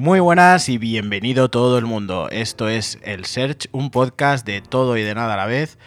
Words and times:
Muy 0.00 0.18
buenas 0.18 0.70
y 0.70 0.78
bienvenido 0.78 1.50
todo 1.50 1.76
el 1.76 1.84
mundo. 1.84 2.30
Esto 2.30 2.70
es 2.70 2.98
El 3.02 3.26
Search, 3.26 3.68
un 3.70 3.90
podcast 3.90 4.46
de 4.46 4.62
todo 4.62 4.96
y 4.96 5.02
de 5.02 5.14
nada 5.14 5.34
a 5.34 5.36
la 5.36 5.44
vez. 5.44 5.78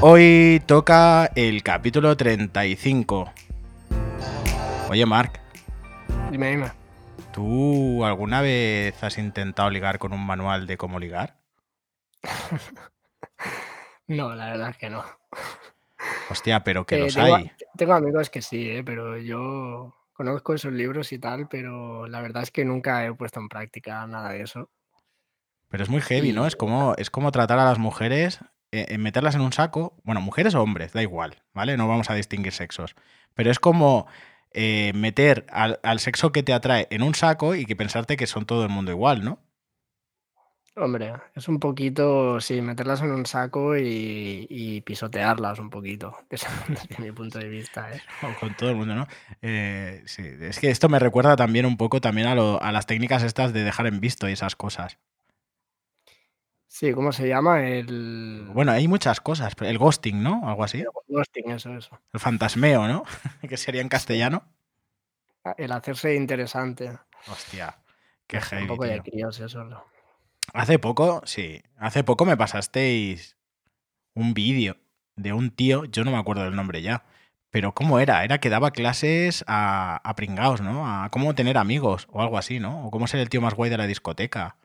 Hoy 0.00 0.62
toca 0.64 1.26
el 1.34 1.62
capítulo 1.62 2.16
35. 2.16 3.30
Oye, 4.88 5.04
Mark, 5.04 5.38
Dime, 6.30 6.48
dime. 6.48 6.72
¿tú 7.30 8.06
alguna 8.06 8.40
vez 8.40 9.02
has 9.04 9.18
intentado 9.18 9.68
ligar 9.68 9.98
con 9.98 10.14
un 10.14 10.24
manual 10.24 10.66
de 10.66 10.78
cómo 10.78 10.98
ligar? 10.98 11.36
No, 14.06 14.34
la 14.34 14.46
verdad 14.46 14.70
es 14.70 14.78
que 14.78 14.88
no. 14.88 15.04
Hostia, 16.30 16.64
pero 16.64 16.86
que 16.86 16.94
Eh, 16.96 17.00
los 17.00 17.14
tengo, 17.14 17.34
hay. 17.34 17.52
tengo 17.76 17.92
amigos 17.92 18.30
que 18.30 18.40
sí, 18.40 18.70
eh, 18.70 18.82
pero 18.82 19.18
yo 19.18 19.94
conozco 20.18 20.52
esos 20.52 20.72
libros 20.72 21.12
y 21.12 21.18
tal, 21.20 21.46
pero 21.48 22.08
la 22.08 22.20
verdad 22.20 22.42
es 22.42 22.50
que 22.50 22.64
nunca 22.64 23.06
he 23.06 23.14
puesto 23.14 23.38
en 23.38 23.48
práctica 23.48 24.04
nada 24.08 24.30
de 24.30 24.42
eso. 24.42 24.68
Pero 25.68 25.84
es 25.84 25.88
muy 25.88 26.00
heavy, 26.00 26.32
¿no? 26.32 26.44
Es 26.44 26.56
como, 26.56 26.96
es 26.96 27.08
como 27.08 27.30
tratar 27.30 27.60
a 27.60 27.64
las 27.64 27.78
mujeres, 27.78 28.40
eh, 28.72 28.86
en 28.88 29.00
meterlas 29.00 29.36
en 29.36 29.42
un 29.42 29.52
saco. 29.52 29.96
Bueno, 30.02 30.20
mujeres 30.20 30.56
o 30.56 30.62
hombres, 30.62 30.92
da 30.92 31.02
igual, 31.02 31.44
¿vale? 31.54 31.76
No 31.76 31.86
vamos 31.86 32.10
a 32.10 32.14
distinguir 32.14 32.52
sexos. 32.52 32.96
Pero 33.34 33.52
es 33.52 33.60
como 33.60 34.08
eh, 34.50 34.90
meter 34.92 35.46
al, 35.50 35.78
al 35.84 36.00
sexo 36.00 36.32
que 36.32 36.42
te 36.42 36.52
atrae 36.52 36.88
en 36.90 37.02
un 37.02 37.14
saco 37.14 37.54
y 37.54 37.64
que 37.64 37.76
pensarte 37.76 38.16
que 38.16 38.26
son 38.26 38.44
todo 38.44 38.64
el 38.64 38.70
mundo 38.70 38.90
igual, 38.90 39.24
¿no? 39.24 39.38
Hombre, 40.78 41.12
es 41.34 41.48
un 41.48 41.58
poquito, 41.60 42.40
sí, 42.40 42.60
meterlas 42.62 43.00
en 43.02 43.10
un 43.12 43.26
saco 43.26 43.76
y, 43.76 44.46
y 44.50 44.80
pisotearlas 44.82 45.58
un 45.58 45.70
poquito, 45.70 46.16
desde, 46.30 46.48
mi 46.98 47.12
punto 47.12 47.38
de 47.38 47.48
vista, 47.48 47.92
¿eh? 47.94 48.02
Con 48.40 48.54
todo 48.54 48.70
el 48.70 48.76
mundo, 48.76 48.94
¿no? 48.94 49.06
Eh, 49.42 50.02
sí, 50.06 50.22
es 50.40 50.58
que 50.58 50.70
esto 50.70 50.88
me 50.88 50.98
recuerda 50.98 51.36
también 51.36 51.66
un 51.66 51.76
poco 51.76 52.00
también 52.00 52.26
a, 52.26 52.34
lo- 52.34 52.60
a 52.62 52.72
las 52.72 52.86
técnicas 52.86 53.22
estas 53.22 53.52
de 53.52 53.64
dejar 53.64 53.86
en 53.86 54.00
visto 54.00 54.28
y 54.28 54.32
esas 54.32 54.56
cosas. 54.56 54.98
Sí, 56.66 56.92
¿cómo 56.92 57.12
se 57.12 57.28
llama? 57.28 57.66
El, 57.66 58.46
Bueno, 58.52 58.72
hay 58.72 58.88
muchas 58.88 59.20
cosas. 59.20 59.54
El 59.60 59.78
ghosting, 59.78 60.22
¿no? 60.22 60.48
Algo 60.48 60.64
así. 60.64 60.80
el 60.80 60.86
ghosting, 61.08 61.50
eso, 61.50 61.74
eso. 61.76 62.00
El 62.12 62.20
fantasmeo, 62.20 62.86
¿no? 62.86 63.04
que 63.48 63.56
sería 63.56 63.80
en 63.80 63.88
castellano. 63.88 64.44
el 65.56 65.72
hacerse 65.72 66.14
interesante. 66.14 66.96
Hostia, 67.26 67.76
qué 68.26 68.38
Es 68.38 68.44
un 68.44 68.48
heavy, 68.50 68.66
poco 68.66 68.84
de 68.84 69.00
críos 69.02 69.40
eso. 69.40 69.64
¿no? 69.64 69.84
Hace 70.54 70.78
poco, 70.78 71.22
sí, 71.24 71.62
hace 71.76 72.04
poco 72.04 72.24
me 72.24 72.36
pasasteis 72.36 73.36
un 74.14 74.34
vídeo 74.34 74.76
de 75.16 75.32
un 75.32 75.50
tío, 75.50 75.84
yo 75.84 76.04
no 76.04 76.10
me 76.10 76.16
acuerdo 76.18 76.44
del 76.44 76.56
nombre 76.56 76.82
ya, 76.82 77.04
pero 77.50 77.74
¿cómo 77.74 77.98
era? 77.98 78.24
Era 78.24 78.38
que 78.38 78.50
daba 78.50 78.70
clases 78.70 79.44
a, 79.46 79.96
a 80.08 80.14
pringaos, 80.16 80.60
¿no? 80.60 80.86
A 80.86 81.10
cómo 81.10 81.34
tener 81.34 81.58
amigos 81.58 82.06
o 82.10 82.22
algo 82.22 82.38
así, 82.38 82.60
¿no? 82.60 82.86
O 82.86 82.90
cómo 82.90 83.06
ser 83.06 83.20
el 83.20 83.28
tío 83.28 83.40
más 83.40 83.54
guay 83.54 83.70
de 83.70 83.78
la 83.78 83.86
discoteca. 83.86 84.56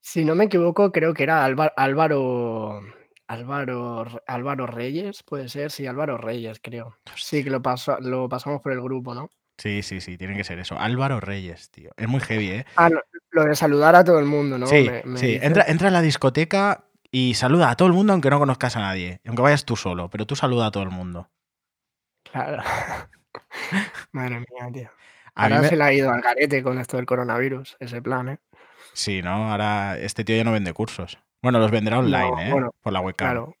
Si 0.00 0.24
no 0.24 0.34
me 0.34 0.44
equivoco, 0.44 0.92
creo 0.92 1.14
que 1.14 1.24
era 1.24 1.44
Álva- 1.44 1.72
Álvaro, 1.76 2.80
Álvaro, 3.26 4.06
Álvaro 4.26 4.66
Reyes, 4.66 5.22
puede 5.24 5.48
ser, 5.48 5.70
sí, 5.72 5.86
Álvaro 5.86 6.16
Reyes, 6.16 6.60
creo. 6.62 6.96
Sí, 7.16 7.42
que 7.42 7.50
lo, 7.50 7.60
pasó, 7.62 7.98
lo 8.00 8.28
pasamos 8.28 8.60
por 8.62 8.72
el 8.72 8.80
grupo, 8.80 9.14
¿no? 9.14 9.30
Sí, 9.58 9.82
sí, 9.82 10.00
sí, 10.00 10.18
tiene 10.18 10.36
que 10.36 10.44
ser 10.44 10.58
eso. 10.58 10.78
Álvaro 10.78 11.18
Reyes, 11.20 11.70
tío. 11.70 11.90
Es 11.96 12.08
muy 12.08 12.20
heavy, 12.20 12.50
¿eh? 12.50 12.66
Ah, 12.76 12.90
no, 12.90 13.00
lo 13.30 13.44
de 13.44 13.54
saludar 13.56 13.94
a 13.96 14.04
todo 14.04 14.18
el 14.18 14.26
mundo, 14.26 14.58
¿no? 14.58 14.66
Sí, 14.66 14.88
Me, 14.88 15.02
me 15.04 15.18
sí. 15.18 15.38
Entra, 15.40 15.64
entra 15.66 15.88
a 15.88 15.90
la 15.90 16.02
discoteca 16.02 16.84
y 17.10 17.34
saluda 17.34 17.70
a 17.70 17.76
todo 17.76 17.88
el 17.88 17.94
mundo 17.94 18.12
aunque 18.12 18.28
no 18.30 18.38
conozcas 18.38 18.76
a 18.76 18.80
nadie. 18.80 19.20
Aunque 19.26 19.42
vayas 19.42 19.64
tú 19.64 19.76
solo, 19.76 20.10
pero 20.10 20.26
tú 20.26 20.36
saluda 20.36 20.66
a 20.66 20.70
todo 20.70 20.82
el 20.82 20.90
mundo. 20.90 21.30
Claro. 22.30 22.62
Madre 24.12 24.40
mía, 24.40 24.70
tío. 24.72 24.90
Ahora 25.34 25.60
me... 25.60 25.68
se 25.68 25.76
le 25.76 25.84
ha 25.84 25.92
ido 25.92 26.10
al 26.10 26.20
garete 26.20 26.62
con 26.62 26.78
esto 26.78 26.96
del 26.96 27.06
coronavirus, 27.06 27.76
ese 27.80 28.00
plan, 28.02 28.28
¿eh? 28.30 28.38
Sí, 28.92 29.22
¿no? 29.22 29.50
Ahora 29.50 29.98
este 29.98 30.24
tío 30.24 30.36
ya 30.36 30.44
no 30.44 30.52
vende 30.52 30.72
cursos. 30.72 31.18
Bueno, 31.42 31.58
los 31.58 31.70
venderá 31.70 31.96
No, 31.96 32.02
online, 32.02 32.48
¿eh? 32.48 32.52
bueno, 32.52 32.74
Por 32.82 32.92
la 32.92 33.00
webcam. 33.00 33.28
claro. 33.28 33.54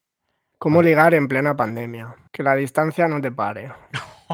¿Cómo 0.58 0.82
ligar 0.82 1.12
en 1.14 1.28
plena 1.28 1.54
pandemia? 1.54 2.16
Que 2.32 2.42
la 2.42 2.54
distancia 2.54 3.06
no 3.08 3.20
te 3.20 3.30
pare. 3.30 3.72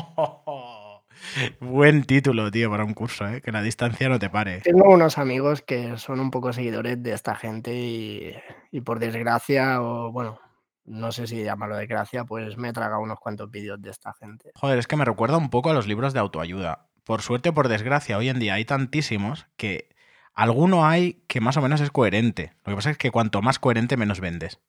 Buen 1.61 2.05
título, 2.05 2.51
tío, 2.51 2.71
para 2.71 2.85
un 2.85 2.95
curso, 2.95 3.27
¿eh? 3.29 3.41
Que 3.41 3.53
la 3.53 3.63
distancia 3.63 4.09
no 4.09 4.19
te 4.19 4.31
pare. 4.31 4.61
Tengo 4.61 4.91
unos 4.91 5.19
amigos 5.19 5.63
que 5.63 5.97
son 5.99 6.21
un 6.21 6.31
poco 6.31 6.53
seguidores 6.53 7.03
de 7.03 7.13
esta 7.13 7.35
gente 7.35 7.75
y, 7.75 8.35
y 8.71 8.81
por 8.81 8.99
desgracia, 8.99 9.83
o 9.83 10.13
bueno, 10.13 10.41
no 10.85 11.13
sé 11.13 11.27
si 11.27 11.43
llamarlo 11.43 11.77
desgracia, 11.77 12.25
pues 12.25 12.57
me 12.57 12.69
he 12.69 12.73
tragado 12.73 13.01
unos 13.01 13.21
cuantos 13.21 13.51
vídeos 13.51 13.81
de 13.81 13.91
esta 13.91 14.13
gente. 14.15 14.51
Joder, 14.55 14.79
es 14.79 14.87
que 14.87 14.97
me 14.97 15.05
recuerda 15.05 15.37
un 15.37 15.51
poco 15.51 15.71
a 15.71 15.75
los 15.75 15.87
libros 15.87 16.13
de 16.13 16.21
autoayuda. 16.21 16.89
Por 17.05 17.23
suerte 17.23 17.51
o 17.51 17.55
por 17.55 17.69
desgracia, 17.69 18.19
hoy 18.19 18.29
en 18.29 18.39
día 18.39 18.55
hay 18.55 18.65
tantísimos 18.65 19.47
que 19.57 19.89
alguno 20.35 20.87
hay 20.87 21.25
que 21.29 21.41
más 21.41 21.57
o 21.57 21.63
menos 21.63 21.81
es 21.81 21.91
coherente. 21.91 22.55
Lo 22.65 22.73
que 22.73 22.77
pasa 22.77 22.91
es 22.91 22.99
que 22.99 23.11
cuanto 23.11 23.43
más 23.43 23.59
coherente, 23.59 23.97
menos 23.97 24.21
vendes. 24.21 24.61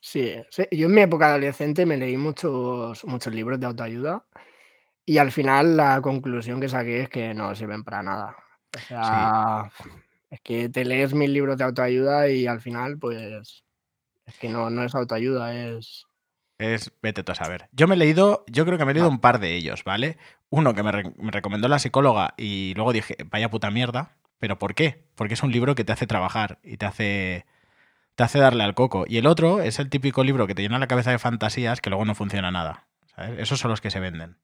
Sí, 0.00 0.36
sí, 0.50 0.64
yo 0.70 0.86
en 0.86 0.94
mi 0.94 1.00
época 1.00 1.28
adolescente 1.28 1.84
me 1.84 1.96
leí 1.96 2.16
muchos, 2.16 3.04
muchos 3.04 3.34
libros 3.34 3.58
de 3.58 3.66
autoayuda 3.66 4.24
y 5.12 5.18
al 5.18 5.32
final 5.32 5.76
la 5.76 6.00
conclusión 6.02 6.60
que 6.60 6.68
saqué 6.68 7.02
es 7.02 7.08
que 7.08 7.34
no 7.34 7.54
sirven 7.54 7.84
para 7.84 8.02
nada. 8.02 8.36
O 8.74 8.80
Sí, 9.00 9.32
sea, 9.32 9.72
es 10.30 10.40
que 10.42 10.68
te 10.68 10.84
lees 10.84 11.14
mil 11.14 11.32
libros 11.32 11.56
de 11.58 11.64
autoayuda 11.64 12.28
y 12.30 12.46
al 12.46 12.60
final, 12.60 12.98
pues, 12.98 13.64
es 14.26 14.38
que 14.38 14.48
no, 14.50 14.70
no 14.70 14.84
es 14.84 14.94
autoayuda, 14.94 15.54
es... 15.54 16.06
es 16.58 16.92
vete 17.02 17.22
tú 17.22 17.32
a 17.32 17.34
saber. 17.34 17.68
Yo 17.72 17.86
me 17.86 17.94
he 17.94 17.98
leído, 17.98 18.44
yo 18.48 18.64
creo 18.66 18.78
que 18.78 18.84
me 18.84 18.90
he 18.92 18.94
leído 18.94 19.08
Va, 19.08 19.08
un 19.08 19.20
par 19.20 19.38
de 19.40 19.54
ellos, 19.54 19.84
¿vale? 19.84 20.18
Uno 20.50 20.74
que 20.74 20.82
me, 20.82 20.92
re- 20.92 21.12
me 21.18 21.30
recomendó 21.30 21.68
la 21.68 21.78
psicóloga 21.78 22.34
y 22.36 22.74
luego 22.74 22.92
dije, 22.92 23.16
vaya 23.30 23.50
puta 23.50 23.70
mierda. 23.70 24.16
¿Pero 24.38 24.58
por 24.58 24.74
qué? 24.74 25.04
Porque 25.16 25.34
es 25.34 25.42
un 25.42 25.50
libro 25.52 25.74
que 25.74 25.84
te 25.84 25.92
hace 25.92 26.06
trabajar 26.06 26.60
y 26.62 26.76
te 26.76 26.86
hace, 26.86 27.44
te 28.16 28.24
hace 28.24 28.38
darle 28.40 28.64
al 28.64 28.74
coco. 28.74 29.04
Y 29.08 29.18
el 29.18 29.26
otro 29.26 29.60
es 29.62 29.78
el 29.80 29.90
típico 29.90 30.24
libro 30.24 30.46
que 30.46 30.54
te 30.54 30.62
llena 30.62 30.78
la 30.80 30.88
cabeza 30.88 31.10
de 31.12 31.18
fantasías 31.20 31.80
que 31.80 31.90
luego 31.90 32.04
no 32.06 32.14
funciona 32.16 32.50
nada. 32.50 32.86
¿sabes? 33.16 33.38
Esos 33.40 33.60
son 33.60 33.70
los 33.72 33.80
que 33.80 33.90
se 33.90 34.00
venden. 34.00 34.36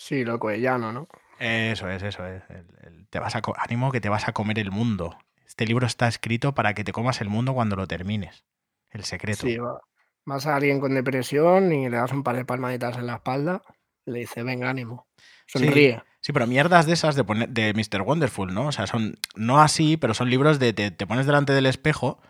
Sí, 0.00 0.24
lo 0.24 0.38
coellano, 0.38 0.92
¿no? 0.92 1.08
Eso 1.38 1.88
es, 1.90 2.02
eso 2.02 2.26
es. 2.26 2.42
El- 2.48 2.66
el- 2.86 3.06
te 3.08 3.18
vas 3.18 3.34
a 3.36 3.42
ánimo 3.58 3.92
que 3.92 4.00
te 4.00 4.08
vas 4.08 4.28
a 4.28 4.32
comer 4.32 4.58
el 4.58 4.70
mundo. 4.70 5.16
Este 5.46 5.66
libro 5.66 5.86
está 5.86 6.08
escrito 6.08 6.54
para 6.54 6.74
que 6.74 6.84
te 6.84 6.92
comas 6.92 7.20
el 7.20 7.28
mundo 7.28 7.52
cuando 7.52 7.76
lo 7.76 7.86
termines. 7.86 8.44
El 8.90 9.04
secreto. 9.04 9.46
Sí, 9.46 9.56
va. 9.58 9.80
Vas 10.24 10.46
a 10.46 10.56
alguien 10.56 10.80
con 10.80 10.94
depresión 10.94 11.72
y 11.72 11.88
le 11.88 11.96
das 11.96 12.12
un 12.12 12.22
par 12.22 12.36
de 12.36 12.44
palmaditas 12.44 12.96
en 12.96 13.06
la 13.06 13.16
espalda, 13.16 13.62
le 14.04 14.20
dice, 14.20 14.42
venga, 14.42 14.68
ánimo, 14.70 15.06
sonríe. 15.46 16.02
sí, 16.20 16.32
pero 16.32 16.46
mierdas 16.46 16.86
de 16.86 16.92
esas 16.92 17.14
de, 17.16 17.24
poner, 17.24 17.48
de 17.48 17.72
Mr. 17.74 18.02
Wonderful, 18.02 18.52
¿no? 18.52 18.66
O 18.66 18.72
sea, 18.72 18.86
son 18.86 19.18
no 19.34 19.60
así, 19.60 19.96
pero 19.96 20.14
son 20.14 20.30
libros 20.30 20.58
de 20.58 20.72
te, 20.72 20.90
te 20.90 21.06
pones 21.06 21.26
delante 21.26 21.52
del 21.52 21.66
espejo 21.66 22.20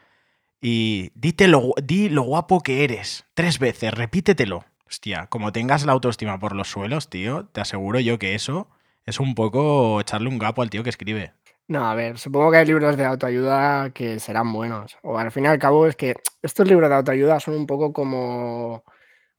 y 0.60 1.10
dite 1.14 1.48
lo, 1.48 1.72
di 1.82 2.08
lo 2.08 2.22
guapo 2.22 2.62
que 2.62 2.84
eres. 2.84 3.25
Tres 3.34 3.58
veces, 3.58 3.92
repítetelo. 3.92 4.64
Hostia, 4.91 5.27
como 5.28 5.53
tengas 5.53 5.87
la 5.87 5.93
autoestima 5.93 6.39
por 6.39 6.55
los 6.56 6.69
suelos, 6.69 7.09
tío, 7.09 7.47
te 7.47 7.61
aseguro 7.61 8.01
yo 8.01 8.19
que 8.19 8.34
eso 8.34 8.69
es 9.06 9.21
un 9.21 9.34
poco 9.34 10.01
echarle 10.01 10.28
un 10.28 10.39
gapo 10.39 10.62
al 10.62 10.71
tío 10.71 10.83
que 10.83 10.91
escribe. 10.91 11.33
No, 11.69 11.89
a 11.89 11.95
ver, 11.95 12.19
supongo 12.19 12.51
que 12.51 12.56
hay 12.56 12.67
libros 12.67 12.97
de 12.97 13.05
autoayuda 13.05 13.91
que 13.91 14.19
serán 14.19 14.53
buenos. 14.53 14.99
O 15.03 15.17
al 15.19 15.31
fin 15.31 15.45
y 15.45 15.47
al 15.47 15.61
cabo 15.61 15.87
es 15.87 15.95
que 15.95 16.17
estos 16.43 16.67
libros 16.67 16.89
de 16.91 16.97
autoayuda 16.97 17.39
son 17.39 17.55
un 17.55 17.67
poco 17.69 17.93
como, 17.93 18.83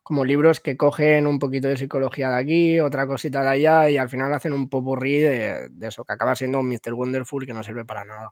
como 0.01 0.23
libros 0.23 0.61
que 0.61 0.78
cogen 0.78 1.28
un 1.28 1.40
poquito 1.40 1.67
de 1.67 1.75
psicología 1.75 2.29
de 2.29 2.38
aquí, 2.38 2.79
otra 2.79 3.06
cosita 3.06 3.41
de 3.44 3.50
allá 3.50 3.90
y 3.90 3.97
al 3.97 4.07
final 4.07 4.34
hacen 4.34 4.53
un 4.53 4.69
popurrí 4.69 5.17
de, 5.19 5.67
de 5.69 5.88
eso, 5.90 6.06
que 6.06 6.13
acaba 6.13 6.35
siendo 6.35 6.59
un 6.61 6.69
Mr. 6.69 6.94
Wonderful 6.94 7.45
que 7.45 7.53
no 7.53 7.63
sirve 7.63 7.84
para 7.84 8.06
nada. 8.06 8.31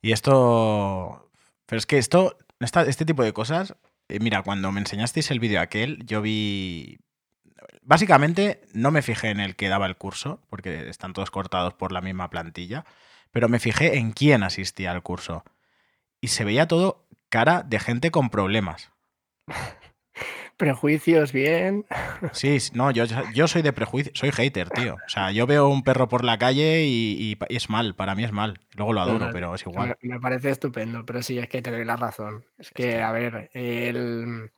Y 0.00 0.12
esto. 0.12 1.30
Pero 1.66 1.78
es 1.78 1.84
que 1.86 1.98
esto. 1.98 2.38
esta- 2.60 2.82
este 2.86 3.04
tipo 3.04 3.22
de 3.22 3.34
cosas. 3.34 3.74
Eh, 4.08 4.20
mira, 4.20 4.42
cuando 4.42 4.72
me 4.72 4.80
enseñasteis 4.80 5.30
el 5.30 5.40
vídeo 5.40 5.60
aquel, 5.60 6.04
yo 6.06 6.22
vi. 6.22 6.98
Básicamente, 7.82 8.62
no 8.72 8.90
me 8.90 9.02
fijé 9.02 9.30
en 9.30 9.40
el 9.40 9.56
que 9.56 9.68
daba 9.68 9.86
el 9.86 9.96
curso, 9.96 10.42
porque 10.50 10.88
están 10.88 11.12
todos 11.12 11.30
cortados 11.30 11.74
por 11.74 11.92
la 11.92 12.00
misma 12.00 12.30
plantilla. 12.30 12.84
Pero 13.30 13.48
me 13.48 13.58
fijé 13.58 13.98
en 13.98 14.12
quién 14.12 14.42
asistía 14.42 14.90
al 14.92 15.02
curso. 15.02 15.44
Y 16.20 16.28
se 16.28 16.44
veía 16.44 16.66
todo 16.66 17.06
cara 17.28 17.62
de 17.62 17.78
gente 17.80 18.10
con 18.10 18.30
problemas. 18.30 18.90
Prejuicios, 20.58 21.32
bien. 21.32 21.86
Sí, 22.32 22.58
no, 22.74 22.90
yo, 22.90 23.04
yo 23.32 23.46
soy 23.48 23.62
de 23.62 23.72
prejuicio, 23.72 24.12
soy 24.14 24.32
hater, 24.32 24.68
tío. 24.70 24.94
O 24.94 25.08
sea, 25.08 25.30
yo 25.30 25.46
veo 25.46 25.68
un 25.68 25.84
perro 25.84 26.08
por 26.08 26.24
la 26.24 26.36
calle 26.36 26.84
y, 26.84 27.16
y 27.32 27.38
es 27.48 27.70
mal, 27.70 27.94
para 27.94 28.14
mí 28.16 28.24
es 28.24 28.32
mal. 28.32 28.60
Luego 28.74 28.92
lo 28.92 29.00
adoro, 29.00 29.30
pero 29.32 29.54
es 29.54 29.62
igual. 29.62 29.96
me, 30.02 30.14
me 30.14 30.20
parece 30.20 30.50
estupendo, 30.50 31.06
pero 31.06 31.22
sí, 31.22 31.38
es 31.38 31.48
que 31.48 31.62
te 31.62 31.70
doy 31.70 31.84
la 31.84 31.96
razón. 31.96 32.44
Es 32.58 32.72
que, 32.72 33.00
a 33.00 33.12
ver, 33.12 33.50
el... 33.54 34.50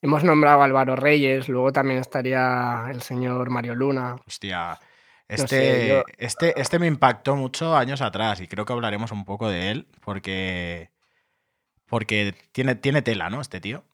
hemos 0.00 0.22
nombrado 0.24 0.62
a 0.62 0.64
Álvaro 0.64 0.94
Reyes, 0.96 1.48
luego 1.48 1.72
también 1.72 1.98
estaría 2.00 2.86
el 2.90 3.02
señor 3.02 3.50
Mario 3.50 3.74
Luna. 3.74 4.16
Hostia, 4.26 4.78
No 5.36 5.48
sé, 5.48 5.84
yo... 5.84 6.04
este, 6.06 6.24
este, 6.24 6.60
este 6.60 6.78
me 6.78 6.86
impactó 6.86 7.34
mucho 7.36 7.76
años 7.76 8.02
atrás 8.02 8.40
y 8.40 8.46
creo 8.48 8.64
que 8.64 8.72
hablaremos 8.72 9.10
un 9.12 9.24
poco 9.24 9.48
de 9.50 9.70
él 9.72 9.88
porque, 10.00 10.90
porque 11.86 12.34
tiene, 12.52 12.76
tiene 12.76 13.02
tela, 13.02 13.30
¿no? 13.30 13.40
Este 13.40 13.60
tío. 13.60 13.84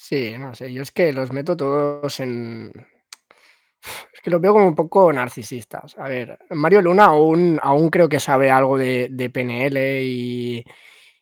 Sí, 0.00 0.36
no 0.38 0.54
sé, 0.54 0.72
yo 0.72 0.82
es 0.82 0.92
que 0.92 1.12
los 1.12 1.32
meto 1.32 1.56
todos 1.56 2.20
en... 2.20 2.70
Es 4.12 4.20
que 4.22 4.30
lo 4.30 4.38
veo 4.38 4.52
como 4.52 4.68
un 4.68 4.74
poco 4.76 5.12
narcisistas. 5.12 5.96
A 5.98 6.08
ver, 6.08 6.38
Mario 6.50 6.82
Luna 6.82 7.06
aún, 7.06 7.58
aún 7.62 7.90
creo 7.90 8.08
que 8.08 8.20
sabe 8.20 8.48
algo 8.50 8.78
de, 8.78 9.08
PNL 9.32 10.02
y, 10.04 10.64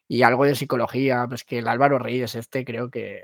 y 0.09 0.23
algo 0.23 0.45
de 0.45 0.55
psicología. 0.55 1.27
Pues 1.29 1.45
que 1.45 1.59
el 1.59 1.69
Álvaro 1.69 1.99
Reyes 1.99 2.35
este 2.35 2.65
creo 2.67 2.91
que, 2.91 3.23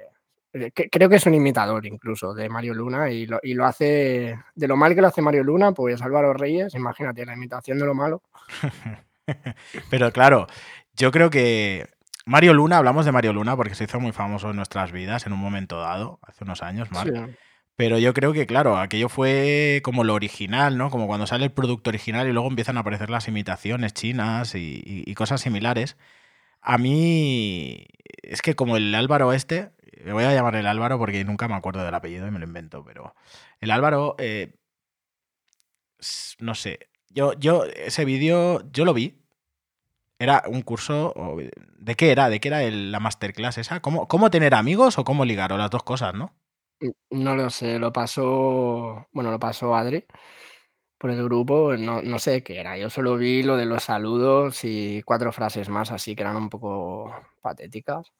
eh, 0.54 0.70
que- 0.72 0.88
creo 0.88 1.08
que 1.10 1.16
es 1.16 1.26
un 1.26 1.34
imitador 1.34 1.84
incluso 1.86 2.32
de 2.34 2.48
Mario 2.48 2.72
Luna 2.74 3.10
y 3.10 3.26
lo, 3.26 3.38
y 3.42 3.52
lo 3.54 3.66
hace 3.66 4.36
de 4.54 4.68
lo 4.68 4.76
mal 4.76 4.94
que 4.94 5.02
lo 5.02 5.08
hace 5.08 5.20
Mario 5.22 5.44
Luna, 5.44 5.72
pues 5.72 6.00
Álvaro 6.00 6.32
Reyes, 6.32 6.74
imagínate 6.74 7.26
la 7.26 7.34
imitación 7.34 7.78
de 7.78 7.84
lo 7.86 7.94
malo. 7.94 8.22
Pero 9.90 10.12
claro, 10.12 10.46
yo 10.94 11.10
creo 11.10 11.28
que 11.30 11.88
Mario 12.26 12.54
Luna, 12.54 12.78
hablamos 12.78 13.04
de 13.04 13.12
Mario 13.12 13.32
Luna 13.32 13.56
porque 13.56 13.74
se 13.74 13.84
hizo 13.84 13.98
muy 14.00 14.12
famoso 14.12 14.50
en 14.50 14.56
nuestras 14.56 14.92
vidas 14.92 15.26
en 15.26 15.32
un 15.32 15.40
momento 15.40 15.80
dado, 15.80 16.20
hace 16.22 16.44
unos 16.44 16.62
años, 16.62 16.90
Marc. 16.92 17.12
Sí. 17.14 17.34
Pero 17.74 17.98
yo 17.98 18.12
creo 18.14 18.32
que, 18.32 18.46
claro, 18.46 18.76
aquello 18.76 19.08
fue 19.08 19.80
como 19.82 20.04
lo 20.04 20.14
original, 20.14 20.76
¿no? 20.76 20.90
Como 20.90 21.06
cuando 21.06 21.26
sale 21.26 21.46
el 21.46 21.52
producto 21.52 21.90
original 21.90 22.28
y 22.28 22.32
luego 22.32 22.48
empiezan 22.48 22.76
a 22.76 22.80
aparecer 22.80 23.10
las 23.10 23.28
imitaciones 23.28 23.94
chinas 23.94 24.54
y, 24.54 24.82
y- 24.84 25.10
y 25.10 25.14
cosas 25.14 25.40
similares. 25.40 25.96
A 26.60 26.78
mí 26.78 27.86
es 28.22 28.42
que 28.42 28.54
como 28.54 28.76
el 28.76 28.94
Álvaro 28.94 29.32
este, 29.32 29.72
le 30.04 30.12
voy 30.12 30.24
a 30.24 30.34
llamar 30.34 30.54
el 30.56 30.66
Álvaro 30.66 30.98
porque 30.98 31.24
nunca 31.24 31.48
me 31.48 31.54
acuerdo 31.54 31.84
del 31.84 31.94
apellido 31.94 32.26
y 32.28 32.30
me 32.30 32.38
lo 32.38 32.44
invento, 32.46 32.84
pero 32.84 33.14
el 33.60 33.70
Álvaro, 33.72 34.14
eh, 34.18 34.54
no 36.38 36.54
sé, 36.54 36.90
yo, 37.08 37.32
yo 37.34 37.64
ese 37.64 38.04
vídeo, 38.04 38.70
yo 38.72 38.84
lo 38.84 38.94
vi. 38.94 39.21
Era 40.22 40.44
un 40.46 40.62
curso, 40.62 41.12
¿de 41.78 41.96
qué 41.96 42.12
era? 42.12 42.28
¿De 42.28 42.38
qué 42.38 42.46
era 42.46 42.62
el- 42.62 42.92
la 42.92 43.00
masterclass 43.00 43.58
esa? 43.58 43.80
¿Cómo, 43.80 44.06
¿Cómo 44.06 44.30
tener 44.30 44.54
amigos 44.54 44.96
o 44.96 45.02
cómo 45.04 45.24
ligar? 45.24 45.52
O 45.52 45.56
las 45.58 45.68
dos 45.68 45.82
cosas, 45.82 46.14
¿no? 46.14 46.32
No 47.10 47.34
lo 47.34 47.50
sé, 47.50 47.80
lo 47.80 47.92
pasó, 47.92 49.08
bueno, 49.10 49.32
lo 49.32 49.40
pasó 49.40 49.74
Adri 49.74 50.04
por 50.96 51.10
el 51.10 51.24
grupo, 51.24 51.76
no, 51.76 52.02
no 52.02 52.20
sé 52.20 52.44
qué 52.44 52.60
era. 52.60 52.78
Yo 52.78 52.88
solo 52.88 53.16
vi 53.16 53.42
lo 53.42 53.56
de 53.56 53.66
los 53.66 53.82
saludos 53.82 54.60
y 54.62 55.02
cuatro 55.04 55.32
frases 55.32 55.68
más 55.68 55.90
así 55.90 56.14
que 56.14 56.22
eran 56.22 56.36
un 56.36 56.48
poco 56.48 57.12
patéticas. 57.40 58.12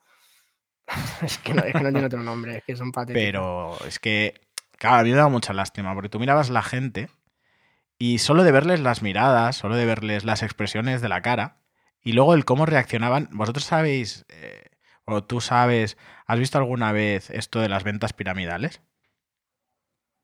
Es 1.23 1.39
que 1.39 1.55
no, 1.55 1.63
es 1.63 1.73
que 1.73 1.83
no 1.85 1.91
tiene 1.93 2.07
otro 2.07 2.23
nombre, 2.25 2.57
es 2.59 2.65
que 2.65 2.75
son 2.75 2.91
patéticas. 2.91 3.23
Pero 3.23 3.77
es 3.87 4.01
que, 4.01 4.41
claro, 4.77 4.97
a 4.97 5.03
mí 5.05 5.11
me 5.11 5.17
da 5.19 5.29
mucha 5.29 5.53
lástima, 5.53 5.95
porque 5.95 6.09
tú 6.09 6.19
mirabas 6.19 6.51
la 6.51 6.63
gente 6.63 7.09
y 7.97 8.19
solo 8.19 8.43
de 8.43 8.51
verles 8.51 8.81
las 8.81 9.03
miradas, 9.03 9.55
solo 9.55 9.77
de 9.77 9.87
verles 9.87 10.25
las 10.25 10.43
expresiones 10.43 11.01
de 11.01 11.09
la 11.09 11.23
cara 11.23 11.62
y 12.03 12.13
luego 12.13 12.35
el 12.35 12.45
cómo 12.45 12.67
reaccionaban. 12.67 13.29
¿Vosotros 13.33 13.65
sabéis, 13.65 14.25
eh, 14.29 14.71
o 15.05 15.25
tú 15.25 15.41
sabes, 15.41 15.97
has 16.27 16.39
visto 16.39 16.59
alguna 16.59 16.93
vez 16.93 17.31
esto 17.31 17.61
de 17.61 17.69
las 17.69 17.85
ventas 17.85 18.13
piramidales? 18.13 18.81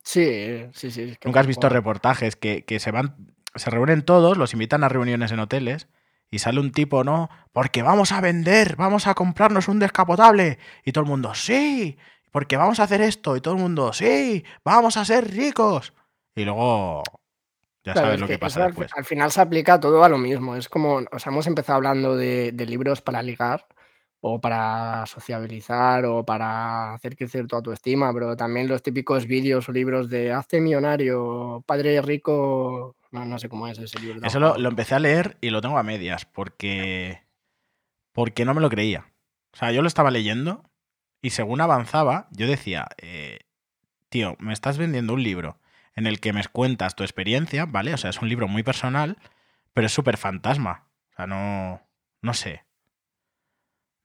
Sí, 0.03 0.67
sí, 0.73 0.91
sí. 0.91 1.03
es 1.03 1.19
que 1.19 1.29
¿Nunca 1.29 1.41
has 1.41 1.47
visto 1.47 1.69
reportajes 1.69 2.37
que, 2.37 2.65
que 2.65 2.81
se 2.81 2.91
van, 2.91 3.35
se 3.55 3.71
reúnen 3.71 4.03
todos, 4.03 4.39
los 4.39 4.53
invitan 4.55 4.83
a 4.85 4.89
reuniones 4.89 5.33
en 5.33 5.41
hoteles 5.41 5.89
y 6.31 6.39
sale 6.39 6.61
un 6.61 6.73
tipo, 6.73 7.05
¿no? 7.05 7.31
Porque 7.53 7.83
vamos 7.83 8.13
a 8.13 8.21
vender, 8.21 8.77
vamos 8.77 9.07
a 9.07 9.15
comprarnos 9.15 9.69
un 9.69 9.79
descapotable. 9.79 10.59
Y 10.85 10.93
todo 10.93 11.05
el 11.05 11.11
mundo, 11.11 11.35
sí, 11.35 11.99
porque 12.31 12.57
vamos 12.57 12.81
a 12.81 12.85
hacer 12.85 13.01
esto. 13.01 13.37
Y 13.37 13.41
todo 13.41 13.55
el 13.55 13.61
mundo, 13.61 13.93
sí, 13.93 14.45
vamos 14.65 14.97
a 14.97 15.05
ser 15.05 15.31
ricos. 15.31 15.95
Y 16.35 16.45
luego, 16.45 17.03
ya 17.89 17.95
Claro, 17.95 18.09
sabes 18.09 18.15
es 18.17 18.21
lo 18.21 18.27
que, 18.27 18.39
pasa 18.39 18.61
al, 18.65 18.69
después. 18.69 18.91
al 18.95 19.05
final 19.05 19.31
se 19.31 19.41
aplica 19.41 19.81
todo 19.81 20.05
a 20.05 20.09
lo 20.09 20.19
mismo. 20.19 20.57
Es 20.57 20.69
como, 20.69 21.03
o 21.11 21.19
sea, 21.19 21.33
hemos 21.33 21.47
empezado 21.47 21.77
hablando 21.77 22.17
de, 22.17 22.53
de 22.53 22.67
libros 22.67 23.01
para 23.01 23.23
ligar 23.23 23.67
o 24.21 24.41
para 24.41 25.07
sociabilizar 25.07 26.05
o 26.05 26.25
para 26.25 26.95
hacer 26.95 27.17
crecer 27.17 27.47
tu 27.47 27.57
autoestima, 27.57 28.13
pero 28.13 28.37
también 28.37 28.69
los 28.69 28.83
típicos 28.83 29.27
vídeos 29.27 29.69
o 29.69 29.73
libros 29.73 30.11
de 30.11 30.33
hazte 30.33 30.61
millonario, 30.61 31.63
padre 31.67 32.03
rico, 32.03 32.97
no, 33.11 33.25
no 33.25 33.39
sé 33.39 33.49
cómo 33.49 33.69
es 33.69 33.79
ese 33.79 34.01
libro. 34.01 34.27
Eso 34.27 34.41
lo, 34.41 34.59
lo 34.59 34.69
empecé 34.69 34.95
a 34.97 34.99
leer 34.99 35.37
y 35.41 35.51
lo 35.51 35.61
tengo 35.61 35.79
a 35.79 35.83
medias 35.83 36.25
porque, 36.25 37.23
porque 38.13 38.45
no 38.45 38.55
me 38.55 38.61
lo 38.61 38.71
creía. 38.71 39.07
O 39.53 39.57
sea, 39.57 39.73
yo 39.73 39.83
lo 39.83 39.89
estaba 39.89 40.11
leyendo 40.11 40.65
y 41.23 41.31
según 41.31 41.61
avanzaba, 41.61 42.29
yo 42.33 42.47
decía, 42.47 42.87
eh, 42.99 43.41
tío, 44.09 44.37
me 44.41 44.53
estás 44.53 44.79
vendiendo 44.79 45.15
un 45.15 45.23
libro 45.23 45.59
en 45.99 46.07
el 46.07 46.21
que 46.21 46.33
me 46.33 46.43
cuentas 46.51 46.95
tu 46.97 47.03
experiencia, 47.03 47.67
¿vale? 47.67 47.93
O 47.93 47.97
sea, 47.97 48.11
es 48.11 48.23
un 48.23 48.29
libro 48.29 48.49
muy 48.49 48.63
personal, 48.63 49.19
pero 49.75 49.87
es 49.87 49.93
súper 49.93 50.17
fantasma. 50.17 50.89
O 51.13 51.17
sea, 51.17 51.27
no, 51.27 51.83
no 52.23 52.35
sé. 52.35 52.65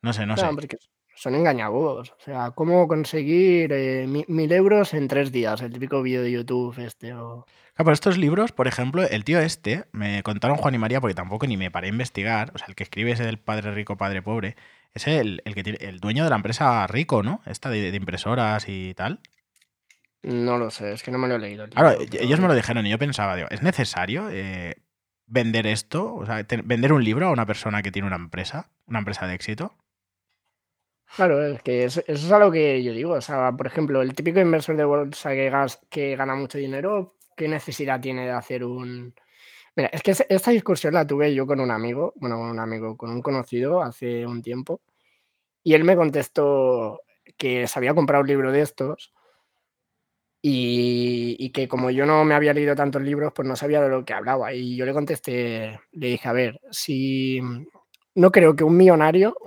No 0.02 0.12
sé, 0.14 0.26
no 0.26 0.36
Claro, 0.36 0.50
sé. 0.50 0.56
porque 0.56 0.78
son 1.16 1.36
engañabobos. 1.36 2.12
O 2.12 2.20
sea, 2.20 2.52
¿cómo 2.52 2.88
conseguir 2.88 3.72
eh, 3.72 4.06
mi- 4.08 4.26
mil 4.28 4.52
euros 4.52 4.94
en 4.94 5.08
tres 5.08 5.32
días? 5.32 5.62
El 5.62 5.72
típico 5.72 6.02
vídeo 6.02 6.22
de 6.24 6.32
YouTube 6.32 6.78
este 6.80 7.14
o... 7.14 7.46
Claro, 7.76 7.86
pero 7.86 7.94
estos 7.94 8.18
libros, 8.18 8.52
por 8.52 8.68
ejemplo, 8.68 9.04
el 9.04 9.24
tío 9.24 9.40
este, 9.40 9.86
me 9.92 10.22
contaron 10.24 10.58
Juan 10.58 10.76
y 10.76 10.78
María 10.78 11.00
porque 11.02 11.16
tampoco 11.16 11.48
ni 11.48 11.58
me 11.58 11.72
paré 11.72 11.88
a 11.88 11.90
investigar, 11.92 12.52
o 12.54 12.58
sea, 12.58 12.68
el 12.68 12.76
que 12.76 12.84
escribe 12.84 13.12
ese 13.12 13.26
del 13.26 13.40
padre 13.40 13.72
rico, 13.72 13.98
padre 13.98 14.22
pobre, 14.22 14.56
es 14.94 15.08
el, 15.08 15.42
el 15.46 15.56
que 15.56 15.64
tiene, 15.64 15.80
el 15.82 16.00
dueño 16.00 16.24
de 16.24 16.30
la 16.30 16.36
empresa 16.36 16.86
rico, 16.88 17.24
¿no? 17.24 17.42
Esta 17.46 17.70
de, 17.70 17.90
de 17.92 17.98
impresoras 17.98 18.66
y 18.68 18.94
tal. 18.94 19.20
No 20.24 20.58
lo 20.58 20.72
sé, 20.72 20.94
es 20.94 21.04
que 21.04 21.12
no 21.12 21.18
me 21.18 21.28
lo 21.28 21.36
he 21.36 21.40
leído. 21.40 21.66
el 21.66 21.70
Claro, 21.72 21.98
pero- 22.00 22.24
ellos 22.24 22.40
me 22.40 22.48
lo 22.48 22.56
dijeron 22.56 22.86
y 22.86 22.90
yo 22.90 22.98
pensaba, 22.98 23.36
digo, 23.36 23.50
¿es 23.52 23.62
necesario 23.62 24.30
eh, 24.32 24.76
vender 25.28 25.68
esto? 25.68 26.16
O 26.16 26.26
sea, 26.26 26.46
vender 26.64 26.94
un 26.94 27.04
libro 27.04 27.28
a 27.28 27.32
una 27.32 27.46
persona 27.46 27.82
que 27.82 27.92
tiene 27.92 28.08
una 28.08 28.16
empresa, 28.16 28.72
una 28.88 29.00
empresa 29.00 29.28
de 29.28 29.36
éxito. 29.36 29.74
Claro, 31.16 31.46
es 31.46 31.62
que 31.62 31.84
eso, 31.84 32.02
eso 32.08 32.26
es 32.26 32.32
algo 32.32 32.52
que 32.52 32.82
yo 32.84 32.94
digo. 32.94 33.14
O 33.14 33.22
sea, 33.22 33.52
por 33.52 33.68
ejemplo, 33.68 34.02
el 34.02 34.16
típico 34.16 34.40
inversor 34.40 34.76
de 34.78 34.86
bolsa 34.86 35.32
que, 35.32 35.50
gas- 35.50 35.80
que 35.90 36.16
gana 36.16 36.36
mucho 36.36 36.58
dinero, 36.58 37.16
¿qué 37.38 37.48
necesidad 37.48 38.00
tiene 38.02 38.26
de 38.26 38.32
hacer 38.32 38.64
un... 38.64 39.14
Mira, 39.76 39.90
es 39.92 40.02
que 40.02 40.12
es- 40.12 40.26
esta 40.30 40.52
discusión 40.52 40.94
la 40.94 41.06
tuve 41.06 41.34
yo 41.36 41.46
con 41.46 41.60
un 41.60 41.70
amigo, 41.72 42.14
bueno, 42.16 42.38
con 42.38 42.50
un 42.50 42.60
amigo, 42.60 42.96
con 42.98 43.12
un 43.12 43.22
conocido 43.22 43.84
hace 43.84 44.26
un 44.26 44.42
tiempo, 44.42 44.82
y 45.64 45.74
él 45.74 45.84
me 45.84 45.96
contestó 45.96 47.02
que 47.38 47.68
se 47.68 47.80
había 47.80 47.94
comprado 47.94 48.22
un 48.22 48.28
libro 48.28 48.52
de 48.52 48.62
estos 48.62 49.14
y, 50.46 51.38
y 51.40 51.50
que 51.52 51.70
como 51.70 51.90
yo 51.90 52.06
no 52.06 52.26
me 52.26 52.36
había 52.36 52.54
leído 52.54 52.76
tantos 52.76 53.02
libros, 53.02 53.32
pues 53.34 53.48
no 53.48 53.56
sabía 53.56 53.82
de 53.82 53.88
lo 53.88 54.04
que 54.04 54.14
hablaba. 54.14 54.54
Y 54.54 54.76
yo 54.76 54.86
le 54.86 54.92
contesté, 54.92 55.80
le 55.94 56.08
dije, 56.08 56.28
a 56.28 56.34
ver, 56.34 56.60
si 56.70 57.40
no 58.16 58.30
creo 58.30 58.54
que 58.54 58.66
un 58.66 58.76
millonario 58.76 59.38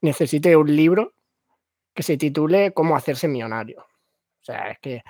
necesite 0.00 0.56
un 0.56 0.74
libro 0.74 1.12
que 1.94 2.02
se 2.02 2.16
titule 2.16 2.72
Cómo 2.72 2.96
hacerse 2.96 3.28
millonario. 3.28 3.80
O 3.82 4.44
sea, 4.44 4.70
es 4.70 4.78
que, 4.78 5.02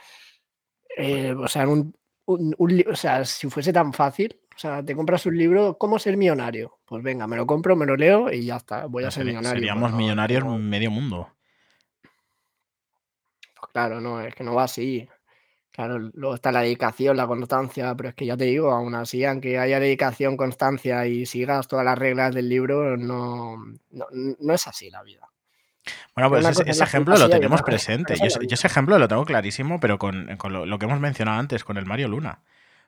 eh, 0.96 1.32
o 1.38 1.46
sea, 1.48 1.68
un, 1.68 1.94
un- 2.26 2.84
o 2.90 2.96
sea, 2.96 3.24
si 3.24 3.48
fuese 3.48 3.72
tan 3.72 3.92
fácil, 3.92 4.40
o 4.54 4.58
sea, 4.58 4.84
te 4.84 4.94
compras 4.96 5.24
un 5.26 5.38
libro, 5.38 5.78
¿Cómo 5.78 5.98
ser 6.00 6.16
millonario? 6.16 6.78
Pues 6.84 7.02
venga, 7.02 7.26
me 7.28 7.36
lo 7.36 7.46
compro, 7.46 7.76
me 7.76 7.86
lo 7.86 7.96
leo 7.96 8.32
y 8.32 8.44
ya 8.46 8.56
está, 8.56 8.86
voy 8.86 9.04
a 9.04 9.10
ser 9.12 9.24
millonario. 9.24 9.52
seríamos 9.60 9.90
Pues 9.92 9.94
millonarios 10.02 10.44
no, 10.44 10.58
medio 10.58 10.90
mundo. 10.90 11.30
Claro, 13.72 14.00
no, 14.00 14.20
es 14.20 14.34
que 14.34 14.44
no 14.44 14.54
va 14.54 14.64
así. 14.64 15.08
Claro, 15.70 15.98
luego 15.98 16.36
está 16.36 16.52
la 16.52 16.60
dedicación, 16.62 17.16
la 17.16 17.26
constancia, 17.26 17.94
pero 17.96 18.10
es 18.10 18.14
que 18.14 18.26
ya 18.26 18.36
te 18.36 18.44
digo, 18.44 18.70
aún 18.70 18.94
así, 18.94 19.24
aunque 19.24 19.58
haya 19.58 19.80
dedicación, 19.80 20.36
constancia 20.36 21.04
y 21.06 21.26
sigas 21.26 21.66
todas 21.66 21.84
las 21.84 21.98
reglas 21.98 22.32
del 22.34 22.48
libro, 22.48 22.96
no, 22.96 23.56
no, 23.90 24.06
no 24.38 24.54
es 24.54 24.66
así 24.68 24.88
la 24.90 25.02
vida. 25.02 25.28
Bueno, 26.14 26.30
pues 26.30 26.46
ese, 26.46 26.84
ejemplo 26.84 27.16
lo 27.18 27.28
tenemos 27.28 27.62
presente. 27.62 28.16
Yo, 28.16 28.26
ese- 28.26 28.34
yo 28.36 28.40
vida. 28.42 28.54
ese 28.54 28.66
ejemplo 28.68 28.98
lo 28.98 29.08
tengo 29.08 29.24
clarísimo, 29.24 29.80
pero 29.80 29.98
con, 29.98 30.36
con 30.36 30.52
lo, 30.52 30.64
lo 30.64 30.78
que 30.78 30.86
hemos 30.86 31.00
mencionado 31.00 31.40
antes, 31.40 31.64
con 31.64 31.76
el 31.76 31.86
Mario 31.86 32.06
Luna. 32.08 32.42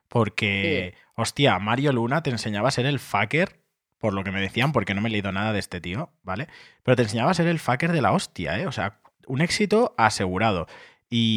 Porque, 0.08 0.94
hostia, 1.16 1.58
Mario 1.58 1.92
Luna 1.92 2.22
te 2.22 2.30
enseñaba 2.30 2.68
a 2.68 2.70
ser 2.70 2.86
el 2.86 3.00
fucker, 3.00 3.60
por 3.98 4.14
lo 4.14 4.22
que 4.22 4.30
me 4.30 4.40
decían, 4.40 4.72
porque 4.72 4.94
no 4.94 5.00
me 5.00 5.08
he 5.08 5.12
leído 5.12 5.32
nada 5.32 5.52
de 5.52 5.58
este 5.58 5.80
tío, 5.80 6.12
¿vale? 6.22 6.46
Pero 6.84 6.94
te 6.96 7.02
enseñaba 7.02 7.32
a 7.32 7.34
ser 7.34 7.48
el 7.48 7.58
fucker 7.58 7.90
de 7.92 8.00
la 8.02 8.12
hostia, 8.12 8.58
¿eh? 8.60 8.66
O 8.68 8.72
sea, 8.72 9.00
un 9.26 9.40
éxito 9.40 9.94
asegurado. 9.98 10.66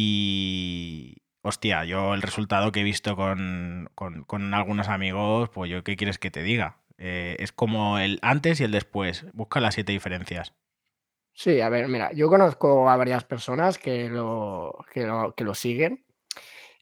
Y. 0.04 1.16
Hostia, 1.42 1.84
yo 1.86 2.12
el 2.12 2.20
resultado 2.20 2.70
que 2.70 2.80
he 2.80 2.84
visto 2.84 3.16
con, 3.16 3.88
con- 3.94 4.24
con 4.24 4.52
algunos 4.52 4.88
amigos, 4.88 5.48
pues 5.48 5.70
yo, 5.70 5.82
¿qué 5.82 5.96
quieres 5.96 6.18
que 6.18 6.30
te 6.30 6.42
diga? 6.42 6.76
Eh, 6.98 7.36
es 7.38 7.50
como 7.50 7.98
el 7.98 8.18
antes 8.20 8.60
y 8.60 8.64
el 8.64 8.72
después. 8.72 9.24
Busca 9.32 9.58
las 9.60 9.72
siete 9.74 9.92
diferencias. 9.92 10.52
Sí, 11.32 11.62
a 11.62 11.70
ver, 11.70 11.88
mira, 11.88 12.12
yo 12.12 12.28
conozco 12.28 12.90
a 12.90 12.96
varias 12.98 13.24
personas 13.24 13.78
que 13.78 14.10
lo, 14.10 14.84
que 14.92 15.06
lo, 15.06 15.34
que 15.34 15.44
lo 15.44 15.54
siguen 15.54 16.04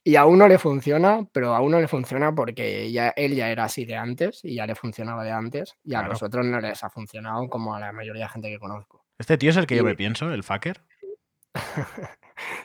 y 0.02 0.16
a 0.16 0.26
uno 0.26 0.48
le 0.48 0.58
funciona, 0.58 1.28
pero 1.32 1.54
a 1.54 1.60
uno 1.60 1.80
le 1.80 1.86
funciona 1.86 2.34
porque 2.34 2.90
ya, 2.90 3.10
él 3.10 3.36
ya 3.36 3.50
era 3.50 3.64
así 3.64 3.84
de 3.84 3.94
antes 3.94 4.40
y 4.42 4.56
ya 4.56 4.66
le 4.66 4.74
funcionaba 4.74 5.22
de 5.22 5.30
antes 5.30 5.76
y 5.84 5.94
a 5.94 5.98
Claro. 6.00 6.14
los 6.14 6.22
otros 6.24 6.44
no 6.46 6.58
les 6.60 6.82
ha 6.82 6.90
funcionado 6.90 7.46
como 7.48 7.76
a 7.76 7.80
la 7.80 7.92
mayoría 7.92 8.24
de 8.24 8.28
gente 8.30 8.48
que 8.48 8.58
conozco. 8.58 9.04
Este 9.18 9.38
tío 9.38 9.50
es 9.50 9.56
el 9.56 9.66
que 9.68 9.76
yo 9.76 9.84
me 9.84 9.94
pienso, 9.94 10.32
el 10.32 10.42
fucker. 10.42 10.80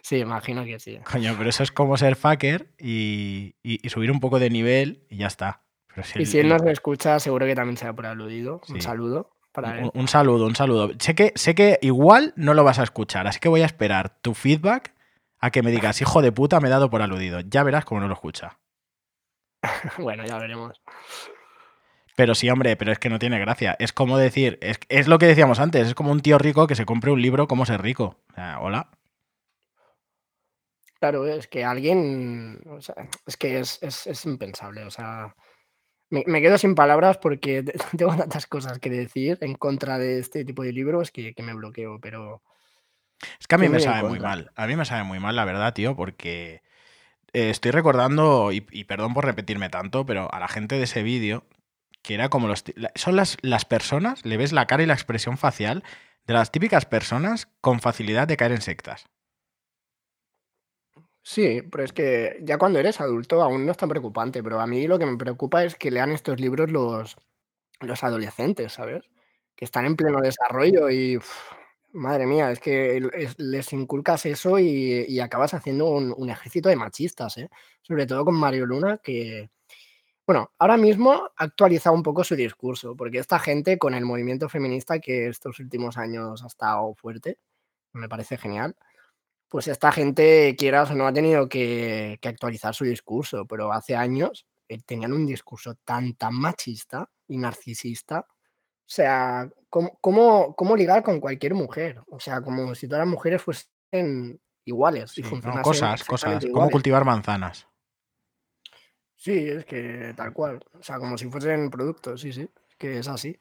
Sí, 0.03 0.17
imagino 0.17 0.63
que 0.65 0.79
sí. 0.79 0.99
Coño, 0.99 1.33
pero 1.37 1.49
eso 1.49 1.63
es 1.63 1.71
como 1.71 1.97
ser 1.97 2.15
fucker 2.15 2.73
y, 2.77 3.55
y- 3.63 3.79
y 3.85 3.89
subir 3.89 4.11
un 4.11 4.19
poco 4.19 4.37
de 4.37 4.49
nivel 4.51 5.05
y 5.09 5.17
ya 5.17 5.27
está. 5.27 5.63
Pero 5.87 6.03
si 6.03 6.19
Y 6.19 6.21
el- 6.21 6.27
si 6.27 6.39
él 6.39 6.49
nos 6.49 6.61
escucha, 6.63 7.19
seguro 7.19 7.45
que 7.47 7.55
también 7.55 7.77
se 7.77 7.85
da 7.85 7.93
por 7.93 8.05
aludido. 8.05 8.61
Un 8.69 8.81
saludo 8.81 9.31
para 9.51 9.79
él. 9.79 9.85
un, 9.93 10.01
un 10.01 10.07
saludo, 10.07 10.45
un 10.45 10.55
saludo. 10.55 10.91
Sé 10.99 11.15
que, 11.15 11.31
sé 11.35 11.55
que 11.55 11.79
igual 11.81 12.33
no 12.35 12.53
lo 12.53 12.63
vas 12.63 12.77
a 12.79 12.83
escuchar, 12.83 13.25
así 13.27 13.39
que 13.39 13.49
voy 13.49 13.61
a 13.61 13.65
esperar 13.65 14.19
tu 14.21 14.33
feedback 14.35 14.93
a 15.39 15.49
que 15.51 15.63
me 15.63 15.71
digas, 15.71 15.99
hijo 16.01 16.21
de 16.21 16.31
puta, 16.31 16.59
me 16.59 16.67
he 16.67 16.71
dado 16.71 16.89
por 16.89 17.01
aludido. 17.01 17.39
Ya 17.39 17.63
verás 17.63 17.83
cómo 17.85 17.99
no 18.01 18.07
lo 18.07 18.13
escucha. 18.13 18.59
bueno, 19.97 20.25
ya 20.25 20.37
veremos. 20.37 20.81
Pero 22.15 22.35
sí, 22.35 22.49
hombre, 22.49 22.75
pero 22.75 22.91
es 22.91 22.99
que 22.99 23.09
no 23.09 23.19
tiene 23.19 23.39
gracia. 23.39 23.75
Es 23.79 23.91
como 23.93 24.17
decir, 24.17 24.57
es, 24.61 24.79
es 24.89 25.07
lo 25.07 25.17
que 25.17 25.25
decíamos 25.25 25.59
antes, 25.59 25.87
es 25.87 25.95
como 25.95 26.11
un 26.11 26.21
tío 26.21 26.37
rico 26.37 26.67
que 26.67 26.75
se 26.75 26.85
compre 26.85 27.11
un 27.11 27.21
libro, 27.21 27.47
¿cómo 27.47 27.65
ser 27.65 27.81
rico? 27.81 28.17
O 28.31 28.33
sea, 28.35 28.59
hola. 28.59 28.89
Claro, 30.99 31.27
es 31.27 31.47
que 31.47 31.65
alguien, 31.65 32.61
o 32.69 32.81
sea, 32.81 32.95
es 33.25 33.35
que 33.35 33.59
es, 33.59 33.81
es- 33.83 34.07
es 34.07 34.25
impensable, 34.25 34.83
o 34.85 34.91
sea, 34.91 35.35
me, 36.09 36.23
me 36.27 36.41
quedo 36.41 36.57
sin 36.57 36.75
palabras 36.75 37.17
porque 37.17 37.63
te- 37.63 37.73
tengo 37.97 38.15
tantas 38.15 38.47
cosas 38.47 38.79
que 38.79 38.89
decir 38.89 39.37
en 39.41 39.55
contra 39.55 39.97
de 39.97 40.19
este 40.19 40.45
tipo 40.45 40.63
de 40.63 40.71
libros 40.71 41.11
que, 41.11 41.33
que 41.33 41.43
me 41.43 41.53
bloqueo, 41.53 41.99
pero 41.99 42.41
Es 43.39 43.47
que 43.47 43.55
a 43.55 43.57
mí 43.57 43.67
me 43.69 43.79
sabe 43.79 44.03
muy 44.03 44.19
mal. 44.19 44.51
A 44.55 44.67
mí 44.67 44.75
me 44.75 44.85
sabe 44.85 45.03
muy 45.03 45.19
mal, 45.19 45.35
la 45.35 45.45
verdad, 45.45 45.73
tío, 45.73 45.95
porque 45.95 46.61
eh, 47.33 47.49
estoy 47.49 47.71
recordando, 47.71 48.51
y, 48.53 48.65
y 48.71 48.85
perdón 48.85 49.13
por 49.13 49.25
repetirme 49.25 49.69
tanto, 49.69 50.05
pero 50.05 50.33
a 50.33 50.39
la 50.39 50.47
gente 50.47 50.77
de 50.77 50.83
ese 50.83 51.03
vídeo, 51.03 51.45
que 52.03 52.13
era 52.13 52.29
como 52.29 52.47
los... 52.47 52.63
Son 52.95 53.15
las, 53.15 53.37
las 53.41 53.65
personas, 53.65 54.23
le 54.25 54.37
ves 54.37 54.51
la 54.51 54.67
cara 54.67 54.83
y 54.83 54.85
la 54.85 54.93
expresión 54.93 55.37
facial 55.37 55.83
de 56.27 56.33
las 56.33 56.51
típicas 56.51 56.85
personas 56.85 57.47
con 57.61 57.79
facilidad 57.79 58.27
de 58.27 58.37
caer 58.37 58.51
en 58.51 58.61
sectas. 58.61 59.05
Sí, 61.23 61.61
pero 61.71 61.83
es 61.85 61.93
que 61.93 62.37
ya 62.43 62.57
cuando 62.57 62.79
eres 62.79 62.99
adulto 62.99 63.41
aún 63.41 63.65
no 63.65 63.71
es 63.71 63.77
tan 63.77 63.89
preocupante, 63.89 64.43
pero 64.43 64.59
a 64.59 64.67
mí 64.67 64.87
lo 64.87 64.99
que 64.99 65.05
me 65.05 65.17
preocupa 65.17 65.63
es 65.63 65.75
que 65.75 65.89
lean 65.89 66.11
estos 66.11 66.39
libros 66.39 66.69
los, 66.69 67.15
los 67.79 68.03
adolescentes, 68.03 68.73
¿sabes? 68.73 69.03
Que 69.55 69.65
están 69.65 69.85
en 69.85 69.95
pleno 69.95 70.19
desarrollo 70.19 70.89
y, 70.89 71.19
madre 71.93 72.25
mía, 72.25 72.51
es 72.51 72.59
que 72.59 73.01
les 73.37 73.73
inculcas 73.73 74.25
eso 74.25 74.59
y, 74.59 75.05
y 75.07 75.19
acabas 75.21 75.53
haciendo 75.53 75.87
un, 75.89 76.13
un 76.17 76.29
ejército 76.29 76.67
de 76.69 76.75
machistas, 76.75 77.37
¿eh? 77.37 77.49
Sobre 77.81 78.05
todo 78.05 78.25
con 78.25 78.35
Mario 78.35 78.65
Luna, 78.65 78.99
que, 79.01 79.49
bueno, 80.25 80.51
ahora 80.57 80.77
mismo 80.77 81.13
ha 81.13 81.43
actualizado 81.43 81.95
un 81.95 82.03
poco 82.03 82.23
su 82.23 82.35
discurso, 82.35 82.95
porque 82.95 83.19
esta 83.19 83.39
gente 83.39 83.77
con 83.77 83.93
el 83.93 84.05
movimiento 84.05 84.49
feminista 84.49 84.99
que 84.99 85.27
estos 85.27 85.59
últimos 85.59 85.97
años 85.97 86.43
ha 86.43 86.47
estado 86.47 86.93
fuerte, 86.95 87.39
me 87.93 88.09
parece 88.09 88.37
genial 88.37 88.75
pues 89.53 89.67
esta 89.67 89.91
gente, 89.91 90.55
quieras 90.57 90.89
o 90.89 90.95
no, 90.95 91.05
ha 91.05 91.13
tenido 91.13 91.47
que, 91.47 92.17
que 92.19 92.27
actualizar 92.27 92.73
su 92.73 92.85
discurso, 92.85 93.45
pero 93.45 93.71
hace 93.71 93.95
años 93.95 94.47
eh, 94.67 94.79
tenían 94.83 95.13
un 95.13 95.27
discurso 95.27 95.75
tan, 95.85 96.15
tan 96.15 96.33
machista 96.33 97.07
y 97.27 97.37
narcisista. 97.37 98.25
O 98.27 98.87
sea, 98.87 99.47
¿cómo, 99.69 99.95
cómo, 100.01 100.55
cómo 100.55 100.75
ligar 100.75 101.03
con 101.03 101.19
cualquier 101.19 101.53
mujer? 101.53 102.01
O 102.07 102.19
sea, 102.19 102.41
como 102.41 102.73
si 102.73 102.87
todas 102.87 103.05
las 103.05 103.13
mujeres 103.13 103.43
fuesen 103.43 104.41
iguales 104.65 105.15
y 105.19 105.23
Sí, 105.23 105.35
no, 105.43 105.61
cosas, 105.61 106.03
cosas. 106.03 106.41
Cómo 106.45 106.49
iguales. 106.49 106.71
cultivar 106.71 107.05
manzanas. 107.05 107.67
Sí, 109.23 109.47
es 109.47 109.63
que 109.63 110.13
tal 110.17 110.33
cual. 110.33 110.59
O 110.77 110.83
sea, 110.83 110.99
como 110.99 111.17
si 111.17 111.29
fuesen 111.29 111.69
productos, 111.69 112.19
sí, 112.19 112.33
sí. 112.33 112.41
Es 112.69 112.75
que 112.77 112.99
es 112.99 113.07
así. 113.07 113.39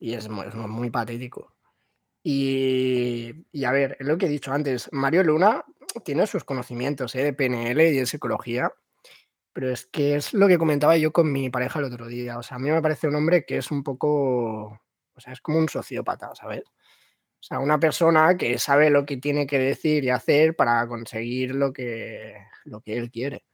Y 0.00 0.14
es 0.14 0.28
muy, 0.28 0.46
es 0.46 0.54
muy 0.54 0.90
patético. 0.90 1.54
Y, 2.22 3.32
y 3.52 3.64
a 3.64 3.72
ver, 3.72 3.96
es 4.00 4.06
lo 4.06 4.18
que 4.18 4.26
he 4.26 4.28
dicho 4.28 4.52
antes, 4.52 4.90
Mario 4.92 5.24
Luna 5.24 5.64
tiene 6.04 6.26
sus 6.26 6.44
conocimientos 6.44 7.14
¿eh? 7.16 7.24
de 7.24 7.32
PNL 7.34 7.80
y 7.88 7.96
de 7.98 8.06
psicología, 8.06 8.72
pero 9.52 9.70
es 9.72 9.86
que 9.86 10.16
es 10.16 10.34
lo 10.34 10.48
que 10.48 10.58
comentaba 10.58 10.96
yo 10.98 11.12
con 11.12 11.32
mi 11.32 11.50
pareja 11.50 11.80
el 11.80 11.86
otro 11.86 12.08
día. 12.08 12.38
O 12.38 12.42
sea, 12.44 12.56
a 12.58 12.60
mí 12.60 12.70
me 12.70 12.82
parece 12.82 13.08
un 13.08 13.16
hombre 13.16 13.44
que 13.46 13.58
es 13.58 13.70
un 13.70 13.84
poco, 13.84 14.66
o 15.14 15.20
sea, 15.20 15.32
es 15.34 15.40
como 15.42 15.58
un 15.58 15.68
sociópata, 15.70 16.34
¿sabes? 16.34 16.64
O 16.66 17.42
sea, 17.42 17.60
una 17.60 17.80
persona 17.80 18.36
que 18.36 18.58
sabe 18.58 18.90
lo 18.90 19.06
que 19.06 19.18
tiene 19.18 19.46
que 19.46 19.58
decir 19.58 20.04
y 20.04 20.10
hacer 20.10 20.56
para 20.56 20.86
conseguir 20.88 21.54
lo 21.56 21.72
que, 21.72 22.36
lo 22.64 22.82
que 22.82 22.98
él 22.98 23.10
quiere. 23.10 23.44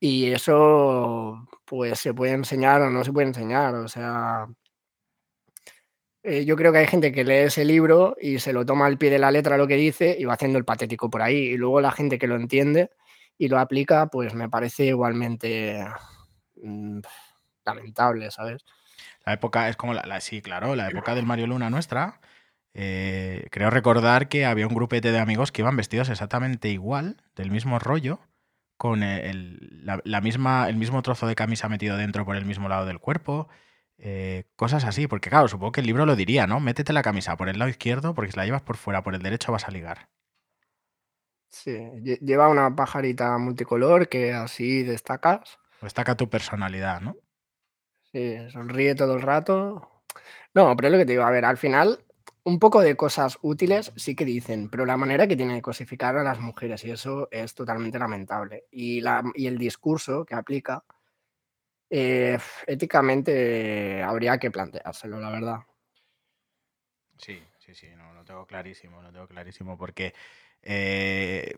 Y 0.00 0.30
eso, 0.32 1.48
pues, 1.64 1.98
se 2.00 2.14
puede 2.14 2.32
enseñar 2.32 2.82
o 2.82 2.90
no 2.90 3.04
se 3.04 3.12
puede 3.12 3.28
enseñar. 3.28 3.74
O 3.76 3.88
sea, 3.88 4.46
eh, 6.22 6.44
yo 6.46 6.56
creo 6.56 6.72
que 6.72 6.78
hay 6.78 6.86
gente 6.86 7.12
que 7.12 7.24
lee 7.24 7.34
ese 7.34 7.64
libro 7.64 8.16
y 8.20 8.38
se 8.38 8.52
lo 8.54 8.64
toma 8.64 8.86
al 8.86 8.96
pie 8.98 9.10
de 9.10 9.18
la 9.18 9.30
letra 9.30 9.58
lo 9.58 9.66
que 9.66 9.76
dice 9.76 10.16
y 10.18 10.24
va 10.24 10.34
haciendo 10.34 10.58
el 10.58 10.64
patético 10.64 11.10
por 11.10 11.22
ahí. 11.22 11.36
Y 11.36 11.56
luego 11.56 11.80
la 11.80 11.92
gente 11.92 12.18
que 12.18 12.26
lo 12.26 12.36
entiende 12.36 12.90
y 13.36 13.48
lo 13.48 13.58
aplica, 13.58 14.06
pues 14.06 14.34
me 14.34 14.48
parece 14.48 14.86
igualmente 14.86 15.84
mm, 16.56 17.00
lamentable, 17.64 18.30
¿sabes? 18.30 18.64
La 19.26 19.34
época 19.34 19.68
es 19.68 19.76
como 19.76 19.94
la, 19.94 20.20
sí, 20.20 20.40
claro, 20.42 20.76
la 20.76 20.88
época 20.88 21.14
del 21.14 21.26
Mario 21.26 21.46
Luna 21.46 21.70
nuestra. 21.70 22.20
eh, 22.74 23.46
creo 23.50 23.70
recordar 23.70 24.28
que 24.28 24.46
había 24.46 24.66
un 24.66 24.74
grupete 24.74 25.12
de 25.12 25.18
amigos 25.18 25.52
que 25.52 25.62
iban 25.62 25.76
vestidos 25.76 26.08
exactamente 26.10 26.68
igual, 26.70 27.22
del 27.36 27.50
mismo 27.50 27.78
rollo, 27.78 28.20
con 28.84 29.02
el, 29.02 29.58
la, 29.84 30.00
la 30.04 30.20
misma, 30.20 30.68
el 30.68 30.76
mismo 30.76 31.02
trozo 31.02 31.26
de 31.26 31.34
camisa 31.34 31.68
metido 31.70 31.96
dentro 31.96 32.24
por 32.26 32.36
el 32.36 32.44
mismo 32.44 32.68
lado 32.68 32.84
del 32.86 32.98
cuerpo. 33.00 33.48
eh, 33.98 34.44
cosas 34.56 34.84
así, 34.84 35.06
porque 35.06 35.30
claro, 35.30 35.48
supongo 35.48 35.72
que 35.72 35.80
el 35.80 35.86
libro 35.86 36.04
lo 36.06 36.16
diría, 36.16 36.46
¿no? 36.46 36.60
Métete 36.60 36.92
la 36.92 37.02
camisa 37.02 37.36
por 37.36 37.48
el 37.48 37.58
lado 37.58 37.70
izquierdo, 37.70 38.14
porque 38.14 38.32
si 38.32 38.36
la 38.38 38.44
llevas 38.46 38.62
por 38.62 38.76
fuera, 38.76 39.02
por 39.02 39.14
el 39.14 39.22
derecho 39.22 39.52
vas 39.52 39.66
a 39.68 39.70
ligar. 39.70 40.08
Sí, 41.58 41.70
lle- 42.08 42.18
lleva 42.20 42.48
una 42.50 42.66
pajarita 42.76 43.38
multicolor 43.38 44.08
que 44.10 44.32
así 44.34 44.82
destacas. 44.82 45.58
Destaca 45.80 46.16
tu 46.16 46.28
personalidad, 46.28 47.00
¿no? 47.00 47.16
Sí, 48.12 48.36
sonríe 48.50 48.94
todo 48.94 49.14
el 49.16 49.22
rato. 49.22 49.90
No, 50.54 50.76
pero 50.76 50.88
es 50.88 50.92
lo 50.92 50.98
que 50.98 51.06
te 51.06 51.12
digo, 51.12 51.24
a 51.24 51.30
ver, 51.30 51.44
al 51.44 51.56
final 51.58 52.03
un 52.44 52.58
poco 52.58 52.80
de 52.80 52.96
cosas 52.96 53.38
útiles 53.42 53.92
sí 53.96 54.14
que 54.14 54.24
dicen, 54.24 54.68
pero 54.68 54.84
la 54.86 54.96
manera 54.96 55.26
que 55.26 55.36
tiene 55.36 55.54
de 55.54 55.62
cosificar 55.62 56.16
a 56.16 56.22
las 56.22 56.40
mujeres 56.40 56.84
y 56.84 56.90
eso 56.90 57.28
es 57.30 57.54
totalmente 57.54 57.98
lamentable. 57.98 58.64
Y, 58.70 59.00
la, 59.00 59.22
y 59.34 59.46
el 59.46 59.58
discurso 59.58 60.24
que 60.24 60.34
aplica, 60.34 60.84
eh, 61.88 62.38
éticamente 62.66 64.02
habría 64.02 64.38
que 64.38 64.50
planteárselo, 64.50 65.20
la 65.20 65.30
verdad. 65.30 65.58
Sí, 67.18 67.42
sí, 67.58 67.74
sí, 67.74 67.86
no, 67.96 68.12
lo 68.12 68.24
tengo 68.24 68.46
clarísimo, 68.46 69.00
lo 69.00 69.10
tengo 69.10 69.26
clarísimo, 69.26 69.78
porque 69.78 70.12
eh, 70.62 71.56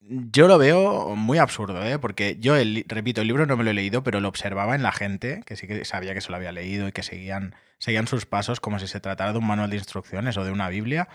yo 0.00 0.48
lo 0.48 0.58
veo 0.58 1.16
muy 1.16 1.38
absurdo, 1.38 1.84
¿eh? 1.84 1.98
Porque 1.98 2.36
yo, 2.38 2.56
el, 2.56 2.84
repito, 2.86 3.20
el 3.20 3.26
libro 3.26 3.46
no 3.46 3.56
me 3.56 3.64
lo 3.64 3.70
he 3.70 3.74
leído, 3.74 4.02
pero 4.02 4.20
lo 4.20 4.28
observaba 4.28 4.74
en 4.74 4.82
la 4.82 4.92
gente, 4.92 5.42
que 5.46 5.56
sí 5.56 5.66
que 5.66 5.84
sabía 5.84 6.14
que 6.14 6.20
se 6.20 6.30
lo 6.30 6.36
había 6.36 6.52
leído 6.52 6.88
y 6.88 6.92
que 6.92 7.02
seguían, 7.02 7.54
seguían 7.78 8.06
sus 8.06 8.26
pasos 8.26 8.60
como 8.60 8.78
si 8.78 8.86
se 8.86 9.00
tratara 9.00 9.32
de 9.32 9.38
un 9.38 9.46
manual 9.46 9.70
de 9.70 9.76
instrucciones 9.76 10.36
o 10.36 10.44
de 10.44 10.52
una 10.52 10.68
Biblia, 10.68 11.08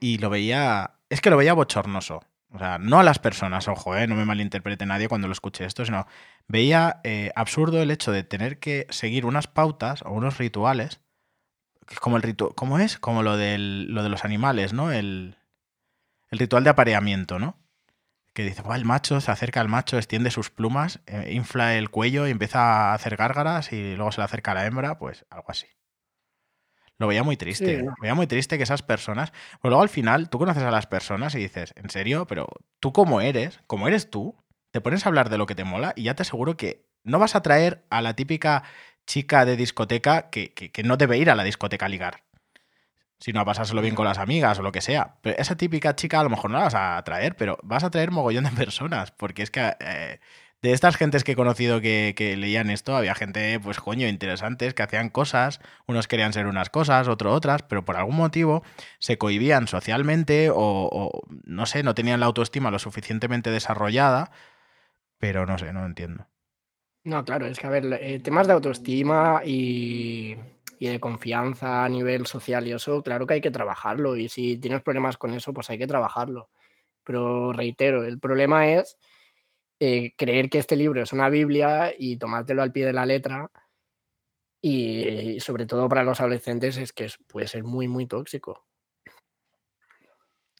y 0.00 0.18
lo 0.18 0.30
veía, 0.30 0.92
es 1.08 1.20
que 1.20 1.30
lo 1.30 1.36
veía 1.36 1.54
bochornoso. 1.54 2.22
O 2.52 2.58
sea, 2.58 2.78
no 2.78 2.98
a 2.98 3.04
las 3.04 3.20
personas, 3.20 3.68
ojo, 3.68 3.96
¿eh? 3.96 4.06
no 4.08 4.16
me 4.16 4.24
malinterprete 4.24 4.84
nadie 4.84 5.08
cuando 5.08 5.28
lo 5.28 5.32
escuche 5.32 5.64
esto, 5.64 5.84
sino 5.84 6.06
veía 6.48 7.00
eh, 7.04 7.30
absurdo 7.36 7.80
el 7.80 7.92
hecho 7.92 8.10
de 8.12 8.24
tener 8.24 8.58
que 8.58 8.86
seguir 8.90 9.24
unas 9.24 9.46
pautas 9.46 10.02
o 10.02 10.10
unos 10.10 10.38
rituales 10.38 11.00
es 11.90 11.98
como 11.98 12.16
el 12.16 12.22
ritual, 12.22 12.52
¿cómo 12.54 12.78
es? 12.78 12.98
Como 12.98 13.22
lo, 13.22 13.36
del, 13.36 13.92
lo 13.92 14.02
de 14.02 14.08
los 14.08 14.24
animales, 14.24 14.72
¿no? 14.72 14.92
El, 14.92 15.36
el 16.30 16.38
ritual 16.38 16.64
de 16.64 16.70
apareamiento, 16.70 17.38
¿no? 17.38 17.56
Que 18.34 18.44
dice, 18.44 18.62
"Buah, 18.62 18.76
el 18.76 18.84
macho 18.84 19.20
se 19.20 19.30
acerca 19.30 19.60
al 19.60 19.68
macho, 19.68 19.96
extiende 19.96 20.30
sus 20.30 20.50
plumas, 20.50 21.00
eh, 21.06 21.30
infla 21.32 21.76
el 21.76 21.90
cuello 21.90 22.26
y 22.26 22.30
empieza 22.30 22.90
a 22.90 22.94
hacer 22.94 23.16
gárgaras 23.16 23.72
y 23.72 23.94
luego 23.96 24.12
se 24.12 24.20
le 24.20 24.24
acerca 24.24 24.52
a 24.52 24.54
la 24.54 24.66
hembra, 24.66 24.98
pues 24.98 25.26
algo 25.30 25.50
así. 25.50 25.66
Lo 26.98 27.06
veía 27.06 27.22
muy 27.22 27.36
triste. 27.36 27.78
Sí, 27.78 27.82
no. 27.82 27.94
Veía 28.00 28.14
muy 28.14 28.26
triste 28.26 28.56
que 28.58 28.64
esas 28.64 28.82
personas. 28.82 29.32
Pero 29.62 29.70
luego 29.70 29.82
al 29.82 29.88
final 29.88 30.28
tú 30.28 30.38
conoces 30.38 30.62
a 30.62 30.70
las 30.70 30.86
personas 30.86 31.34
y 31.34 31.38
dices, 31.38 31.72
¿en 31.76 31.88
serio? 31.90 32.26
Pero 32.26 32.46
tú 32.78 32.92
como 32.92 33.20
eres, 33.20 33.60
como 33.66 33.88
eres 33.88 34.10
tú, 34.10 34.36
te 34.70 34.80
pones 34.80 35.04
a 35.04 35.08
hablar 35.08 35.30
de 35.30 35.38
lo 35.38 35.46
que 35.46 35.54
te 35.54 35.64
mola 35.64 35.92
y 35.96 36.04
ya 36.04 36.14
te 36.14 36.22
aseguro 36.22 36.56
que 36.56 36.86
no 37.02 37.18
vas 37.18 37.34
a 37.34 37.42
traer 37.42 37.86
a 37.90 38.02
la 38.02 38.14
típica 38.14 38.64
chica 39.06 39.44
de 39.46 39.56
discoteca 39.56 40.28
que, 40.30 40.52
que- 40.52 40.70
que 40.70 40.82
no 40.82 40.96
debe 40.98 41.16
ir 41.18 41.30
a 41.30 41.34
la 41.34 41.42
discoteca 41.44 41.86
a 41.86 41.88
ligar, 41.88 42.22
sino 43.20 43.40
a 43.40 43.44
pasárselo 43.44 43.82
bien 43.82 43.94
con 43.94 44.06
las 44.06 44.18
amigas 44.18 44.58
o 44.58 44.62
lo 44.62 44.72
que 44.72 44.80
sea. 44.80 45.16
Pero 45.22 45.36
esa 45.38 45.56
típica 45.56 45.94
chica 45.94 46.20
a 46.20 46.24
lo 46.24 46.30
mejor 46.30 46.50
no 46.50 46.58
la 46.58 46.64
vas 46.64 46.74
a 46.74 47.02
traer, 47.04 47.36
pero 47.36 47.58
vas 47.62 47.84
a 47.84 47.90
traer 47.90 48.10
mogollón 48.10 48.44
de 48.44 48.50
personas, 48.50 49.12
porque 49.12 49.42
es 49.42 49.50
que 49.50 49.74
eh, 49.80 50.20
de 50.62 50.72
estas 50.72 50.96
gentes 50.96 51.22
que 51.22 51.32
he 51.32 51.36
conocido 51.36 51.80
que, 51.80 52.34
leían 52.38 52.70
esto, 52.70 52.96
había 52.96 53.14
gente, 53.14 53.60
pues 53.60 53.78
coño, 53.78 54.08
interesantes, 54.08 54.74
que 54.74 54.82
hacían 54.82 55.10
cosas, 55.10 55.60
unos 55.86 56.08
querían 56.08 56.32
ser 56.32 56.46
unas 56.46 56.70
cosas, 56.70 57.08
otros 57.08 57.34
otras, 57.34 57.62
pero 57.62 57.84
por 57.84 57.96
algún 57.96 58.16
motivo 58.16 58.62
se 58.98 59.18
cohibían 59.18 59.68
socialmente 59.68 60.50
o, 60.50 60.56
o, 60.56 61.22
no 61.44 61.66
sé, 61.66 61.82
no 61.82 61.94
tenían 61.94 62.20
la 62.20 62.26
autoestima 62.26 62.70
lo 62.70 62.78
suficientemente 62.78 63.50
desarrollada, 63.50 64.32
pero 65.18 65.46
no 65.46 65.58
sé, 65.58 65.72
no 65.72 65.84
entiendo. 65.84 66.26
No, 67.04 67.24
claro, 67.24 67.46
es 67.46 67.58
que 67.58 67.66
a 67.66 67.70
ver, 67.70 67.98
eh, 68.00 68.20
temas 68.20 68.46
de 68.46 68.52
autoestima 68.52 69.40
y, 69.44 70.36
y 70.80 70.88
de 70.88 70.98
confianza 70.98 71.84
a 71.84 71.88
nivel 71.90 72.26
social 72.26 72.66
y 72.66 72.72
eso, 72.72 73.02
claro 73.02 73.26
que 73.26 73.34
hay 73.34 73.40
que 73.42 73.50
trabajarlo. 73.50 74.16
Y 74.16 74.30
si 74.30 74.56
tienes 74.56 74.80
problemas 74.82 75.18
con 75.18 75.34
eso, 75.34 75.52
pues 75.52 75.68
hay 75.68 75.76
que 75.76 75.86
trabajarlo. 75.86 76.48
Pero 77.04 77.52
reitero, 77.52 78.02
el 78.02 78.18
problema 78.18 78.66
es 78.66 78.96
eh, 79.78 80.14
creer 80.16 80.48
que 80.48 80.58
este 80.58 80.76
libro 80.76 81.02
es 81.02 81.12
una 81.12 81.28
Biblia 81.28 81.92
y 81.96 82.16
tomártelo 82.16 82.62
al 82.62 82.72
pie 82.72 82.86
de 82.86 82.94
la 82.94 83.04
letra. 83.04 83.50
Y, 84.62 85.06
y 85.08 85.40
sobre 85.40 85.66
todo 85.66 85.86
para 85.86 86.02
los 86.02 86.18
adolescentes 86.18 86.78
es 86.78 86.94
que 86.94 87.04
es- 87.04 87.18
puede 87.26 87.46
ser 87.46 87.62
muy, 87.62 87.86
muy 87.86 88.06
tóxico. 88.06 88.66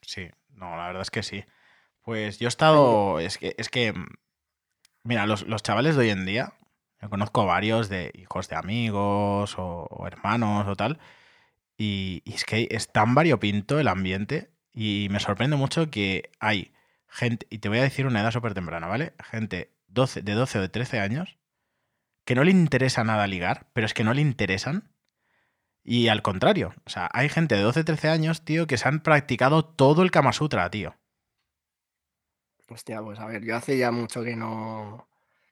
Sí, 0.02 0.28
no, 0.50 0.76
la 0.76 0.88
verdad 0.88 1.02
es 1.02 1.10
que 1.10 1.22
sí. 1.22 1.44
Pues 2.02 2.38
yo 2.38 2.46
he 2.46 2.48
estado. 2.48 3.20
Es 3.20 3.38
que, 3.38 3.54
es 3.56 3.70
que. 3.70 3.94
Mira, 5.02 5.26
los, 5.26 5.46
los 5.46 5.62
chavales 5.62 5.96
de 5.96 6.02
hoy 6.02 6.10
en 6.10 6.26
día, 6.26 6.52
yo 7.00 7.10
conozco 7.10 7.46
varios 7.46 7.88
de 7.88 8.12
hijos 8.14 8.48
de 8.48 8.56
amigos 8.56 9.54
o, 9.58 10.06
hermanos 10.06 10.66
o 10.68 10.76
tal. 10.76 10.98
Y, 11.76 12.22
y 12.24 12.34
es 12.34 12.44
que 12.44 12.68
es 12.70 12.92
tan 12.92 13.14
variopinto 13.14 13.78
el 13.78 13.88
ambiente. 13.88 14.50
Y 14.72 15.08
me 15.10 15.20
sorprende 15.20 15.56
mucho 15.56 15.90
que 15.90 16.30
hay 16.40 16.72
gente. 17.08 17.46
Y 17.50 17.58
te 17.58 17.68
voy 17.68 17.78
a 17.78 17.82
decir 17.82 18.06
una 18.06 18.20
edad 18.20 18.30
súper 18.30 18.54
temprana, 18.54 18.86
¿vale? 18.86 19.14
Gente 19.22 19.72
12, 19.88 20.22
de 20.22 20.32
12 20.34 20.58
o 20.58 20.62
de 20.62 20.68
13 20.68 21.00
años 21.00 21.40
que 22.24 22.36
no 22.36 22.44
le 22.44 22.52
interesa 22.52 23.02
nada 23.02 23.26
ligar, 23.26 23.66
pero 23.72 23.86
es 23.86 23.92
que 23.92 24.04
no 24.04 24.14
le 24.14 24.22
interesan. 24.22 24.92
Y 25.82 26.06
al 26.06 26.22
contrario, 26.22 26.74
o 26.84 26.90
sea, 26.90 27.10
hay 27.12 27.28
gente 27.28 27.56
de 27.56 27.62
12, 27.62 27.82
13 27.82 28.08
años, 28.08 28.44
tío, 28.44 28.68
que 28.68 28.76
se 28.76 28.86
han 28.86 29.00
practicado 29.00 29.64
todo 29.64 30.02
el 30.02 30.12
Kama 30.12 30.32
Sutra, 30.32 30.70
tío. 30.70 30.94
Hostia, 32.68 33.02
pues 33.02 33.18
a 33.18 33.26
ver, 33.26 33.44
yo 33.44 33.56
hace 33.56 33.76
ya 33.78 33.90
mucho 33.90 34.22
que 34.22 34.36
no, 34.36 35.08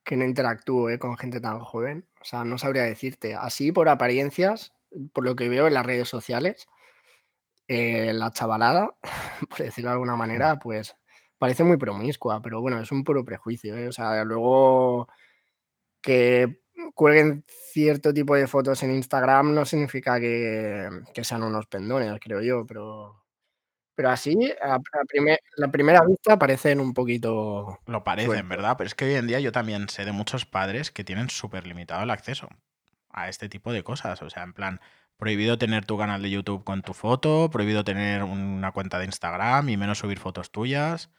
que 0.09 0.17
no 0.17 0.25
interactúo 0.25 0.89
¿eh? 0.89 0.99
con 0.99 1.19
gente 1.19 1.39
tan 1.39 1.61
joven. 1.61 2.09
O 2.23 2.25
sea, 2.25 2.43
no 2.43 2.57
sabría 2.57 2.85
decirte. 2.85 3.35
Así 3.35 3.73
por 3.73 3.91
apariencias, 3.91 4.73
por 5.13 5.23
lo 5.25 5.37
que 5.37 5.51
veo 5.51 5.67
en 5.67 5.75
las 5.75 5.85
redes 5.85 6.09
sociales, 6.09 6.67
eh, 7.69 8.15
la 8.15 8.33
chavalada, 8.33 8.97
por 9.51 9.59
decirlo 9.59 9.91
de 9.91 9.95
alguna 9.95 10.17
manera, 10.17 10.59
pues 10.59 10.97
parece 11.37 11.63
muy 11.63 11.77
promiscua, 11.77 12.41
pero 12.41 12.63
bueno, 12.63 12.81
es 12.81 12.91
un 12.91 13.05
puro 13.05 13.23
prejuicio. 13.23 13.77
¿eh? 13.77 13.89
O 13.89 13.93
sea, 13.93 14.25
luego 14.25 15.09
que 16.01 16.63
cuelguen 16.95 17.45
cierto 17.47 18.15
tipo 18.15 18.35
de 18.35 18.47
fotos 18.47 18.83
en 18.83 18.93
Instagram 18.93 19.55
no 19.55 19.67
significa 19.67 20.19
que, 20.19 20.89
que 21.13 21.25
sean 21.25 21.43
unos 21.43 21.67
pendones, 21.67 22.19
creo 22.21 22.41
yo, 22.41 22.65
pero, 22.67 23.18
pero 23.99 24.11
así, 24.11 24.37
a, 24.63 24.75
a 24.77 24.81
primer- 25.09 25.41
la 25.57 25.69
primera 25.73 26.01
vista 26.07 26.39
parecen 26.39 26.79
un 26.79 26.95
poquito 26.95 27.81
Lo 27.87 28.05
parecen, 28.05 28.31
sueltos. 28.31 28.49
¿verdad? 28.49 28.77
Pero 28.79 28.87
es 28.87 28.95
que 28.95 29.07
hoy 29.07 29.15
en 29.15 29.27
día 29.27 29.41
yo 29.41 29.51
también 29.51 29.89
sé 29.89 30.05
de 30.05 30.13
muchos 30.13 30.47
padres 30.47 30.93
que 30.93 31.03
tienen 31.03 31.31
súper 31.31 31.67
limitado 31.67 32.05
el 32.05 32.11
acceso 32.11 32.49
a 33.11 33.29
este 33.29 33.49
tipo 33.49 33.73
de 33.73 33.83
cosas. 33.83 34.23
O 34.23 34.31
sea, 34.31 34.45
en 34.45 34.53
plan, 34.53 34.81
prohibido 35.17 35.59
tener 35.59 35.85
tu 35.85 35.99
canal 35.99 36.23
de 36.23 36.31
YouTube 36.31 36.63
con 36.63 36.83
tu 36.83 36.95
foto, 36.95 37.51
prohibido 37.51 37.83
tener 37.83 38.23
una 38.23 38.71
cuenta 38.71 39.01
de 39.01 39.07
Instagram 39.07 39.69
y 39.69 39.77
menos 39.77 39.99
subir 39.99 40.21
fotos 40.21 40.53
tuyas. 40.53 41.11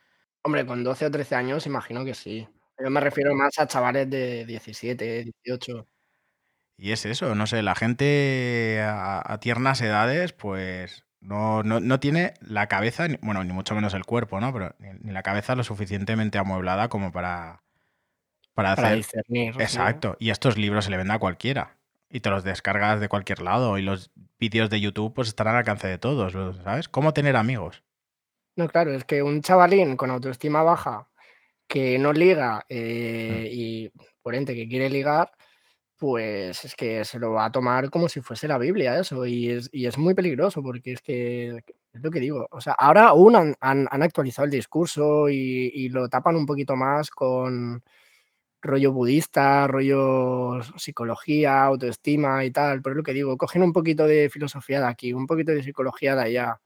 Hombre, 0.44 0.66
con 0.66 0.82
12 0.86 1.06
o 1.08 1.12
13 1.12 1.36
años 1.36 1.66
imagino 1.66 2.06
que 2.06 2.14
sí. 2.14 2.48
Yo 2.82 2.90
me 2.90 3.02
refiero 3.02 3.36
más 3.36 3.60
a 3.60 3.68
chavales 3.68 4.10
de 4.10 4.46
17, 4.46 5.26
18. 5.44 5.86
Y 6.78 6.94
es 6.94 7.06
eso, 7.06 7.36
no 7.36 7.46
sé, 7.46 7.62
la 7.62 7.76
gente 7.76 8.80
a, 8.82 9.22
a 9.34 9.40
tiernas 9.42 9.82
edades, 9.82 10.32
pues 10.32 11.04
no, 11.22 11.64
no, 11.64 11.80
no 11.80 12.00
tiene 12.00 12.34
la 12.42 12.68
cabeza, 12.68 13.08
bueno, 13.22 13.44
ni 13.44 13.54
mucho 13.54 13.76
menos 13.76 13.94
el 13.94 14.06
cuerpo, 14.06 14.40
¿no? 14.40 14.54
Pero 14.54 14.76
ni, 14.80 15.12
la 15.12 15.24
cabeza 15.24 15.56
lo 15.56 15.64
suficientemente 15.64 16.38
amueblada 16.38 16.90
como 16.90 17.12
para, 17.12 17.64
para 18.54 18.76
Para 18.76 18.90
hacer. 18.90 18.98
discernir, 18.98 19.56
sí. 19.56 19.62
Exacto. 19.62 20.16
Y 20.20 20.30
estos 20.32 20.58
libros 20.58 20.86
se 20.86 20.92
le 20.92 20.98
venden 20.98 21.16
a 21.16 21.20
cualquiera. 21.20 21.78
Y 22.10 22.22
te 22.22 22.30
los 22.32 22.44
descargas 22.44 23.00
de 23.00 23.10
cualquier 23.10 23.42
lado. 23.42 23.78
Y 23.78 23.84
los 23.84 24.12
vídeos 24.40 24.70
de 24.70 24.82
YouTube, 24.82 25.14
pues 25.14 25.28
estarán 25.28 25.54
al 25.56 25.60
alcance 25.60 25.88
de 25.88 25.98
todos, 26.00 26.34
¿sabes? 26.64 26.90
¿Cómo 26.90 27.14
tener 27.14 27.36
amigos? 27.36 27.84
No, 28.56 28.68
claro, 28.68 28.94
es 28.94 29.06
que 29.06 29.24
un 29.24 29.42
chavalín 29.42 29.96
con 29.96 30.12
autoestima 30.12 30.64
baja 30.64 31.08
que 31.68 32.00
no 32.00 32.14
liga 32.14 32.60
Mm. 32.60 32.64
eh, 32.70 33.50
y 33.52 33.92
por 34.22 34.36
ende 34.36 34.56
que 34.56 34.68
quiere 34.68 34.90
ligar, 34.90 35.32
pues 36.00 36.66
es 36.66 36.76
que 36.76 37.06
se 37.06 37.20
lo 37.20 37.34
va 37.34 37.46
a 37.46 37.52
tomar 37.52 37.90
como 37.92 38.10
si 38.10 38.22
fuese 38.22 38.48
la 38.48 38.58
Biblia 38.60 39.00
eso 39.00 39.26
y 39.28 39.50
es, 39.52 39.70
y 39.74 39.86
es 39.88 39.98
muy 40.00 40.16
peligroso 40.16 40.64
porque 40.64 40.94
es 40.94 41.02
que 41.02 41.50
es 41.94 42.02
lo 42.04 42.12
que 42.12 42.20
digo, 42.22 42.48
o 42.52 42.62
sea, 42.62 42.74
ahora 42.74 43.10
aún 43.10 43.36
han, 43.36 43.56
han- 43.62 43.88
actualizado 44.04 44.46
el 44.46 44.52
discurso 44.52 45.30
y, 45.30 45.72
y 45.74 45.90
lo 45.90 46.10
tapan 46.10 46.36
un 46.38 46.46
poquito 46.48 46.76
más 46.78 47.10
con 47.12 47.84
rollo 48.62 48.92
budista, 48.94 49.68
rollo 49.68 50.62
psicología, 50.78 51.64
autoestima 51.64 52.44
y 52.46 52.52
tal, 52.52 52.82
pero 52.82 52.94
es 52.94 52.98
lo 52.98 53.04
que 53.04 53.14
digo, 53.14 53.38
cogen 53.38 53.64
un 53.64 53.74
poquito 53.74 54.06
de 54.08 54.30
filosofía 54.30 54.80
de 54.82 54.88
aquí, 54.88 55.14
un 55.14 55.28
poquito 55.28 55.52
de 55.54 55.64
psicología 55.64 56.16
de 56.16 56.24
allá 56.24 56.60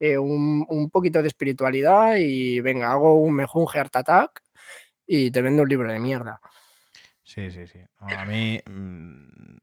eh, 0.00 0.18
un, 0.18 0.66
un 0.68 0.90
poquito 0.90 1.22
de 1.22 1.28
espiritualidad 1.28 2.16
y 2.18 2.60
venga, 2.60 2.92
hago 2.92 3.14
un 3.16 3.34
mejor 3.34 3.62
un 3.64 3.68
heart 3.68 3.96
attack 3.96 4.42
y 5.06 5.30
te 5.32 5.42
vendo 5.42 5.62
un 5.64 5.68
libro 5.68 5.92
de 5.92 6.00
mierda. 6.00 6.40
Sí, 7.28 7.50
sí, 7.50 7.66
sí. 7.66 7.78
A 7.98 8.24
mí. 8.24 8.58
mm, 8.64 9.58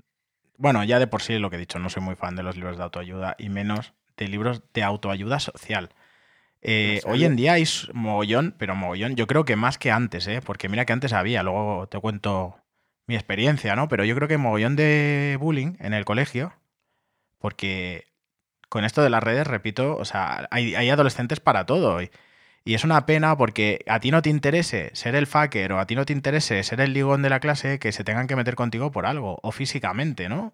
Bueno, 0.58 0.84
ya 0.84 1.00
de 1.00 1.08
por 1.08 1.24
sí 1.24 1.40
lo 1.40 1.50
que 1.50 1.56
he 1.56 1.60
dicho, 1.60 1.80
no 1.80 1.90
soy 1.90 2.04
muy 2.04 2.16
fan 2.16 2.36
de 2.36 2.44
los 2.44 2.56
libros 2.56 2.78
de 2.78 2.84
autoayuda 2.84 3.36
y 3.40 3.50
menos 3.50 3.94
de 4.18 4.28
libros 4.28 4.62
de 4.74 4.84
autoayuda 4.84 5.40
social. 5.40 5.90
Eh, 6.62 7.02
¿En 7.04 7.12
hoy 7.12 7.26
en 7.26 7.36
día 7.36 7.54
hay 7.54 7.66
mogollón, 7.92 8.54
pero 8.60 8.76
mogollón, 8.76 9.16
yo 9.16 9.26
creo 9.26 9.46
que 9.46 9.56
más 9.56 9.80
que 9.80 9.92
antes, 9.92 10.28
¿eh? 10.28 10.42
Porque 10.46 10.70
mira 10.70 10.86
que 10.86 10.94
antes 10.94 11.12
había, 11.12 11.42
luego 11.42 11.88
te 11.88 12.00
cuento 12.00 12.56
mi 13.08 13.16
experiencia, 13.16 13.76
¿no? 13.76 13.88
Pero 13.88 14.06
yo 14.06 14.16
creo 14.16 14.28
que 14.28 14.38
mogollón 14.38 14.76
de 14.76 15.38
bullying 15.40 15.76
en 15.80 15.96
el 15.96 16.06
colegio, 16.06 16.54
porque 17.40 18.06
con 18.70 18.86
esto 18.86 19.02
de 19.02 19.10
las 19.10 19.24
redes, 19.24 19.48
repito, 19.48 19.98
o 19.98 20.06
sea, 20.06 20.48
hay, 20.52 20.76
hay 20.76 20.90
adolescentes 20.92 21.40
para 21.40 21.66
todo. 21.66 22.02
Y, 22.02 22.12
y 22.66 22.74
es 22.74 22.84
una 22.84 23.06
pena 23.06 23.38
porque 23.38 23.86
a 23.88 24.00
ti 24.00 24.12
no 24.12 24.24
te 24.24 24.32
interese 24.32 24.90
ser 24.94 25.16
el 25.16 25.28
fucker 25.28 25.72
o 25.74 25.80
a 25.80 25.86
ti 25.86 25.96
no 25.96 26.06
te 26.06 26.14
interese 26.14 26.64
ser 26.64 26.82
el 26.82 26.94
ligón 26.94 27.22
de 27.22 27.30
la 27.30 27.40
clase 27.40 27.80
que 27.80 27.92
se 27.92 28.04
tengan 28.04 28.28
que 28.28 28.36
meter 28.36 28.56
contigo 28.56 28.92
por 28.92 29.06
algo, 29.06 29.40
o 29.44 29.52
físicamente, 29.52 30.30
¿no? 30.30 30.52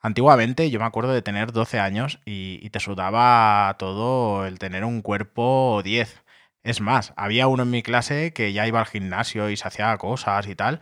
Antiguamente 0.00 0.70
yo 0.70 0.78
me 0.80 0.84
acuerdo 0.86 1.14
de 1.14 1.22
tener 1.22 1.52
12 1.52 1.80
años 1.80 2.20
y, 2.26 2.68
te 2.70 2.80
sudaba 2.80 3.74
todo 3.78 4.46
el 4.46 4.58
tener 4.58 4.84
un 4.84 5.00
cuerpo 5.02 5.80
10. 5.82 6.22
Es 6.62 6.80
más, 6.82 7.14
había 7.16 7.48
uno 7.48 7.62
en 7.62 7.70
mi 7.70 7.82
clase 7.82 8.32
que 8.34 8.52
ya 8.52 8.66
iba 8.66 8.80
al 8.80 8.86
gimnasio 8.86 9.50
y 9.50 9.56
se 9.56 9.66
hacía 9.68 9.96
cosas 9.98 10.46
y 10.46 10.54
tal, 10.54 10.80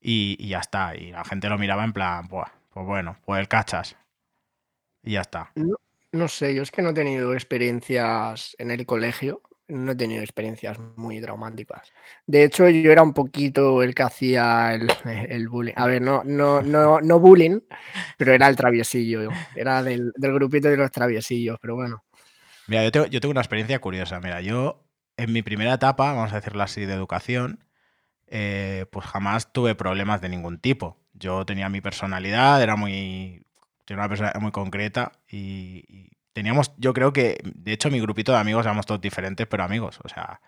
y, 0.00 0.36
y 0.38 0.50
ya 0.50 0.60
está. 0.60 0.94
Y 0.96 1.10
la 1.12 1.24
gente 1.24 1.48
lo 1.48 1.58
miraba 1.58 1.84
en 1.84 1.92
plan, 1.92 2.28
Buah, 2.28 2.52
pues 2.70 2.86
bueno, 2.86 3.18
pues 3.24 3.40
el 3.40 3.48
cachas. 3.48 3.96
Y 5.02 5.12
ya 5.12 5.22
está. 5.22 5.50
No, 5.56 5.76
no 6.12 6.28
sé, 6.28 6.54
yo 6.54 6.62
es 6.62 6.70
que 6.70 6.82
no 6.82 6.90
he 6.90 6.94
tenido 6.94 7.34
experiencias 7.34 8.54
en 8.58 8.70
el 8.70 8.86
colegio, 8.86 9.42
no 9.70 9.92
he 9.92 9.96
tenido 9.96 10.22
experiencias 10.22 10.78
muy 10.96 11.20
traumáticas. 11.20 11.92
De 12.26 12.44
hecho, 12.44 12.68
yo 12.68 12.92
era 12.92 13.02
un 13.02 13.14
poquito 13.14 13.82
el 13.82 13.94
que 13.94 14.02
hacía 14.02 14.74
el, 14.74 14.88
el 15.28 15.48
bullying. 15.48 15.74
A 15.76 15.86
ver, 15.86 16.02
no, 16.02 16.22
no, 16.24 16.62
no, 16.62 17.00
no 17.00 17.20
bullying, 17.20 17.60
pero 18.18 18.32
era 18.32 18.48
el 18.48 18.56
traviesillo. 18.56 19.30
Era 19.54 19.82
del, 19.82 20.12
del 20.16 20.34
grupito 20.34 20.68
de 20.68 20.76
los 20.76 20.90
traviesillos, 20.90 21.58
pero 21.60 21.76
bueno. 21.76 22.04
Mira, 22.66 22.84
yo 22.84 22.92
tengo, 22.92 23.06
yo 23.06 23.20
tengo 23.20 23.32
una 23.32 23.40
experiencia 23.40 23.80
curiosa. 23.80 24.20
Mira, 24.20 24.40
yo 24.40 24.84
en 25.16 25.32
mi 25.32 25.42
primera 25.42 25.74
etapa, 25.74 26.12
vamos 26.12 26.32
a 26.32 26.36
decirlo 26.36 26.62
así, 26.62 26.86
de 26.86 26.94
educación, 26.94 27.64
eh, 28.28 28.86
pues 28.92 29.06
jamás 29.06 29.52
tuve 29.52 29.74
problemas 29.74 30.20
de 30.20 30.28
ningún 30.28 30.58
tipo. 30.58 30.98
Yo 31.14 31.44
tenía 31.46 31.68
mi 31.68 31.80
personalidad, 31.80 32.62
era 32.62 32.76
muy. 32.76 33.46
Tenía 33.84 34.02
una 34.02 34.08
personalidad 34.08 34.40
muy 34.40 34.52
concreta 34.52 35.12
y, 35.28 35.84
y 35.88 36.10
teníamos, 36.40 36.72
yo 36.78 36.94
creo 36.94 37.12
que, 37.12 37.38
de 37.44 37.74
hecho, 37.74 37.90
mi 37.90 38.00
grupito 38.00 38.32
de 38.32 38.38
amigos 38.38 38.64
éramos 38.64 38.86
todos 38.86 38.98
diferentes, 39.02 39.46
pero 39.46 39.62
amigos. 39.62 40.00
O 40.02 40.08
sea, 40.08 40.40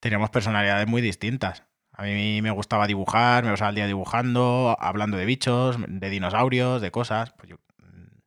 teníamos 0.00 0.30
personalidades 0.30 0.88
muy 0.88 1.00
distintas. 1.02 1.62
A 1.92 2.02
mí 2.02 2.42
me 2.42 2.50
gustaba 2.50 2.88
dibujar, 2.88 3.44
me 3.44 3.52
pasaba 3.52 3.68
el 3.68 3.76
día 3.76 3.86
dibujando, 3.86 4.76
hablando 4.80 5.16
de 5.16 5.26
bichos, 5.26 5.76
de 5.86 6.10
dinosaurios, 6.10 6.82
de 6.82 6.90
cosas. 6.90 7.32
Pues 7.36 7.48
yo, 7.50 7.58
mm, 7.78 8.18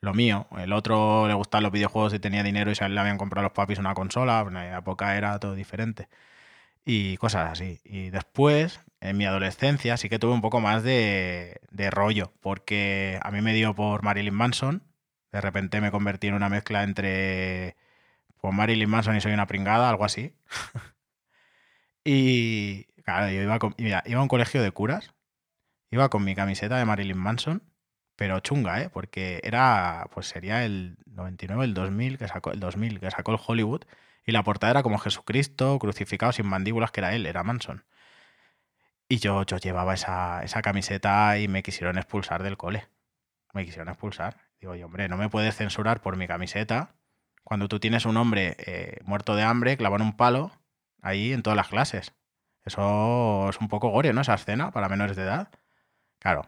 lo 0.00 0.14
mío. 0.14 0.48
El 0.58 0.72
otro 0.72 1.28
le 1.28 1.34
gustaban 1.34 1.62
los 1.62 1.70
videojuegos 1.70 2.12
y 2.14 2.18
tenía 2.18 2.42
dinero 2.42 2.72
y 2.72 2.74
se 2.74 2.88
le 2.88 2.98
habían 2.98 3.18
comprado 3.18 3.44
los 3.44 3.52
papis 3.52 3.78
una 3.78 3.94
consola. 3.94 4.44
En 4.48 4.54
la 4.54 4.78
época 4.78 5.16
era 5.16 5.38
todo 5.38 5.54
diferente. 5.54 6.08
Y 6.84 7.18
cosas 7.18 7.52
así. 7.52 7.80
Y 7.84 8.10
después, 8.10 8.80
en 9.00 9.16
mi 9.16 9.26
adolescencia, 9.26 9.96
sí 9.96 10.08
que 10.08 10.18
tuve 10.18 10.32
un 10.32 10.40
poco 10.40 10.60
más 10.60 10.82
de, 10.82 11.60
de 11.70 11.90
rollo. 11.90 12.32
Porque 12.40 13.20
a 13.22 13.30
mí 13.30 13.42
me 13.42 13.54
dio 13.54 13.76
por 13.76 14.02
Marilyn 14.02 14.34
Manson. 14.34 14.87
De 15.32 15.40
repente 15.40 15.80
me 15.80 15.90
convertí 15.90 16.28
en 16.28 16.34
una 16.34 16.48
mezcla 16.48 16.82
entre 16.84 17.76
pues, 18.40 18.54
Marilyn 18.54 18.90
Manson 18.90 19.16
y 19.16 19.20
soy 19.22 19.32
una 19.34 19.46
pringada, 19.48 19.90
algo 19.90 20.04
así. 20.06 20.34
Y 22.04 22.84
claro, 23.04 23.30
yo 23.30 23.42
iba, 23.42 23.58
con- 23.58 23.74
iba 23.78 24.02
a 24.04 24.22
un 24.22 24.28
colegio 24.28 24.62
de 24.62 24.70
curas, 24.72 25.12
iba 25.90 26.10
con 26.10 26.24
mi 26.24 26.34
camiseta 26.36 26.78
de 26.78 26.86
Marilyn 26.86 27.18
Manson, 27.18 27.62
pero 28.16 28.40
chunga, 28.40 28.82
¿eh? 28.82 28.90
Porque 28.90 29.40
era, 29.44 30.08
pues 30.12 30.28
sería 30.28 30.64
el 30.64 30.98
99, 31.06 31.64
el 31.66 31.74
2000 31.74 32.18
que 32.18 32.28
sacó, 32.28 32.52
el 32.52 32.60
2000 32.60 33.00
que 33.00 33.10
sacó 33.10 33.32
el 33.32 33.40
Hollywood, 33.46 33.82
y 34.26 34.32
la 34.32 34.44
portada 34.44 34.72
era 34.72 34.84
como 34.84 34.98
Jesucristo 34.98 35.78
crucificado 35.80 36.32
sin 36.32 36.46
mandíbulas, 36.48 36.92
que 36.92 37.00
era 37.00 37.14
él, 37.14 37.26
era 37.26 37.44
Manson. 37.44 37.84
Y 39.08 39.18
yo, 39.18 39.42
yo 39.44 39.58
llevaba 39.58 39.92
esa, 39.94 40.42
esa 40.44 40.62
camiseta 40.62 41.38
y 41.38 41.46
me 41.48 41.62
quisieron 41.62 41.98
expulsar 41.98 42.42
del 42.42 42.56
cole. 42.56 42.88
Me 43.54 43.64
quisieron 43.66 43.88
expulsar. 43.90 44.47
Digo, 44.60 44.74
y 44.74 44.82
hombre, 44.82 45.08
no 45.08 45.16
me 45.16 45.28
puedes 45.28 45.56
censurar 45.56 46.00
por 46.00 46.16
mi 46.16 46.26
camiseta 46.26 46.94
cuando 47.44 47.68
tú 47.68 47.80
tienes 47.80 48.04
un 48.04 48.16
hombre 48.16 48.56
eh, 48.58 48.98
muerto 49.04 49.34
de 49.34 49.42
hambre, 49.42 49.76
clavado 49.76 50.02
en 50.02 50.08
un 50.08 50.16
palo, 50.16 50.52
ahí 51.00 51.32
en 51.32 51.42
todas 51.42 51.56
las 51.56 51.68
clases. 51.68 52.12
Eso 52.64 53.48
es 53.48 53.58
un 53.60 53.68
poco 53.68 53.88
gore, 53.88 54.12
¿no? 54.12 54.20
Esa 54.20 54.34
escena 54.34 54.70
para 54.70 54.88
menores 54.88 55.16
de 55.16 55.22
edad. 55.22 55.48
Claro, 56.18 56.42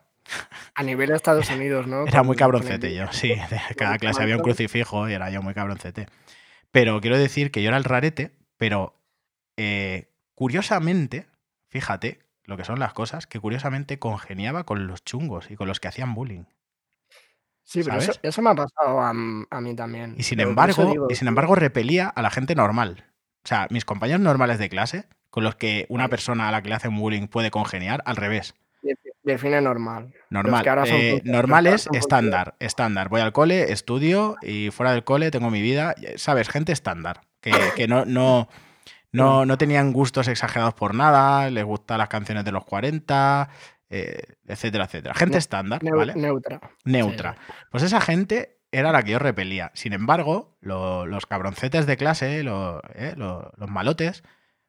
A 0.74 0.82
nivel 0.82 1.08
de 1.08 1.16
Estados 1.16 1.48
Unidos, 1.50 1.86
¿no? 1.86 2.06
era 2.06 2.22
muy 2.22 2.36
cabroncete 2.36 2.94
yo, 2.94 3.10
sí. 3.12 3.28
De 3.50 3.74
cada 3.76 3.98
clase 3.98 4.22
había 4.22 4.36
un 4.36 4.42
crucifijo 4.42 5.08
y 5.08 5.12
era 5.12 5.30
yo 5.30 5.42
muy 5.42 5.54
cabroncete. 5.54 6.06
Pero 6.70 7.00
quiero 7.00 7.18
decir 7.18 7.50
que 7.50 7.62
yo 7.62 7.68
era 7.68 7.76
el 7.76 7.84
rarete, 7.84 8.32
pero 8.56 9.00
eh, 9.56 10.12
curiosamente, 10.34 11.26
fíjate 11.68 12.20
lo 12.44 12.56
que 12.56 12.64
son 12.64 12.78
las 12.78 12.92
cosas, 12.92 13.26
que 13.26 13.40
curiosamente 13.40 13.98
congeniaba 13.98 14.64
con 14.64 14.86
los 14.86 15.04
chungos 15.04 15.50
y 15.50 15.56
con 15.56 15.68
los 15.68 15.80
que 15.80 15.88
hacían 15.88 16.14
bullying. 16.14 16.44
Sí, 17.70 17.84
pero 17.84 17.98
eso, 17.98 18.42
me 18.42 18.50
ha 18.50 18.54
pasado 18.56 19.00
a, 19.00 19.12
mí 19.14 19.76
también. 19.76 20.16
Y 20.18 20.24
sin 20.24 20.38
Pero 20.38 20.48
embargo, 20.50 20.84
digo, 20.86 21.06
y 21.08 21.14
sin 21.14 21.28
embargo 21.28 21.54
repelía 21.54 22.08
a 22.08 22.20
la 22.20 22.30
gente 22.30 22.56
normal. 22.56 23.04
O 23.44 23.48
sea, 23.48 23.68
mis 23.70 23.84
compañeros 23.84 24.20
normales 24.20 24.58
de 24.58 24.68
clase, 24.68 25.06
con 25.30 25.44
los 25.44 25.54
que 25.54 25.86
una 25.88 26.08
persona 26.08 26.48
a 26.48 26.50
la 26.50 26.62
que 26.62 26.68
le 26.68 26.74
hacen 26.74 26.96
bullying 26.96 27.28
puede 27.28 27.52
congeniar, 27.52 28.02
al 28.06 28.16
revés. 28.16 28.56
defi- 28.82 29.12
define 29.22 29.60
normal. 29.60 30.12
Normal. 30.30 30.66
Eh, 30.88 31.22
normal 31.24 31.68
es 31.68 31.88
estándar, 31.92 32.56
estándar. 32.58 33.08
Voy 33.08 33.20
al 33.20 33.32
cole, 33.32 33.70
estudio 33.70 34.34
y 34.42 34.70
fuera 34.72 34.90
del 34.90 35.04
cole 35.04 35.30
tengo 35.30 35.48
mi 35.50 35.62
vida. 35.62 35.94
¿Sabes? 36.16 36.48
Gente 36.48 36.72
estándar. 36.72 37.20
Que, 37.40 37.52
que 37.76 37.86
no, 37.86 38.04
no, 38.04 38.48
no, 39.12 39.46
no 39.46 39.58
tenían 39.58 39.92
gustos 39.92 40.26
exagerados 40.26 40.74
por 40.74 40.92
nada, 40.92 41.48
les 41.50 41.64
gustan 41.64 41.98
las 41.98 42.08
canciones 42.08 42.44
de 42.44 42.50
los 42.50 42.64
40, 42.64 43.48
eh, 43.90 44.22
etcétera, 44.46 44.84
etcétera. 44.84 45.14
Gente 45.14 45.32
Ne- 45.34 45.38
estándar. 45.38 45.82
Neutra. 45.82 46.14
Sí, 46.14 46.90
Neutra. 46.90 47.36
Pues 47.70 47.82
esa 47.82 48.00
gente 48.00 48.56
era 48.72 48.92
la 48.92 49.02
que 49.02 49.10
yo 49.10 49.18
repelía. 49.18 49.70
Sin 49.74 49.92
embargo, 49.92 50.56
lo- 50.60 51.06
los 51.06 51.26
cabroncetes 51.26 51.86
de 51.86 51.96
clase, 51.96 52.42
lo- 52.44 52.80
eh, 52.94 53.14
lo- 53.16 53.52
los 53.56 53.68
malotes, 53.68 54.22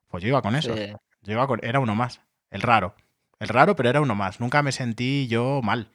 pues 0.07 0.23
yo 0.23 0.29
iba 0.29 0.41
con 0.41 0.55
esos. 0.55 0.77
sí. 0.77 0.93
Yo 1.23 1.33
iba 1.33 1.45
con, 1.45 1.59
era 1.63 1.79
uno 1.79 1.93
más. 1.93 2.19
El 2.49 2.61
raro. 2.63 2.95
El 3.39 3.47
raro, 3.49 3.75
pero 3.75 3.89
era 3.89 4.01
uno 4.01 4.15
más. 4.15 4.39
Nunca 4.39 4.63
me 4.63 4.71
sentí 4.71 5.27
yo 5.27 5.61
mal. 5.63 5.91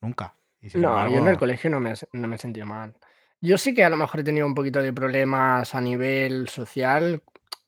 Nunca. 0.00 0.34
No, 0.74 1.08
yo 1.08 1.18
en 1.18 1.28
el 1.28 1.38
colegio 1.38 1.70
no 1.70 1.78
me, 1.78 1.94
no 2.12 2.26
me 2.28 2.34
he 2.34 2.38
sentido 2.38 2.66
mal. 2.66 2.94
Yo 3.40 3.56
sí 3.58 3.72
que 3.72 3.84
a 3.84 3.88
lo 3.88 3.96
mejor 3.96 4.20
he 4.20 4.24
tenido 4.24 4.46
un 4.46 4.54
poquito 4.54 4.82
de 4.82 4.92
problemas 4.92 5.74
a 5.76 5.80
nivel 5.80 6.48
social 6.48 7.22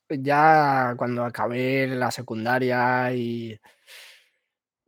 ya 0.09 0.95
cuando 0.97 1.23
acabé 1.23 1.87
la 1.87 2.11
secundaria 2.11 3.13
y, 3.13 3.57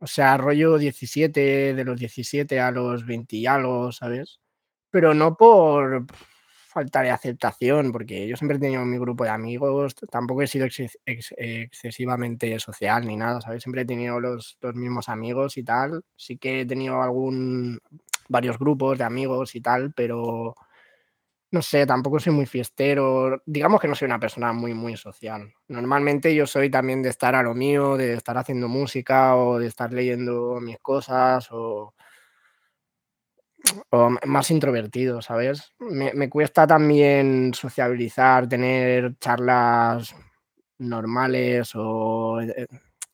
o 0.02 0.06
sea, 0.06 0.36
rollo 0.36 0.78
17, 0.78 1.74
de 1.74 1.84
los 1.84 1.98
17 1.98 2.60
a 2.60 2.70
los 2.72 3.06
20 3.06 3.36
y 3.36 3.46
algo, 3.46 3.92
¿sabes? 3.92 4.40
Pero 4.90 5.14
no 5.14 5.36
por 5.36 6.06
falta 6.68 7.02
de 7.02 7.10
aceptación, 7.10 7.92
porque 7.92 8.26
yo 8.28 8.36
siempre 8.36 8.56
he 8.56 8.60
tenido 8.60 8.84
mi 8.84 8.98
grupo 8.98 9.24
de 9.24 9.30
amigos, 9.30 9.94
tampoco 10.10 10.42
he 10.42 10.46
sido 10.46 10.66
exce- 10.66 10.96
ex- 11.06 11.34
excesivamente 11.36 12.58
social 12.60 13.06
ni 13.06 13.16
nada, 13.16 13.40
¿sabes? 13.42 13.62
Siempre 13.62 13.82
he 13.82 13.84
tenido 13.86 14.20
los, 14.20 14.56
los 14.60 14.74
mismos 14.74 15.08
amigos 15.08 15.56
y 15.58 15.64
tal. 15.64 16.02
Sí 16.16 16.38
que 16.38 16.62
he 16.62 16.66
tenido 16.66 17.02
algún, 17.02 17.78
varios 18.28 18.58
grupos 18.58 18.98
de 18.98 19.04
amigos 19.04 19.54
y 19.54 19.60
tal, 19.60 19.92
pero 19.94 20.54
no 21.52 21.62
sé, 21.62 21.86
tampoco 21.86 22.18
soy 22.18 22.32
muy 22.32 22.46
fiestero. 22.46 23.42
Digamos 23.46 23.80
que 23.80 23.88
no 23.88 23.94
soy 23.94 24.06
una 24.06 24.18
persona 24.18 24.52
muy, 24.54 24.74
muy 24.74 24.96
social. 24.96 25.52
Normalmente 25.68 26.34
yo 26.34 26.46
soy 26.46 26.70
también 26.70 27.02
de 27.02 27.10
estar 27.10 27.34
a 27.34 27.42
lo 27.42 27.54
mío, 27.54 27.96
de 27.96 28.14
estar 28.14 28.38
haciendo 28.38 28.68
música 28.68 29.36
o 29.36 29.58
de 29.58 29.66
estar 29.68 29.92
leyendo 29.92 30.58
mis 30.60 30.78
cosas 30.80 31.48
o, 31.52 31.94
o 33.90 34.10
más 34.26 34.50
introvertido, 34.50 35.22
¿sabes? 35.22 35.72
Me, 35.78 36.12
me 36.14 36.28
cuesta 36.28 36.66
también 36.66 37.52
sociabilizar, 37.54 38.48
tener 38.48 39.16
charlas 39.18 40.14
normales 40.78 41.72
o 41.74 42.40
eh, 42.40 42.66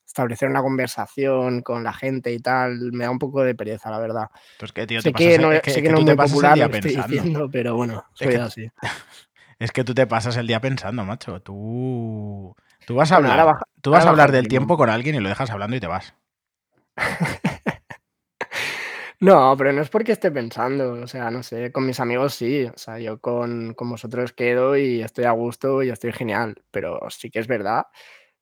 establecer 0.08 0.50
una 0.50 0.62
conversación 0.62 1.62
con 1.62 1.84
la 1.84 1.92
gente 1.94 2.32
y 2.32 2.40
tal. 2.40 2.92
Me 2.92 3.04
da 3.04 3.12
un 3.12 3.20
poco 3.20 3.42
de 3.44 3.54
pereza, 3.54 3.90
la 3.92 4.00
verdad. 4.00 4.28
pues 4.56 4.72
que, 4.72 4.86
tío, 4.86 5.02
te 5.02 5.04
Sé 5.04 5.12
pasas, 5.12 5.34
que 5.34 5.38
el- 5.38 5.42
no, 5.42 5.52
es 5.52 5.60
es- 5.60 5.62
que, 5.62 5.72
sé 5.72 5.82
que 5.82 5.88
no 5.90 5.98
es 5.98 6.04
te 6.04 6.14
muy 6.14 6.16
pasas 6.16 6.42
el 6.42 6.42
popular 6.42 6.54
día 6.54 6.64
lo 6.64 6.68
que 6.68 6.74
estoy 6.74 6.92
pensando. 6.92 7.22
diciendo, 7.22 7.50
pero 7.52 7.76
bueno, 7.76 8.04
Es 8.18 8.20
soy 8.22 8.30
que, 8.30 8.36
así. 8.36 8.70
es 9.58 9.72
que 9.72 9.84
tú 9.84 9.94
te 9.94 10.06
pasas 10.06 10.36
el 10.36 10.46
día 10.46 10.60
pensando, 10.60 11.04
macho. 11.04 11.40
Tú, 11.42 12.54
tú 12.86 12.94
vas 12.96 13.12
a 13.12 13.16
Bueno, 13.16 13.16
hablar, 13.16 13.44
baja, 13.44 13.64
tú 13.82 13.90
vas 13.90 14.06
a 14.06 14.10
hablar 14.10 14.32
del 14.32 14.48
tiempo 14.48 14.76
con 14.76 14.90
alguien 14.90 15.16
y 15.16 15.20
lo 15.20 15.28
dejas 15.28 15.50
hablando 15.50 15.76
y 15.76 15.80
te 15.80 15.86
vas. 15.86 16.14
No, 19.20 19.56
pero 19.56 19.72
no 19.72 19.82
es 19.82 19.88
porque 19.90 20.12
esté 20.12 20.30
pensando, 20.30 20.92
o 20.92 21.06
sea, 21.08 21.30
no 21.30 21.42
sé, 21.42 21.72
con 21.72 21.86
mis 21.86 21.98
amigos 22.00 22.34
sí, 22.34 22.64
o 22.66 22.78
sea, 22.78 22.98
yo 23.00 23.20
con, 23.20 23.74
con 23.74 23.90
vosotros 23.90 24.32
quedo 24.32 24.76
y 24.76 25.02
estoy 25.02 25.24
a 25.24 25.32
gusto 25.32 25.82
y 25.82 25.90
estoy 25.90 26.12
genial, 26.12 26.62
pero 26.70 27.00
sí 27.10 27.30
que 27.30 27.40
es 27.40 27.46
verdad 27.48 27.86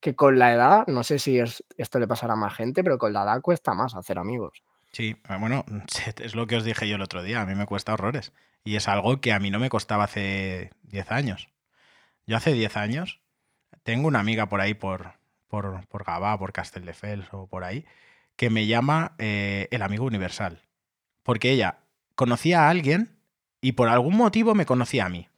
que 0.00 0.14
con 0.14 0.38
la 0.38 0.52
edad, 0.52 0.86
no 0.86 1.02
sé 1.02 1.18
si 1.18 1.38
es, 1.38 1.64
esto 1.76 1.98
le 1.98 2.06
pasará 2.06 2.34
a 2.34 2.36
más 2.36 2.54
gente, 2.54 2.84
pero 2.84 2.98
con 2.98 3.12
la 3.12 3.24
edad 3.24 3.40
cuesta 3.40 3.74
más 3.74 3.94
hacer 3.94 4.18
amigos. 4.18 4.62
Sí, 4.92 5.16
eh, 5.28 5.36
bueno, 5.38 5.64
es 6.22 6.34
lo 6.34 6.46
que 6.46 6.56
os 6.56 6.64
dije 6.64 6.88
yo 6.88 6.96
el 6.96 7.02
otro 7.02 7.22
día. 7.22 7.42
A 7.42 7.46
mí 7.46 7.54
me 7.54 7.66
cuesta 7.66 7.92
horrores. 7.94 8.32
Y 8.64 8.76
es 8.76 8.88
algo 8.88 9.20
que 9.20 9.32
a 9.32 9.38
mí 9.38 9.50
no 9.50 9.58
me 9.58 9.68
costaba 9.68 10.04
hace 10.04 10.70
10 10.84 11.12
años. 11.12 11.48
Yo 12.26 12.36
hace 12.36 12.52
10 12.52 12.76
años 12.76 13.20
tengo 13.84 14.08
una 14.08 14.18
amiga 14.18 14.48
por 14.48 14.60
ahí, 14.60 14.74
por, 14.74 15.12
por, 15.46 15.86
por 15.86 16.04
Gavà, 16.04 16.38
por 16.38 16.52
Castelldefels 16.52 17.28
o 17.32 17.46
por 17.46 17.62
ahí, 17.62 17.84
que 18.34 18.50
me 18.50 18.66
llama 18.66 19.14
eh, 19.18 19.68
el 19.70 19.82
amigo 19.82 20.04
universal. 20.04 20.62
Porque 21.22 21.50
ella 21.50 21.78
conocía 22.14 22.62
a 22.62 22.70
alguien 22.70 23.20
y 23.60 23.72
por 23.72 23.88
algún 23.88 24.16
motivo 24.16 24.54
me 24.54 24.66
conocía 24.66 25.06
a 25.06 25.08
mí. 25.08 25.28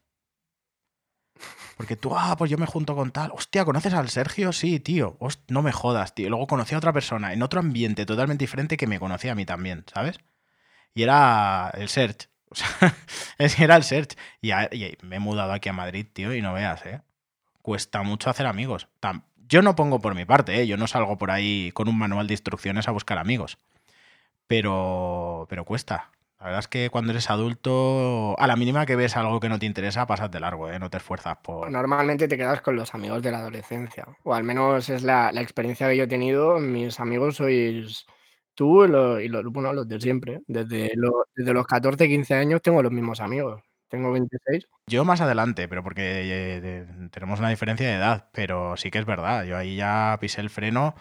Porque 1.78 1.94
tú, 1.94 2.12
ah, 2.16 2.34
pues 2.36 2.50
yo 2.50 2.58
me 2.58 2.66
junto 2.66 2.96
con 2.96 3.12
tal. 3.12 3.30
Hostia, 3.32 3.64
¿conoces 3.64 3.94
al 3.94 4.08
Sergio? 4.08 4.52
Sí, 4.52 4.80
tío. 4.80 5.16
No 5.46 5.62
me 5.62 5.70
jodas, 5.70 6.12
tío. 6.12 6.28
Luego 6.28 6.48
conocí 6.48 6.74
a 6.74 6.78
otra 6.78 6.92
persona 6.92 7.32
en 7.32 7.40
otro 7.40 7.60
ambiente 7.60 8.04
totalmente 8.04 8.42
diferente 8.42 8.76
que 8.76 8.88
me 8.88 8.98
conocía 8.98 9.30
a 9.30 9.34
mí 9.36 9.46
también, 9.46 9.84
¿sabes? 9.94 10.18
Y 10.92 11.04
era 11.04 11.70
el 11.74 11.88
Search. 11.88 12.28
O 12.50 12.56
sea, 12.56 12.68
era 13.64 13.76
el 13.76 13.84
Search. 13.84 14.16
Y, 14.42 14.50
me 15.02 15.16
he 15.16 15.20
mudado 15.20 15.52
aquí 15.52 15.68
a 15.68 15.72
Madrid, 15.72 16.04
tío, 16.12 16.34
y 16.34 16.42
no 16.42 16.52
veas, 16.52 16.84
¿eh? 16.84 17.00
Cuesta 17.62 18.02
mucho 18.02 18.28
hacer 18.28 18.46
amigos. 18.46 18.88
Yo 19.48 19.62
no 19.62 19.76
pongo 19.76 20.00
por 20.00 20.16
mi 20.16 20.24
parte, 20.24 20.60
¿eh? 20.60 20.66
Yo 20.66 20.76
no 20.76 20.88
salgo 20.88 21.16
por 21.16 21.30
ahí 21.30 21.70
con 21.74 21.88
un 21.88 21.96
manual 21.96 22.26
de 22.26 22.34
instrucciones 22.34 22.88
a 22.88 22.90
buscar 22.90 23.18
amigos. 23.18 23.56
Pero, 24.48 25.46
pero 25.48 25.64
cuesta. 25.64 26.10
La 26.38 26.44
verdad 26.46 26.60
es 26.60 26.68
que 26.68 26.88
cuando 26.90 27.10
eres 27.10 27.30
adulto, 27.30 28.38
a 28.38 28.46
la 28.46 28.54
mínima 28.54 28.86
que 28.86 28.94
ves 28.94 29.16
algo 29.16 29.40
que 29.40 29.48
no 29.48 29.58
te 29.58 29.66
interesa, 29.66 30.06
pasas 30.06 30.30
de 30.30 30.38
largo, 30.38 30.70
¿eh? 30.70 30.78
No 30.78 30.88
te 30.88 30.98
esfuerzas 30.98 31.38
por... 31.42 31.68
Normalmente 31.68 32.28
te 32.28 32.36
quedas 32.36 32.60
con 32.60 32.76
los 32.76 32.94
amigos 32.94 33.22
de 33.22 33.32
la 33.32 33.38
adolescencia, 33.38 34.06
o 34.22 34.34
al 34.34 34.44
menos 34.44 34.88
es 34.88 35.02
la, 35.02 35.32
la 35.32 35.40
experiencia 35.40 35.88
que 35.88 35.96
yo 35.96 36.04
he 36.04 36.08
tenido. 36.08 36.60
Mis 36.60 37.00
amigos 37.00 37.36
sois 37.36 38.06
tú 38.54 38.84
y, 38.84 38.88
lo- 38.88 39.20
y 39.20 39.28
los, 39.28 39.44
bueno, 39.46 39.72
los 39.72 39.88
de 39.88 40.00
siempre. 40.00 40.40
Desde, 40.46 40.92
lo- 40.94 41.24
desde 41.34 41.52
los 41.52 41.66
14, 41.66 42.06
15 42.06 42.34
años 42.34 42.62
tengo 42.62 42.82
los 42.84 42.92
mismos 42.92 43.20
amigos. 43.20 43.60
Tengo 43.88 44.12
26. 44.12 44.64
Yo 44.86 45.04
más 45.04 45.20
adelante, 45.20 45.66
pero 45.66 45.82
porque 45.82 46.20
eh, 46.56 46.60
de- 46.60 47.08
tenemos 47.10 47.40
una 47.40 47.48
diferencia 47.50 47.88
de 47.88 47.94
edad, 47.96 48.28
pero 48.32 48.76
sí 48.76 48.92
que 48.92 48.98
es 49.00 49.06
verdad. 49.06 49.42
Yo 49.44 49.56
ahí 49.56 49.74
ya 49.76 50.16
pisé 50.20 50.40
el 50.40 50.50
freno 50.50 50.94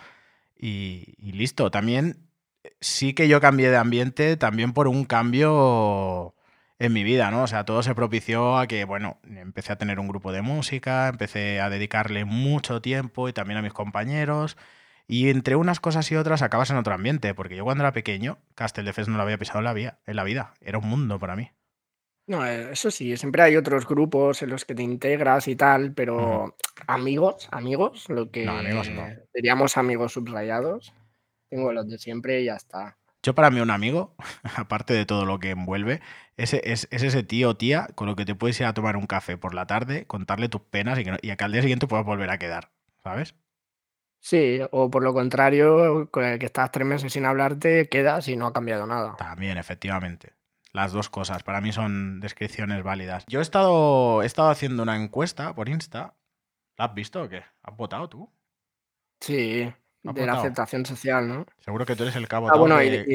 y, 0.58 1.16
y 1.18 1.34
listo. 1.34 1.70
También 1.72 2.27
sí 2.80 3.14
que 3.14 3.28
yo 3.28 3.42
cambié 3.42 3.70
de 3.70 3.78
ambiente 3.78 4.38
también 4.38 4.74
por 4.74 4.88
un 4.88 5.06
cambio 5.06 6.36
en 6.80 6.94
mi 6.94 7.04
vida, 7.04 7.32
¿no? 7.32 7.44
O 7.44 7.48
sea, 7.48 7.66
todo 7.66 7.84
se 7.84 7.96
propició 7.96 8.58
a 8.58 8.68
que, 8.68 8.86
bueno, 8.86 9.20
empecé 9.24 9.74
a 9.74 9.78
tener 9.78 10.00
un 10.00 10.08
grupo 10.08 10.32
de 10.32 10.42
música, 10.42 11.08
empecé 11.08 11.60
a 11.62 11.70
dedicarle 11.70 12.26
mucho 12.26 12.82
tiempo 12.82 13.30
y 13.30 13.34
también 13.34 13.58
a 13.58 13.62
mis 13.62 13.74
compañeros. 13.74 14.58
Y 15.08 15.30
entre 15.30 15.56
unas 15.56 15.80
cosas 15.80 16.12
y 16.12 16.16
otras 16.16 16.42
acabas 16.42 16.70
en 16.70 16.78
otro 16.78 16.94
ambiente, 16.94 17.34
porque 17.34 17.56
yo 17.56 17.64
cuando 17.64 17.84
era 17.84 17.94
pequeño, 17.94 18.40
Castelldefels 18.56 19.08
no 19.08 19.18
lo 19.18 19.24
había 19.24 19.38
pisado 19.38 19.60
en 19.60 19.66
la, 19.66 19.74
vida, 19.74 20.00
en 20.06 20.16
la 20.18 20.24
vida. 20.24 20.54
Era 20.62 20.78
un 20.80 20.88
mundo 20.88 21.20
para 21.20 21.36
mí. 21.36 21.52
No, 22.28 22.46
eh, 22.46 22.72
eso 22.74 22.92
sí, 22.92 23.16
siempre 23.16 23.42
hay 23.42 23.56
otros 23.56 23.88
grupos 23.88 24.42
en 24.42 24.50
los 24.50 24.66
que 24.66 24.76
te 24.76 24.84
integras 24.84 25.48
y 25.48 25.56
tal, 25.56 25.94
pero 25.94 26.58
amigos, 26.86 27.48
amigos, 27.52 28.10
lo 28.10 28.30
No, 28.34 28.52
amigos 28.52 28.90
no. 28.90 29.06
que 29.06 29.24
diríamos 29.34 29.78
amigos 29.78 30.12
subrayados, 30.12 30.94
tengo 31.50 31.72
los 31.74 31.88
de 31.90 31.98
siempre 31.98 32.42
y 32.42 32.46
ya 32.46 32.56
está. 32.56 32.98
Yo 33.24 33.36
para 33.36 33.50
mí 33.52 33.60
un 33.60 33.72
amigo, 33.72 34.16
aparte 34.56 34.94
de 34.94 35.06
todo 35.06 35.26
lo 35.26 35.40
que 35.40 35.50
envuelve, 35.52 36.02
es, 36.38 36.54
es, 36.54 36.88
es 36.92 37.04
ese 37.04 37.24
tío 37.24 37.50
o 37.50 37.58
tía 37.58 37.88
con 37.96 38.08
lo 38.08 38.16
que 38.16 38.26
te 38.26 38.36
puedes 38.36 38.60
ir 38.60 38.66
a 38.68 38.74
tomar 38.74 38.96
un 38.96 39.08
café 39.08 39.38
por 39.38 39.54
la 39.54 39.66
tarde, 39.68 40.06
contarle 40.06 40.50
tus 40.50 40.62
penas 40.62 40.98
y 41.00 41.04
que, 41.04 41.12
no- 41.12 41.18
y 41.22 41.36
que 41.36 41.44
al 41.44 41.52
día 41.52 41.62
siguiente 41.62 41.88
puedas 41.88 42.06
volver 42.06 42.30
a 42.30 42.38
quedar, 42.38 42.72
¿sabes? 43.04 43.36
Sí, 44.20 44.60
o 44.72 44.90
por 44.90 45.04
lo 45.04 45.14
contrario, 45.14 46.10
con 46.12 46.26
el 46.26 46.40
que 46.40 46.48
estás 46.48 46.72
tres 46.72 46.86
meses 46.88 47.14
sin 47.14 47.26
hablarte, 47.26 47.88
quedas 47.88 48.28
y 48.28 48.36
no 48.36 48.48
ha 48.48 48.54
cambiado 48.54 48.86
nada. 48.86 49.16
También, 49.18 49.58
efectivamente. 49.58 50.34
Las 50.74 50.92
dos 50.92 51.10
cosas, 51.10 51.44
para 51.44 51.62
mí 51.62 51.72
son 51.72 52.20
descripciones 52.20 52.84
válidas. 52.84 53.24
Yo 53.28 53.40
he 53.40 53.42
estado, 53.42 54.22
he 54.24 54.26
estado 54.26 54.50
haciendo 54.50 54.84
una 54.84 54.96
encuesta 55.02 55.54
por 55.56 55.70
Insta. 55.70 56.16
¿La 56.78 56.86
has 56.86 56.94
visto 56.94 57.24
o 57.24 57.30
qué? 57.30 57.44
¿Has 57.64 57.76
votado 57.78 58.10
tú? 58.10 58.30
Sí, 59.22 59.72
¿Has 60.06 60.16
de 60.16 60.26
la 60.26 60.34
aceptación 60.34 60.86
social, 60.86 61.28
¿no? 61.28 61.46
Seguro 61.60 61.86
que 61.86 61.96
tú 61.96 62.04
eres 62.04 62.16
el 62.16 62.26
ha 62.32 62.38
Ah, 62.50 62.56
bueno, 62.56 62.82
y 62.82 62.90
de, 62.90 63.04
de... 63.04 63.06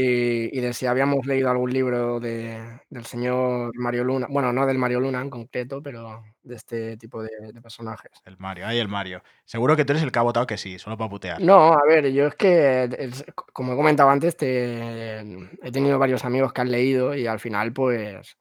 y- 0.52 0.58
y 0.58 0.60
de 0.60 0.72
si 0.74 0.86
habíamos 0.86 1.24
leído 1.26 1.48
algún 1.48 1.72
libro 1.72 2.20
de, 2.20 2.80
del 2.90 3.06
señor 3.06 3.72
Mario 3.78 4.04
Luna, 4.04 4.26
bueno, 4.28 4.52
no 4.52 4.66
del 4.66 4.76
Mario 4.78 5.00
Luna 5.00 5.20
en 5.22 5.30
concreto, 5.30 5.82
pero 5.82 6.22
de 6.42 6.54
este 6.56 6.96
tipo 6.98 7.22
de, 7.22 7.30
de 7.52 7.62
personajes. 7.62 8.10
El 8.26 8.36
Mario, 8.38 8.66
ay, 8.66 8.78
el 8.78 8.88
Mario. 8.88 9.22
Seguro 9.44 9.74
que 9.76 9.84
tú 9.84 9.92
eres 9.92 10.02
el 10.02 10.10
votado 10.10 10.46
que 10.46 10.58
sí, 10.58 10.78
solo 10.78 10.98
para 10.98 11.08
putear. 11.08 11.40
No, 11.40 11.72
a 11.72 11.82
ver, 11.86 12.12
yo 12.12 12.26
es 12.26 12.34
que, 12.34 12.84
es- 12.98 13.24
como 13.52 13.72
he 13.72 13.76
comentado 13.76 14.10
antes, 14.10 14.36
te- 14.36 15.20
he 15.20 15.72
tenido 15.72 15.98
varios 15.98 16.24
amigos 16.24 16.52
que 16.52 16.60
han 16.60 16.70
leído 16.70 17.14
y 17.14 17.26
al 17.26 17.40
final, 17.40 17.72
pues, 17.72 18.36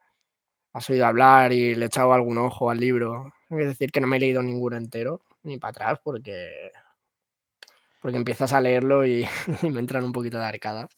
has 0.73 0.89
oído 0.89 1.05
hablar 1.05 1.53
y 1.53 1.75
le 1.75 1.85
he 1.85 1.87
echado 1.87 2.11
algún 2.13 2.37
ojo 2.37 2.69
al 2.69 2.79
libro. 2.79 3.31
Es 3.49 3.67
decir, 3.67 3.91
que 3.91 4.01
no 4.01 4.07
me 4.07 4.17
he 4.17 4.19
leído 4.19 4.41
ninguno 4.41 4.75
entero, 4.77 5.21
ni 5.43 5.57
para 5.57 5.69
atrás 5.71 5.99
porque, 6.03 6.71
porque 8.01 8.17
empiezas 8.17 8.51
a 8.51 8.59
leerlo 8.59 9.05
y, 9.05 9.25
me 9.61 9.79
entran 9.79 10.03
un 10.03 10.11
poquito 10.11 10.37
de 10.37 10.45
arcadas. 10.45 10.89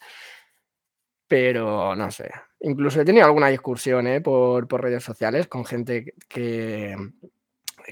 Pero 1.28 1.96
no 1.96 2.12
sé. 2.12 2.32
Incluso 2.62 3.02
he 3.02 3.06
tenido 3.06 3.26
alguna 3.26 3.48
discusión 3.48 4.08
¿eh? 4.08 4.22
por, 4.22 4.68
redes 4.82 5.04
sociales 5.04 5.48
con 5.48 5.66
gente 5.66 6.14
que, 6.28 6.96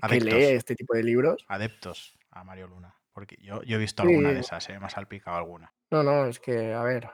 que 0.10 0.22
lee 0.22 0.56
este 0.56 0.76
tipo 0.76 0.94
de 0.96 1.04
libros. 1.04 1.46
Adeptos 1.48 2.18
a 2.32 2.44
Mario 2.44 2.68
Luna. 2.68 2.96
Porque 3.14 3.38
yo, 3.42 3.62
he 3.66 3.78
visto 3.78 4.04
alguna 4.04 4.32
de 4.32 4.40
esas, 4.40 4.70
¿eh? 4.70 4.80
me 4.80 4.86
ha 4.86 4.90
salpicado 4.90 5.38
alguna. 5.38 5.74
No, 5.90 6.02
no, 6.02 6.26
es 6.26 6.40
que, 6.40 6.74
a 6.74 6.84
ver. 6.84 7.10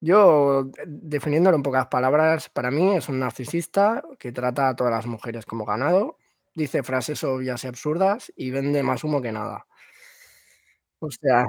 Yo, 0.00 0.70
definiéndolo 0.86 1.56
en 1.56 1.62
pocas 1.62 1.86
palabras, 1.86 2.48
para 2.48 2.70
mí 2.70 2.96
es 2.96 3.08
un 3.08 3.18
narcisista 3.18 4.04
que 4.18 4.30
trata 4.30 4.68
a 4.68 4.76
todas 4.76 4.92
las 4.92 5.06
mujeres 5.06 5.46
como 5.46 5.64
ganado, 5.64 6.18
dice 6.54 6.82
frases 6.82 7.24
obvias 7.24 7.64
y 7.64 7.66
absurdas 7.66 8.32
y 8.36 8.50
vende 8.50 8.82
más 8.82 9.02
humo 9.02 9.20
que 9.20 9.32
nada. 9.32 9.66
O 11.00 11.10
sea, 11.10 11.44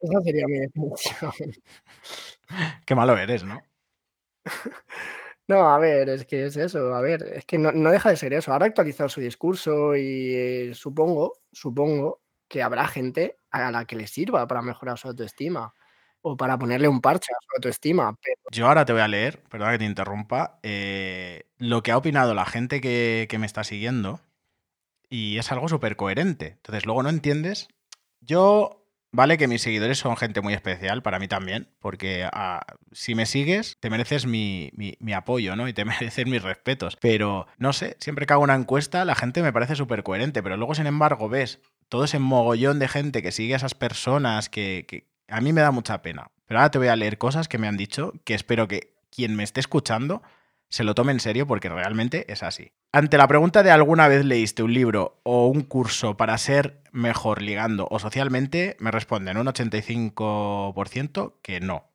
esa 0.00 0.20
sería 0.22 0.46
mi 0.46 0.58
definición. 0.58 1.32
Qué 2.84 2.94
malo 2.94 3.16
eres, 3.16 3.44
¿no? 3.44 3.60
No, 5.48 5.68
a 5.68 5.78
ver, 5.78 6.08
es 6.08 6.24
que 6.24 6.46
es 6.46 6.56
eso, 6.56 6.94
a 6.94 7.00
ver, 7.00 7.24
es 7.34 7.44
que 7.44 7.58
no, 7.58 7.90
deja 7.90 8.10
de 8.10 8.16
ser 8.16 8.32
eso. 8.32 8.52
Ahora 8.52 8.64
ha 8.64 8.68
actualizado 8.68 9.08
su 9.08 9.20
discurso 9.20 9.96
y 9.96 10.34
eh, 10.34 10.70
supongo, 10.72 11.40
supongo 11.50 12.22
que 12.48 12.62
habrá 12.62 12.86
gente 12.86 13.36
a 13.50 13.70
la 13.72 13.84
que 13.84 13.96
le 13.96 14.06
sirva 14.06 14.46
para 14.46 14.62
mejorar 14.62 14.98
su 14.98 15.08
autoestima 15.08 15.74
o 16.22 16.36
para 16.36 16.56
ponerle 16.56 16.86
un 16.86 17.00
parche 17.00 17.32
a 17.32 17.42
su 17.44 17.56
autoestima. 17.56 18.16
Yo 18.52 18.68
ahora 18.68 18.84
te 18.84 18.92
voy 18.92 19.02
a 19.02 19.08
leer, 19.08 19.42
perdona 19.50 19.72
que 19.72 19.78
te 19.78 19.84
interrumpa, 19.84 20.60
eh, 20.62 21.48
lo 21.58 21.82
que 21.82 21.90
ha 21.90 21.98
opinado 21.98 22.34
la 22.34 22.46
gente 22.46 22.80
que, 22.80 23.26
que 23.28 23.38
me 23.38 23.46
está 23.46 23.64
siguiendo 23.64 24.20
y 25.12 25.36
es 25.36 25.52
algo 25.52 25.68
súper 25.68 25.96
coherente. 25.96 26.46
Entonces 26.56 26.86
luego 26.86 27.02
no 27.02 27.10
entiendes. 27.10 27.68
Yo 28.20 28.82
Vale 29.14 29.36
que 29.36 29.46
mis 29.46 29.60
seguidores 29.60 29.98
son 29.98 30.16
gente 30.16 30.40
muy 30.40 30.54
especial, 30.54 31.02
para 31.02 31.18
mí 31.18 31.28
también, 31.28 31.68
porque 31.80 32.26
ah, 32.32 32.64
si 32.92 33.14
me 33.14 33.26
sigues, 33.26 33.76
te 33.78 33.90
mereces 33.90 34.24
mi, 34.24 34.72
apoyo, 35.14 35.54
¿no? 35.54 35.68
Y 35.68 35.74
te 35.74 35.84
mereces 35.84 36.26
mis 36.26 36.42
respetos. 36.42 36.96
Pero, 36.96 37.46
no 37.58 37.74
sé, 37.74 37.98
siempre 38.00 38.24
que 38.24 38.32
hago 38.32 38.42
una 38.42 38.54
encuesta, 38.54 39.04
la 39.04 39.14
gente 39.14 39.42
me 39.42 39.52
parece 39.52 39.76
súper 39.76 40.02
coherente, 40.02 40.42
pero 40.42 40.56
luego, 40.56 40.74
sin 40.74 40.86
embargo, 40.86 41.28
ves 41.28 41.60
todo 41.90 42.04
ese 42.04 42.18
mogollón 42.18 42.78
de 42.78 42.88
gente 42.88 43.20
que 43.20 43.32
sigue 43.32 43.52
a 43.52 43.58
esas 43.58 43.74
personas 43.74 44.48
que, 44.48 44.86
que 44.88 45.10
a 45.28 45.42
mí 45.42 45.52
me 45.52 45.60
da 45.60 45.72
mucha 45.72 46.00
pena. 46.00 46.30
Pero 46.46 46.60
ahora 46.60 46.70
te 46.70 46.78
voy 46.78 46.88
a 46.88 46.96
leer 46.96 47.18
cosas 47.18 47.48
que 47.48 47.58
me 47.58 47.68
han 47.68 47.76
dicho 47.76 48.14
que 48.24 48.32
espero 48.32 48.66
que 48.66 48.94
quien 49.10 49.36
me 49.36 49.42
esté 49.42 49.60
escuchando 49.60 50.22
se 50.72 50.84
lo 50.84 50.94
tome 50.94 51.12
en 51.12 51.20
serio 51.20 51.46
porque 51.46 51.68
realmente 51.68 52.24
es 52.32 52.42
así. 52.42 52.72
Ante 52.92 53.18
la 53.18 53.28
pregunta 53.28 53.62
de 53.62 53.70
alguna 53.70 54.08
vez 54.08 54.24
leíste 54.24 54.62
un 54.62 54.72
libro 54.72 55.20
o 55.22 55.46
un 55.48 55.60
curso 55.60 56.16
para 56.16 56.38
ser 56.38 56.82
mejor 56.92 57.42
ligando 57.42 57.86
o 57.90 57.98
socialmente, 57.98 58.78
me 58.80 58.90
responden 58.90 59.36
un 59.36 59.48
85% 59.48 61.34
que 61.42 61.60
no. 61.60 61.90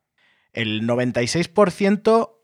El 0.54 0.88
96% 0.88 2.36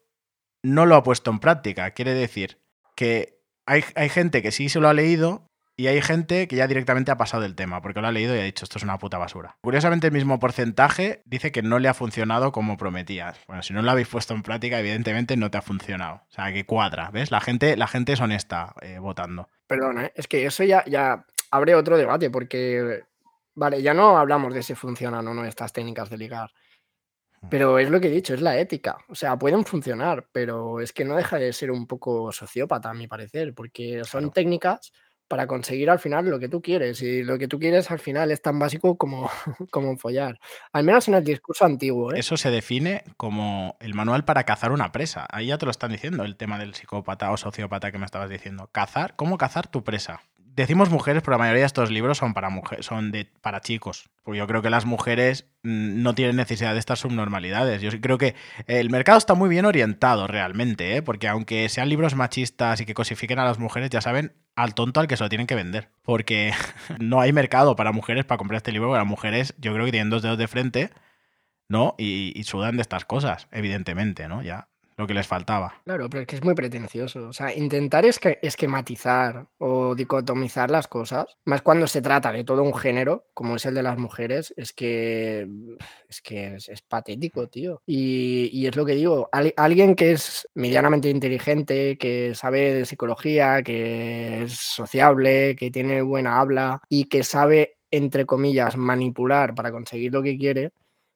no 0.63 0.85
lo 0.87 0.95
ha 0.95 1.03
puesto 1.03 1.29
en 1.29 1.37
práctica. 1.37 1.91
Quiere 1.91 2.15
decir 2.15 2.57
que 2.95 3.39
hay, 3.67 3.83
hay 3.93 4.09
gente 4.09 4.41
que 4.41 4.51
sí 4.51 4.69
se 4.69 4.79
lo 4.79 4.89
ha 4.89 4.93
leído, 4.93 5.51
y 5.75 5.87
hay 5.87 6.01
gente 6.01 6.47
que 6.47 6.55
ya 6.55 6.67
directamente 6.67 7.11
ha 7.11 7.17
pasado 7.17 7.41
del 7.41 7.55
tema, 7.55 7.81
porque 7.81 7.99
lo 7.99 8.07
ha 8.07 8.11
leído 8.11 8.35
y 8.35 8.39
ha 8.39 8.43
dicho 8.43 8.63
esto 8.63 8.77
es 8.77 8.83
una 8.83 8.99
puta 8.99 9.17
basura. 9.17 9.57
Curiosamente, 9.61 10.07
el 10.07 10.13
mismo 10.13 10.39
porcentaje 10.39 11.23
dice 11.25 11.51
que 11.51 11.63
no 11.63 11.79
le 11.79 11.87
ha 11.89 11.95
funcionado 11.95 12.51
como 12.51 12.77
prometías. 12.77 13.39
Bueno, 13.47 13.63
si 13.63 13.73
no 13.73 13.81
lo 13.81 13.89
habéis 13.89 14.07
puesto 14.07 14.35
en 14.35 14.43
práctica, 14.43 14.79
evidentemente 14.79 15.35
no 15.35 15.49
te 15.49 15.57
ha 15.57 15.63
funcionado. 15.63 16.21
O 16.29 16.31
sea, 16.31 16.53
que 16.53 16.65
cuadra, 16.65 17.09
¿ves? 17.11 17.31
La 17.31 17.41
gente, 17.41 17.75
la 17.75 17.87
gente 17.87 18.13
es 18.13 18.21
honesta 18.21 18.75
eh, 18.81 18.99
votando. 18.99 19.49
Perdón, 19.65 20.11
es 20.13 20.27
que 20.27 20.45
eso 20.45 20.63
ya, 20.63 20.85
ya 20.85 21.25
abre 21.49 21.73
otro 21.73 21.97
debate, 21.97 22.29
porque, 22.29 23.01
vale, 23.55 23.81
ya 23.81 23.95
no 23.95 24.17
hablamos 24.17 24.53
de 24.53 24.61
si 24.61 24.75
funcionan 24.75 25.27
o 25.27 25.33
no 25.33 25.43
estas 25.43 25.73
técnicas 25.73 26.07
de 26.11 26.17
ligar. 26.19 26.51
Hmm. 27.41 27.47
Pero 27.49 27.79
es 27.79 27.89
lo 27.89 27.99
que 27.99 28.09
he 28.09 28.11
dicho, 28.11 28.35
es 28.35 28.41
la 28.41 28.59
ética. 28.59 28.97
O 29.07 29.15
sea, 29.15 29.39
pueden 29.39 29.65
funcionar, 29.65 30.27
pero 30.31 30.81
es 30.81 30.93
que 30.93 31.03
no 31.03 31.15
deja 31.15 31.37
de 31.37 31.51
ser 31.51 31.71
un 31.71 31.87
poco 31.87 32.31
sociópata, 32.31 32.91
a 32.91 32.93
mi 32.93 33.07
parecer, 33.07 33.55
porque 33.55 34.03
son 34.03 34.31
técnicas 34.31 34.93
para 35.33 35.47
conseguir 35.47 35.89
al 35.89 35.97
final 35.97 36.29
lo 36.29 36.37
que 36.37 36.47
tú 36.47 36.61
quieres. 36.61 37.01
Y 37.01 37.23
lo 37.23 37.39
que 37.39 37.47
tú 37.47 37.57
quieres 37.57 37.89
al 37.89 37.97
final 37.97 38.29
es 38.29 38.39
tan 38.43 38.59
básico 38.59 38.97
como, 38.99 39.31
como 39.71 39.97
follar. 39.97 40.39
Al 40.71 40.83
menos 40.83 41.07
en 41.07 41.15
el 41.15 41.23
discurso 41.23 41.65
antiguo. 41.65 42.13
¿eh? 42.13 42.19
Eso 42.19 42.37
se 42.37 42.51
define 42.51 43.03
como 43.17 43.75
el 43.79 43.95
manual 43.95 44.25
para 44.25 44.43
cazar 44.43 44.71
una 44.71 44.91
presa. 44.91 45.25
Ahí 45.31 45.47
ya 45.47 45.57
te 45.57 45.65
lo 45.65 45.71
están 45.71 45.91
diciendo, 45.91 46.23
el 46.23 46.35
tema 46.35 46.59
del 46.59 46.75
psicópata 46.75 47.31
o 47.31 47.37
sociópata 47.37 47.91
que 47.91 47.97
me 47.97 48.05
estabas 48.05 48.29
diciendo. 48.29 48.69
Cazar, 48.71 49.15
¿cómo 49.15 49.39
cazar 49.39 49.65
tu 49.65 49.83
presa? 49.83 50.21
Decimos 50.55 50.91
mujeres, 50.91 51.23
pero 51.23 51.31
la 51.31 51.39
mayoría 51.39 51.61
de 51.61 51.65
estos 51.65 51.89
libros 51.89 52.19
son 52.19 52.35
para 52.35 52.51
mujeres, 52.51 52.85
son 52.85 53.11
de, 53.11 53.25
para 53.41 53.61
chicos. 53.61 54.11
Yo 54.27 54.45
creo 54.45 54.61
que 54.61 54.69
las 54.69 54.85
mujeres 54.85 55.47
mm, 55.63 56.03
no 56.03 56.13
tienen 56.13 56.35
necesidad 56.35 56.73
de 56.73 56.79
estas 56.79 56.99
subnormalidades. 56.99 57.81
Yo 57.81 57.89
creo 57.99 58.19
que 58.19 58.35
el 58.67 58.91
mercado 58.91 59.17
está 59.17 59.33
muy 59.33 59.49
bien 59.49 59.65
orientado 59.65 60.27
realmente, 60.27 60.95
¿eh? 60.95 61.01
porque 61.01 61.27
aunque 61.27 61.69
sean 61.69 61.89
libros 61.89 62.13
machistas 62.13 62.79
y 62.81 62.85
que 62.85 62.93
cosifiquen 62.93 63.39
a 63.39 63.45
las 63.45 63.57
mujeres, 63.57 63.89
ya 63.89 64.01
saben 64.01 64.33
al 64.55 64.75
tonto 64.75 64.99
al 64.99 65.07
que 65.07 65.17
se 65.17 65.23
lo 65.23 65.29
tienen 65.29 65.47
que 65.47 65.55
vender. 65.55 65.89
Porque 66.03 66.53
no 66.99 67.19
hay 67.19 67.33
mercado 67.33 67.75
para 67.75 67.91
mujeres 67.91 68.23
para 68.23 68.37
comprar 68.37 68.57
este 68.57 68.71
libro, 68.71 68.89
porque 68.89 68.99
las 68.99 69.07
mujeres 69.07 69.55
yo 69.57 69.73
creo 69.73 69.85
que 69.85 69.91
tienen 69.91 70.11
dos 70.11 70.21
dedos 70.21 70.37
de 70.37 70.47
frente, 70.47 70.91
¿no? 71.67 71.95
Y, 71.97 72.31
y 72.35 72.43
sudan 72.43 72.75
de 72.75 72.83
estas 72.83 73.05
cosas, 73.05 73.47
evidentemente, 73.51 74.27
¿no? 74.27 74.43
Ya 74.43 74.67
lo 74.97 75.07
que 75.07 75.13
les 75.13 75.27
faltaba. 75.27 75.81
Claro, 75.85 76.09
pero 76.09 76.21
es 76.21 76.27
que 76.27 76.35
es 76.35 76.43
muy 76.43 76.53
pretencioso. 76.53 77.27
O 77.27 77.33
sea, 77.33 77.55
intentar 77.55 78.05
es 78.05 78.19
que 78.19 78.39
esquematizar 78.41 79.47
o 79.57 79.95
dicotomizar 79.95 80.69
las 80.69 80.87
cosas, 80.87 81.37
más 81.45 81.61
cuando 81.61 81.87
se 81.87 82.01
trata 82.01 82.31
de 82.31 82.43
todo 82.43 82.63
un 82.63 82.73
género, 82.73 83.27
como 83.33 83.55
es 83.55 83.65
el 83.65 83.75
de 83.75 83.83
las 83.83 83.97
mujeres, 83.97 84.53
es 84.57 84.73
que 84.73 85.47
es, 86.07 86.21
que 86.21 86.55
es, 86.55 86.81
patético, 86.87 87.47
tío. 87.47 87.81
Y, 87.85 88.65
es 88.67 88.75
lo 88.75 88.85
que 88.85 88.95
digo, 88.95 89.29
alguien 89.31 89.95
que 89.95 90.13
es 90.13 90.47
medianamente 90.53 91.09
inteligente, 91.09 91.97
que 91.97 92.33
sabe 92.35 92.73
de 92.73 92.85
psicología, 92.85 93.61
que 93.63 94.43
es 94.43 94.53
sociable, 94.53 95.55
que 95.55 95.71
tiene 95.71 96.01
buena 96.01 96.39
habla 96.39 96.81
y 96.89 97.05
que 97.05 97.23
sabe 97.23 97.77
entre 97.93 98.25
comillas, 98.25 98.75
manipular 98.75 99.53
para 99.53 99.71
conseguir 99.71 100.11
lo 100.13 100.23
que 100.23 100.35
quiere, 100.35 100.71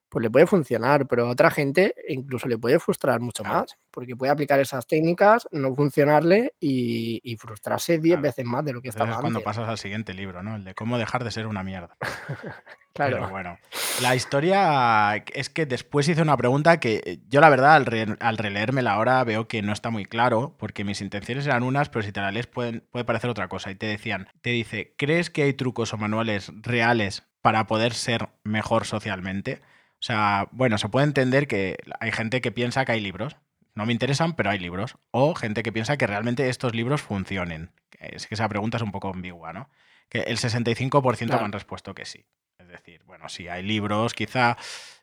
pues 0.10 0.24
le 0.24 0.30
puede 0.30 0.48
funcionar, 0.48 1.08
pero 1.08 1.28
a 1.28 1.30
otra 1.30 1.52
gente 1.52 1.94
incluso 2.08 2.48
le 2.48 2.58
puede 2.58 2.80
frustrar 2.80 3.20
mucho 3.20 3.44
más, 3.44 3.78
porque 3.92 4.16
puede 4.16 4.32
aplicar 4.32 4.60
esas 4.60 4.88
técnicas, 4.88 5.48
no 5.52 5.76
funcionarle 5.76 6.54
y, 6.60 7.36
frustrarse 7.38 8.00
10 8.00 8.22
veces 8.22 8.46
más 8.46 8.66
de 8.66 8.74
lo 8.74 8.82
que 8.82 8.90
estaba 8.90 9.12
es 9.12 9.18
cuando 9.18 9.42
pasas 9.42 9.70
al 9.70 9.78
siguiente 9.78 10.14
libro, 10.14 10.42
¿no? 10.42 10.56
El 10.56 10.64
de 10.64 10.74
cómo 10.74 10.98
dejar 10.98 11.24
de 11.24 11.32
ser 11.32 11.46
una 11.46 11.64
mierda. 11.64 11.98
claro. 12.94 13.18
Pero 13.18 13.30
bueno, 13.30 13.58
la 14.02 14.16
historia 14.16 15.16
es 15.16 15.50
que 15.50 15.66
después 15.66 16.08
hice 16.08 16.22
una 16.22 16.36
pregunta 16.36 16.80
que 16.80 17.20
yo 17.28 17.42
la 17.42 17.50
verdad 17.50 17.76
al, 17.76 18.18
al 18.20 18.38
releérmela 18.38 18.94
ahora 18.94 19.24
veo 19.24 19.48
que 19.48 19.62
no 19.62 19.72
está 19.72 19.90
muy 19.92 20.06
claro, 20.06 20.56
porque 20.58 20.84
mis 20.84 21.02
intenciones 21.02 21.46
eran 21.46 21.64
unas, 21.64 21.90
pero 21.90 22.04
si 22.04 22.12
te 22.12 22.22
la 22.22 22.32
lees 22.32 22.48
puede 22.48 22.82
parecer 23.06 23.30
otra 23.30 23.50
cosa. 23.50 23.70
Y 23.70 23.76
te 23.76 23.86
decían, 23.86 24.30
te 24.42 24.52
dice, 24.52 24.94
¿crees 24.98 25.30
que 25.30 25.44
hay 25.44 25.54
trucos 25.54 25.94
o 25.94 25.98
manuales 25.98 26.52
reales 26.62 27.24
para 27.42 27.68
poder 27.68 27.94
ser 27.94 28.30
mejor 28.44 28.86
socialmente? 28.86 29.62
O 30.00 30.04
sea, 30.04 30.48
bueno, 30.52 30.78
se 30.78 30.90
puede 30.90 31.08
entender 31.08 31.48
que 31.48 31.78
hay 32.00 32.12
gente 32.12 32.42
que 32.42 32.52
piensa 32.52 32.86
que 32.86 32.92
hay 32.92 33.02
libros. 33.02 33.36
No 33.74 33.86
me 33.86 33.94
interesan, 33.94 34.36
pero 34.36 34.50
hay 34.50 34.60
libros. 34.60 34.96
O 35.12 35.34
gente 35.36 35.64
que 35.64 35.72
piensa 35.72 35.98
que 35.98 36.08
realmente 36.08 36.50
estos 36.50 36.76
libros 36.76 37.02
funcionen. 37.02 37.72
Es 38.00 38.28
que 38.28 38.36
esa 38.36 38.48
pregunta 38.48 38.78
es 38.78 38.84
un 38.84 38.92
poco 38.92 39.10
ambigua, 39.10 39.54
¿no? 39.54 39.70
Que 40.10 40.22
el 40.22 40.38
65% 40.38 41.28
me 41.28 41.46
han 41.46 41.52
respuesto 41.52 41.96
que 41.96 42.06
sí. 42.06 42.26
Es 42.60 42.68
decir, 42.68 43.04
bueno, 43.06 43.28
sí, 43.30 43.48
hay 43.48 43.64
libros, 43.64 44.14
quizá. 44.14 44.58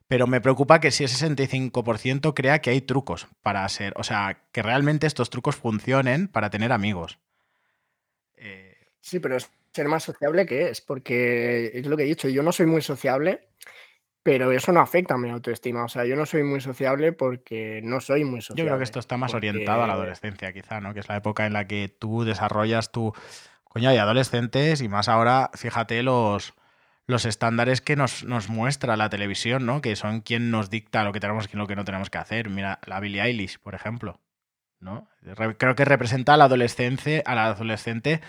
Pero 0.07 0.27
me 0.27 0.41
preocupa 0.41 0.81
que 0.81 0.91
si 0.91 1.05
ese 1.05 1.27
65% 1.29 2.35
crea 2.35 2.61
que 2.61 2.71
hay 2.71 2.81
trucos 2.81 3.27
para 3.43 3.69
ser. 3.69 3.95
O 3.97 4.05
sea, 4.05 4.45
que 4.53 4.63
realmente 4.63 5.07
estos 5.07 5.31
trucos 5.31 5.57
funcionen 5.57 6.29
para 6.29 6.51
tener 6.51 6.73
amigos. 6.73 7.19
Eh, 8.37 8.77
sí, 9.01 9.19
pero 9.19 9.37
es 9.37 9.51
ser 9.73 9.89
más 9.89 10.05
sociable 10.05 10.47
que 10.47 10.69
es, 10.69 10.81
porque 10.81 11.73
es 11.75 11.87
lo 11.87 11.97
que 11.97 12.05
he 12.05 12.07
dicho, 12.07 12.29
yo 12.29 12.43
no 12.43 12.53
soy 12.53 12.67
muy 12.67 12.81
sociable 12.81 13.49
pero 14.25 14.51
eso 14.53 14.73
no 14.73 14.81
afecta 14.81 15.15
a 15.15 15.19
mi 15.19 15.29
autoestima. 15.29 15.85
O 15.85 15.89
sea, 15.89 16.07
yo 16.07 16.17
no 16.17 16.25
soy 16.25 16.43
muy 16.43 16.63
sociable 16.63 17.13
porque 17.13 17.81
no 17.85 18.01
soy 18.01 18.25
muy 18.25 18.41
sociable. 18.41 18.63
Yo 18.63 18.67
creo 18.67 18.79
que 18.79 18.85
esto 18.85 18.99
está 18.99 19.19
más 19.19 19.35
orientado 19.35 19.83
a 19.83 19.87
la 19.87 19.93
adolescencia, 19.93 20.51
quizá, 20.55 20.81
¿no? 20.81 20.95
Que 20.95 21.01
es 21.01 21.09
la 21.11 21.17
época 21.17 21.47
en 21.47 21.53
la 21.53 21.67
que 21.67 21.95
tú 21.97 22.25
desarrollas 22.25 22.91
tu. 22.91 23.13
Coño, 23.65 23.91
hay 23.91 23.99
adolescentes 23.99 24.81
y 24.81 24.89
más 24.89 25.11
ahora, 25.11 25.51
fíjate 25.53 26.03
los, 26.03 26.55
los 27.07 27.27
estándares 27.27 27.83
que 27.83 27.97
nos, 27.97 28.25
nos, 28.25 28.49
muestra 28.49 28.97
la 28.97 29.11
televisión, 29.11 29.67
¿no? 29.67 29.83
Que 29.83 29.95
son 29.95 30.23
quien 30.23 30.51
nos 30.51 30.71
dicta 30.71 31.05
lo 31.05 31.13
que 31.13 31.21
tenemos 31.21 31.47
y 31.53 31.57
lo 31.59 31.67
que 31.67 31.77
no 31.77 31.85
tenemos 31.85 32.09
que 32.09 32.17
hacer. 32.17 32.49
Mira, 32.49 32.79
la 32.87 33.01
Billie 33.01 33.21
Eilish, 33.21 33.59
por 33.59 33.75
ejemplo. 33.75 34.21
¿no? 34.81 35.07
Creo 35.59 35.75
que 35.75 35.85
representa 35.85 36.33
al 36.33 36.41
adolescente, 36.41 37.23
al 37.27 37.39
adolescente 37.39 38.23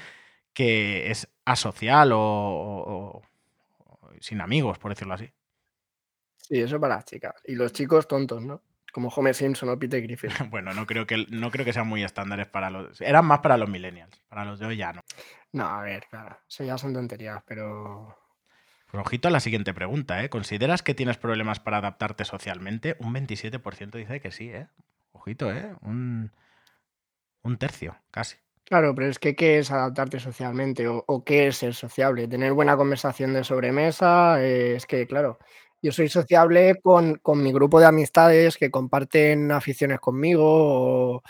que 0.53 1.09
es 1.11 1.29
asocial 1.45 2.11
o 2.13 3.21
sin 4.19 4.41
amigos, 4.41 4.77
por 4.77 4.91
decirlo 4.91 5.13
así. 5.13 5.31
Sí, 6.47 6.59
eso 6.59 6.79
para 6.79 6.95
las 6.95 7.05
chicas. 7.05 7.33
Y 7.45 7.55
los 7.55 7.73
chicos 7.73 8.07
tontos, 8.07 8.43
¿no? 8.43 8.61
como 8.95 9.09
Homer 9.09 9.35
Simpson 9.35 9.67
o 9.67 9.77
Peter 9.77 10.01
Griffin. 10.01 10.29
bueno, 10.49 10.73
no 10.73 10.85
creo, 10.85 11.05
que, 11.05 11.25
no 11.29 11.51
creo 11.51 11.65
que 11.65 11.73
sean 11.73 11.85
muy 11.85 12.01
estándares 12.05 12.47
para 12.47 12.69
los... 12.69 13.01
Eran 13.01 13.25
más 13.25 13.39
para 13.39 13.57
los 13.57 13.67
millennials, 13.67 14.21
para 14.29 14.45
los 14.45 14.57
de 14.57 14.67
hoy 14.67 14.77
ya 14.77 14.93
no. 14.93 15.01
No, 15.51 15.65
a 15.65 15.81
ver, 15.81 16.05
claro, 16.09 16.39
eso 16.47 16.63
ya 16.63 16.77
son 16.77 16.93
tonterías, 16.93 17.43
pero... 17.45 18.17
Pues 18.89 19.05
ojito 19.05 19.27
a 19.27 19.31
la 19.31 19.41
siguiente 19.41 19.73
pregunta, 19.73 20.23
¿eh? 20.23 20.29
¿Consideras 20.29 20.81
que 20.81 20.93
tienes 20.93 21.17
problemas 21.17 21.59
para 21.59 21.79
adaptarte 21.79 22.23
socialmente? 22.23 22.95
Un 22.99 23.13
27% 23.13 23.97
dice 23.97 24.21
que 24.21 24.31
sí, 24.31 24.49
¿eh? 24.49 24.69
Ojito, 25.11 25.51
¿eh? 25.51 25.75
Un, 25.81 26.31
un 27.41 27.57
tercio, 27.57 27.97
casi. 28.11 28.37
Claro, 28.63 28.95
pero 28.95 29.09
es 29.09 29.19
que 29.19 29.35
¿qué 29.35 29.59
es 29.59 29.71
adaptarte 29.71 30.21
socialmente? 30.21 30.87
¿O, 30.87 31.03
o 31.05 31.25
qué 31.25 31.47
es 31.47 31.57
ser 31.57 31.73
sociable? 31.73 32.29
Tener 32.29 32.53
buena 32.53 32.77
conversación 32.77 33.33
de 33.33 33.43
sobremesa, 33.43 34.41
eh, 34.41 34.77
es 34.77 34.85
que, 34.85 35.05
claro, 35.05 35.37
yo 35.85 35.91
soy 35.91 36.09
sociable 36.09 36.79
con, 36.81 37.19
con 37.19 37.43
mi 37.43 37.53
grupo 37.53 37.79
de 37.79 37.85
amistades 37.85 38.57
que 38.57 38.71
comparten 38.71 39.51
aficiones 39.51 39.99
conmigo. 39.99 40.43
o 40.43 41.23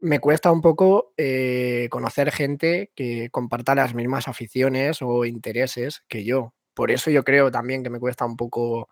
me 0.00 0.18
cuesta 0.18 0.50
un 0.50 0.62
poco 0.62 1.12
eh, 1.18 1.88
conocer 1.90 2.30
gente 2.32 2.90
que 2.94 3.28
comparta 3.30 3.74
las 3.74 3.94
mismas 3.94 4.28
aficiones 4.28 5.02
o 5.02 5.26
intereses 5.26 6.04
que 6.08 6.24
yo. 6.24 6.54
Por 6.74 6.90
eso 6.90 7.10
yo 7.10 7.22
creo 7.22 7.50
también 7.50 7.82
que 7.82 7.90
me 7.90 8.00
cuesta 8.00 8.24
un 8.24 8.36
poco 8.36 8.88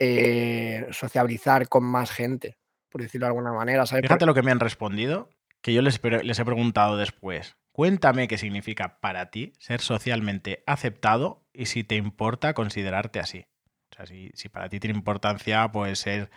eh, 0.00 0.86
sociabilizar 0.90 1.68
con 1.68 1.84
más 1.84 2.10
gente, 2.10 2.58
por 2.88 3.02
decirlo 3.02 3.26
de 3.26 3.30
alguna 3.30 3.52
manera. 3.52 3.86
¿sabes? 3.86 4.02
Fíjate 4.02 4.26
lo 4.26 4.34
que 4.34 4.42
me 4.42 4.50
han 4.50 4.60
respondido, 4.60 5.30
que 5.60 5.72
yo 5.72 5.82
les, 5.82 6.00
les 6.02 6.38
he 6.38 6.44
preguntado 6.44 6.96
después. 6.96 7.56
Cuéntame 7.70 8.26
qué 8.26 8.38
significa 8.38 8.98
para 9.00 9.30
ti 9.30 9.52
ser 9.58 9.80
socialmente 9.80 10.64
aceptado 10.66 11.44
y 11.52 11.66
si 11.66 11.84
te 11.84 11.94
importa 11.96 12.54
considerarte 12.54 13.20
así. 13.20 13.46
O 13.90 13.94
sea, 13.96 14.06
si, 14.06 14.30
si 14.34 14.48
para 14.48 14.68
ti 14.68 14.80
tiene 14.80 14.96
importancia, 14.96 15.70
pues 15.72 15.98
ser 15.98 16.30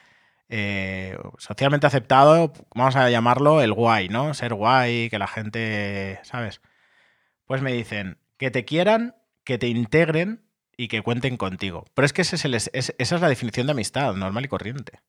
eh, 0.49 1.17
socialmente 1.37 1.85
aceptado, 1.85 2.53
vamos 2.73 2.95
a 2.95 3.09
llamarlo 3.09 3.61
el 3.61 3.73
guay, 3.73 4.09
¿no? 4.09 4.33
Ser 4.33 4.55
guay, 4.55 5.09
que 5.09 5.19
la 5.19 5.27
gente, 5.27 6.19
¿sabes? 6.23 6.61
Pues 7.45 7.61
me 7.61 7.71
dicen 7.71 8.17
que 8.37 8.49
te 8.49 8.65
quieran, 8.65 9.15
que 9.43 9.57
te 9.57 9.67
integren 9.67 10.43
y 10.75 10.87
que 10.87 11.03
cuenten 11.03 11.37
contigo. 11.37 11.85
Pero 11.93 12.05
es 12.05 12.13
que 12.13 12.23
esa 12.23 12.35
es 12.35 13.21
la 13.21 13.29
definición 13.29 13.67
de 13.67 13.71
amistad, 13.71 14.13
normal 14.15 14.45
y 14.45 14.47
corriente. 14.47 15.01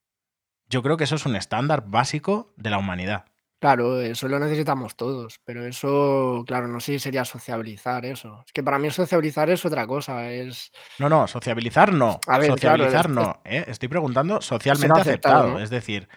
Yo 0.68 0.82
creo 0.82 0.96
que 0.96 1.04
eso 1.04 1.16
es 1.16 1.26
un 1.26 1.36
estándar 1.36 1.84
básico 1.86 2.52
de 2.56 2.70
la 2.70 2.78
humanidad. 2.78 3.24
Claro, 3.60 4.00
eso 4.00 4.26
lo 4.26 4.38
necesitamos 4.38 4.96
todos, 4.96 5.38
pero 5.44 5.66
eso, 5.66 6.42
claro, 6.46 6.66
no 6.66 6.80
sé 6.80 6.92
si 6.94 6.98
sería 6.98 7.26
sociabilizar 7.26 8.06
eso. 8.06 8.42
Es 8.46 8.52
que 8.52 8.62
para 8.62 8.78
mí 8.78 8.90
sociabilizar 8.90 9.50
es 9.50 9.64
otra 9.66 9.86
cosa, 9.86 10.30
es... 10.32 10.72
No, 10.98 11.10
no, 11.10 11.26
sociabilizar 11.28 11.92
no. 11.92 12.18
A 12.26 12.38
ver, 12.38 12.46
claro, 12.46 12.54
sociabilizar 12.56 13.04
es- 13.06 13.10
no. 13.12 13.40
¿eh? 13.44 13.64
Estoy 13.68 13.88
preguntando 13.90 14.40
socialmente 14.40 15.00
aceptado, 15.02 15.34
aceptado. 15.40 15.58
¿no? 15.58 15.60
Es 15.60 15.68
decir, 15.70 16.08
Ah, 16.10 16.16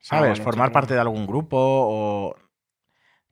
¿sabes? 0.00 0.30
vale, 0.30 0.42
Formar 0.44 0.68
claro. 0.68 0.72
parte 0.72 0.94
de 0.94 1.00
algún 1.00 1.26
grupo 1.26 1.56
o 1.58 2.36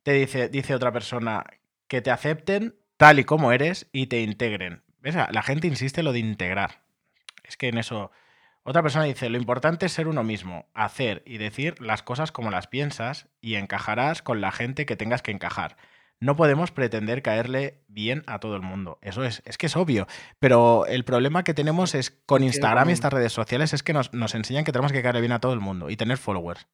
te 0.03 0.11
dice, 0.13 0.49
dice 0.49 0.75
otra 0.75 0.91
persona 0.91 1.45
que 1.87 2.01
te 2.01 2.11
acepten 2.11 2.75
tal 2.97 3.19
y 3.19 3.23
como 3.23 3.51
eres 3.53 3.87
y 3.93 4.07
te 4.07 4.21
integren. 4.21 4.83
¿Ves? 4.99 5.15
La 5.15 5.41
gente 5.43 5.65
insiste 5.67 6.01
en 6.01 6.05
lo 6.05 6.11
de 6.11 6.19
integrar. 6.19 6.81
Es 7.45 7.55
que 7.57 7.69
en 7.69 7.77
eso... 7.77 8.11
Otra 8.63 8.81
persona 8.83 9.05
dice, 9.05 9.29
lo 9.29 9.37
importante 9.37 9.85
es 9.87 9.93
ser 9.93 10.07
uno 10.07 10.23
mismo, 10.23 10.67
hacer 10.73 11.23
y 11.25 11.37
decir 11.37 11.81
las 11.81 12.03
cosas 12.03 12.31
como 12.31 12.51
las 12.51 12.67
piensas 12.67 13.27
y 13.41 13.55
encajarás 13.55 14.21
con 14.21 14.41
la 14.41 14.51
gente 14.51 14.85
que 14.85 14.95
tengas 14.95 15.21
que 15.21 15.31
encajar. 15.31 15.77
No 16.21 16.35
podemos 16.35 16.71
pretender 16.71 17.21
caerle 17.21 17.81
bien 17.87 18.23
a 18.27 18.39
todo 18.39 18.57
el 18.57 18.61
mundo. 18.61 18.99
Eso 19.01 19.23
es, 19.23 19.41
es 19.45 19.57
que 19.57 19.67
es 19.67 19.77
obvio. 19.77 20.05
Pero 20.39 20.85
el 20.85 21.05
problema 21.05 21.45
que 21.45 21.53
tenemos 21.53 21.95
es 21.95 22.11
con 22.25 22.43
Instagram 22.43 22.89
y 22.89 22.91
estas 22.93 23.13
redes 23.13 23.31
sociales 23.31 23.73
es 23.73 23.83
que 23.83 23.93
nos, 23.93 24.13
nos 24.13 24.35
enseñan 24.35 24.65
que 24.65 24.73
tenemos 24.73 24.91
que 24.91 25.01
caerle 25.01 25.21
bien 25.21 25.31
a 25.31 25.39
todo 25.39 25.53
el 25.53 25.61
mundo 25.61 25.89
y 25.89 25.95
tener 25.95 26.17
followers. 26.17 26.67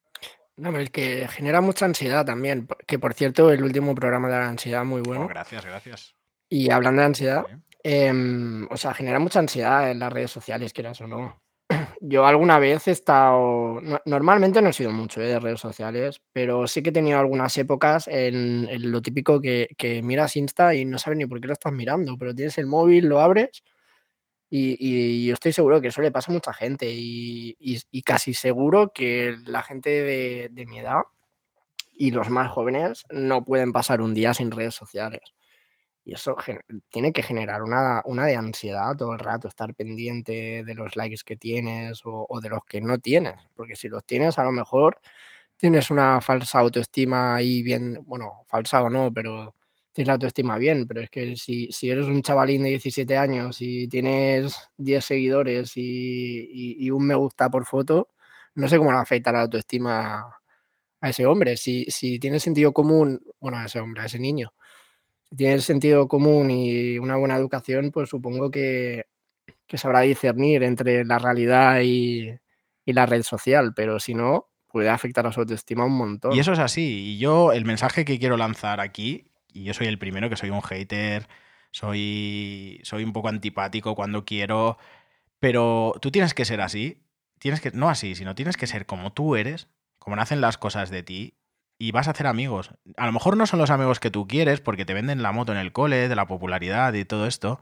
No, 0.56 0.70
pero 0.72 0.82
es 0.82 0.90
que 0.90 1.28
genera 1.28 1.60
mucha 1.60 1.84
ansiedad 1.84 2.24
también, 2.26 2.66
que 2.88 2.98
por 2.98 3.14
cierto, 3.14 3.52
el 3.52 3.62
último 3.62 3.94
programa 3.94 4.26
de 4.28 4.34
la 4.34 4.48
ansiedad 4.48 4.84
muy 4.84 5.00
Oh, 5.02 5.04
bueno. 5.04 5.28
gracias, 5.28 5.64
gracias. 5.64 6.14
Y 6.48 6.70
hablando 6.70 7.02
de 7.02 7.06
ansiedad, 7.06 7.44
Sí. 7.48 7.54
em, 7.84 8.66
o 8.70 8.76
sea, 8.76 8.94
genera 8.94 9.20
mucha 9.20 9.38
ansiedad 9.38 9.90
en 9.92 10.00
las 10.00 10.12
redes 10.12 10.32
sociales, 10.32 10.72
quieras 10.72 11.00
o 11.02 11.06
no. 11.06 11.40
Yo 12.00 12.26
alguna 12.26 12.58
vez 12.58 12.86
he 12.88 12.92
estado, 12.92 13.80
no- 13.80 14.00
normalmente 14.04 14.62
no 14.62 14.68
he 14.68 14.72
sido 14.72 14.92
mucho 14.92 15.20
eh, 15.20 15.26
de 15.26 15.40
redes 15.40 15.60
sociales, 15.60 16.20
pero 16.32 16.66
sí 16.66 16.82
que 16.82 16.90
he 16.90 16.92
tenido 16.92 17.18
algunas 17.18 17.56
épocas 17.58 18.08
en, 18.08 18.68
lo 18.90 19.02
típico 19.02 19.40
que, 19.40 19.68
miras 20.02 20.36
Insta 20.36 20.74
y 20.74 20.84
no 20.84 20.98
sabes 20.98 21.18
ni 21.18 21.26
por 21.26 21.40
qué 21.40 21.48
lo 21.48 21.52
estás 21.54 21.72
mirando, 21.72 22.16
pero 22.18 22.34
tienes 22.34 22.58
el 22.58 22.66
móvil, 22.66 23.06
lo 23.06 23.20
abres 23.20 23.62
y, 24.50 25.26
yo 25.26 25.34
estoy 25.34 25.52
seguro 25.52 25.80
que 25.80 25.88
eso 25.88 26.02
le 26.02 26.12
pasa 26.12 26.32
a 26.32 26.34
mucha 26.34 26.52
gente 26.52 26.86
y 26.90 28.02
casi 28.04 28.34
seguro 28.34 28.92
que 28.94 29.36
la 29.46 29.62
gente 29.62 29.90
de, 29.90 30.48
de 30.52 30.66
mi 30.66 30.78
edad 30.80 31.02
y 31.92 32.10
los 32.12 32.30
más 32.30 32.50
jóvenes 32.50 33.04
no 33.10 33.44
pueden 33.44 33.72
pasar 33.72 34.00
un 34.02 34.14
día 34.14 34.34
sin 34.34 34.50
redes 34.50 34.74
sociales. 34.74 35.35
Y 36.06 36.14
eso 36.14 36.36
tiene 36.90 37.12
que 37.12 37.22
generar 37.24 37.62
una, 37.64 38.02
una 38.06 38.26
de 38.26 38.36
ansiedad 38.36 38.96
todo 38.96 39.12
el 39.14 39.18
rato, 39.20 39.48
estar 39.48 39.74
pendiente 39.74 40.62
de 40.64 40.74
los 40.74 40.96
likes 40.96 41.22
que 41.26 41.36
tienes 41.36 42.02
o, 42.04 42.28
de 42.40 42.48
los 42.50 42.64
que 42.64 42.80
no 42.80 42.98
tienes. 42.98 43.34
Porque 43.56 43.76
si 43.76 43.88
los 43.88 44.04
tienes, 44.06 44.38
a 44.38 44.44
lo 44.44 44.52
mejor 44.52 45.00
tienes 45.56 45.90
una 45.90 46.20
falsa 46.20 46.58
autoestima 46.60 47.34
ahí 47.36 47.62
bien, 47.62 47.98
bueno, 48.06 48.44
falsa 48.48 48.82
o 48.82 48.90
no, 48.90 49.12
pero 49.12 49.54
tienes 49.92 50.08
la 50.08 50.14
autoestima 50.14 50.58
bien. 50.58 50.86
Pero 50.86 51.00
es 51.02 51.10
que 51.10 51.36
si, 51.36 51.70
si 51.72 51.90
eres 51.90 52.06
un 52.06 52.22
chavalín 52.22 52.62
de 52.64 52.70
17 52.70 53.16
años 53.16 53.58
y 53.60 53.88
tienes 53.88 54.56
10 54.76 55.04
seguidores 55.04 55.76
y, 55.76 55.82
y- 56.52 56.86
y 56.86 56.90
un 56.90 57.06
me 57.06 57.14
gusta 57.16 57.50
por 57.50 57.64
foto, 57.66 58.10
no 58.54 58.68
sé 58.68 58.78
cómo 58.78 58.92
le 58.92 58.98
afecta 58.98 59.32
la 59.32 59.42
autoestima 59.42 60.36
a 61.00 61.10
ese 61.10 61.26
hombre. 61.26 61.56
Si, 61.56 61.84
si 61.90 62.18
tiene 62.18 62.40
sentido 62.40 62.72
común, 62.72 63.20
bueno, 63.40 63.58
a 63.58 63.66
ese 63.66 63.80
hombre, 63.80 64.02
a 64.02 64.06
ese 64.06 64.18
niño 64.18 64.52
si 65.30 65.36
tiene 65.36 65.58
sentido 65.60 66.08
común 66.08 66.50
y 66.50 66.98
una 66.98 67.16
buena 67.16 67.36
educación, 67.36 67.90
pues 67.90 68.08
supongo 68.08 68.50
que, 68.50 69.06
que 69.66 69.78
sabrá 69.78 70.00
discernir 70.00 70.62
entre 70.62 71.04
la 71.04 71.18
realidad 71.18 71.80
y, 71.82 72.30
y 72.84 72.92
la 72.92 73.06
red 73.06 73.22
social, 73.22 73.72
pero 73.74 73.98
si 73.98 74.14
no, 74.14 74.48
puede 74.66 74.88
afectar 74.88 75.26
a 75.26 75.32
su 75.32 75.40
autoestima 75.40 75.84
un 75.84 75.96
montón. 75.96 76.32
Y 76.32 76.38
eso 76.38 76.52
es 76.52 76.58
así. 76.58 77.14
Y 77.14 77.18
yo, 77.18 77.52
el 77.52 77.64
mensaje 77.64 78.04
que 78.04 78.18
quiero 78.18 78.36
lanzar 78.36 78.80
aquí, 78.80 79.30
y 79.52 79.64
yo 79.64 79.74
soy 79.74 79.86
el 79.86 79.98
primero 79.98 80.28
que 80.28 80.36
soy 80.36 80.50
un 80.50 80.62
hater, 80.62 81.28
soy, 81.70 82.80
soy 82.84 83.04
un 83.04 83.12
poco 83.12 83.28
antipático 83.28 83.94
cuando 83.94 84.24
quiero, 84.24 84.78
pero 85.38 85.94
tú 86.00 86.10
tienes 86.10 86.34
que 86.34 86.44
ser 86.44 86.60
así. 86.60 87.02
Tienes 87.38 87.60
que, 87.60 87.70
no 87.70 87.90
así, 87.90 88.14
sino 88.14 88.34
tienes 88.34 88.56
que 88.56 88.66
ser 88.66 88.86
como 88.86 89.12
tú 89.12 89.36
eres, 89.36 89.68
como 89.98 90.16
nacen 90.16 90.40
las 90.40 90.56
cosas 90.56 90.90
de 90.90 91.02
ti, 91.02 91.34
y 91.78 91.92
vas 91.92 92.08
a 92.08 92.12
hacer 92.12 92.26
amigos. 92.26 92.70
A 92.96 93.06
lo 93.06 93.12
mejor 93.12 93.36
no 93.36 93.46
son 93.46 93.58
los 93.58 93.70
amigos 93.70 94.00
que 94.00 94.10
tú 94.10 94.26
quieres 94.26 94.60
porque 94.60 94.84
te 94.84 94.94
venden 94.94 95.22
la 95.22 95.32
moto 95.32 95.52
en 95.52 95.58
el 95.58 95.72
cole, 95.72 96.08
de 96.08 96.16
la 96.16 96.26
popularidad 96.26 96.92
y 96.94 97.04
todo 97.04 97.26
esto, 97.26 97.60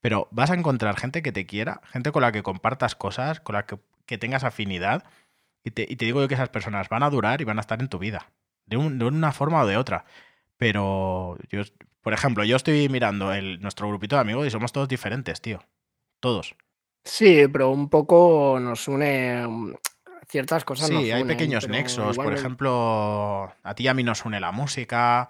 pero 0.00 0.28
vas 0.30 0.50
a 0.50 0.54
encontrar 0.54 0.96
gente 0.98 1.22
que 1.22 1.32
te 1.32 1.46
quiera, 1.46 1.80
gente 1.92 2.12
con 2.12 2.22
la 2.22 2.32
que 2.32 2.42
compartas 2.42 2.94
cosas, 2.94 3.40
con 3.40 3.54
la 3.54 3.64
que, 3.66 3.78
que 4.06 4.18
tengas 4.18 4.44
afinidad, 4.44 5.04
y 5.64 5.70
te, 5.70 5.86
y 5.88 5.96
te 5.96 6.04
digo 6.04 6.20
yo 6.20 6.28
que 6.28 6.34
esas 6.34 6.50
personas 6.50 6.88
van 6.90 7.02
a 7.02 7.10
durar 7.10 7.40
y 7.40 7.44
van 7.44 7.56
a 7.58 7.62
estar 7.62 7.80
en 7.80 7.88
tu 7.88 7.98
vida, 7.98 8.30
de, 8.66 8.76
un- 8.76 8.98
de 8.98 9.06
una 9.06 9.32
forma 9.32 9.62
o 9.62 9.66
de 9.66 9.78
otra. 9.78 10.04
Pero 10.56 11.36
yo, 11.50 11.62
por 12.02 12.12
ejemplo, 12.12 12.44
yo 12.44 12.56
estoy 12.56 12.88
mirando 12.88 13.32
el, 13.32 13.60
nuestro 13.60 13.88
grupito 13.88 14.16
de 14.16 14.22
amigos 14.22 14.46
y 14.46 14.50
somos 14.50 14.72
todos 14.72 14.88
diferentes, 14.88 15.40
tío. 15.40 15.60
Todos. 16.20 16.54
Sí, 17.04 17.44
pero 17.52 17.70
un 17.70 17.88
poco 17.90 18.58
nos 18.60 18.88
une 18.88 19.46
mm, 19.46 19.74
ciertas 20.34 20.64
cosas. 20.64 20.90
nos 20.90 21.02
Sí, 21.04 21.12
hay 21.12 21.22
pequeños 21.24 21.68
nexos. 21.68 22.16
Por 22.16 22.34
ejemplo, 22.34 23.52
a 23.62 23.74
ti 23.76 23.84
y 23.84 23.88
a 23.88 23.94
mí 23.94 24.02
nos 24.02 24.24
une 24.24 24.40
la 24.40 24.50
música, 24.50 25.28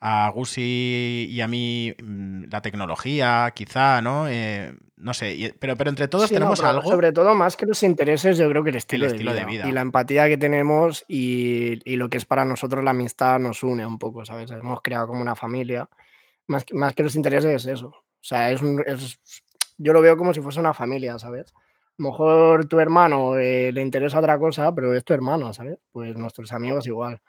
a 0.00 0.28
Gusi 0.34 1.28
y 1.30 1.40
a 1.40 1.46
mí 1.46 1.94
mm, 2.02 2.44
la 2.50 2.60
tecnología, 2.60 3.52
quizá, 3.54 4.02
¿no? 4.02 4.26
Eh, 4.28 4.74
no 4.96 5.14
sé, 5.14 5.54
pero, 5.60 5.76
pero 5.76 5.90
entre 5.90 6.08
todos 6.08 6.28
Sí, 6.28 6.34
tenemos 6.34 6.62
algo. 6.64 6.82
Sobre 6.90 7.12
todo, 7.12 7.34
más 7.36 7.56
que 7.56 7.64
los 7.64 7.80
intereses, 7.84 8.36
yo 8.38 8.48
creo 8.50 8.64
que 8.64 8.70
el 8.70 8.76
estilo, 8.76 9.06
estilo 9.06 9.32
de 9.32 9.40
de, 9.40 9.46
vida, 9.46 9.62
vida. 9.64 9.68
Y 9.68 9.72
la 9.72 9.82
empatía 9.82 10.26
que 10.26 10.36
tenemos 10.36 11.04
y, 11.06 11.78
y 11.90 11.94
lo 11.96 12.08
que 12.10 12.16
es 12.18 12.24
para 12.24 12.44
nosotros 12.44 12.82
la 12.82 12.90
amistad 12.90 13.38
nos 13.38 13.62
une 13.62 13.86
un 13.86 13.98
poco, 13.98 14.24
¿sabes? 14.24 14.50
Hemos 14.50 14.80
creado 14.82 15.06
como 15.06 15.22
una 15.22 15.36
familia. 15.36 15.88
Más, 16.48 16.64
que- 16.64 16.74
más 16.74 16.92
que 16.94 17.04
los 17.04 17.14
intereses 17.14 17.64
es 17.64 17.66
eso. 17.66 17.86
O 17.88 18.04
sea, 18.20 18.50
es, 18.50 18.60
un- 18.62 18.82
es- 18.84 19.20
yo 19.78 19.92
lo 19.92 20.00
veo 20.02 20.16
como 20.16 20.34
si 20.34 20.40
fuese 20.40 20.58
una 20.60 20.74
familia, 20.74 21.18
¿sabes? 21.18 21.54
A 22.00 22.02
lo 22.02 22.10
mejor 22.12 22.64
tu 22.66 22.80
hermano 22.80 23.36
eh, 23.36 23.70
le 23.72 23.82
interesa 23.82 24.18
otra 24.20 24.38
cosa, 24.38 24.74
pero 24.74 24.94
es 24.94 25.04
tu 25.04 25.12
hermano, 25.12 25.52
¿sabes? 25.52 25.78
Pues 25.92 26.16
nuestros 26.16 26.50
amigos 26.52 26.86
igual. 26.86 27.20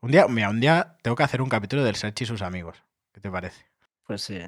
Un 0.00 0.10
día, 0.10 0.26
mira, 0.28 0.48
un 0.48 0.60
día 0.60 0.96
tengo 1.02 1.14
que 1.14 1.24
hacer 1.24 1.42
un 1.42 1.50
capítulo 1.50 1.84
del 1.84 1.94
Serchi 1.94 2.24
y 2.24 2.26
sus 2.26 2.40
amigos. 2.40 2.82
¿Qué 3.12 3.20
te 3.20 3.30
parece? 3.30 3.66
Pues 4.06 4.22
sí. 4.22 4.40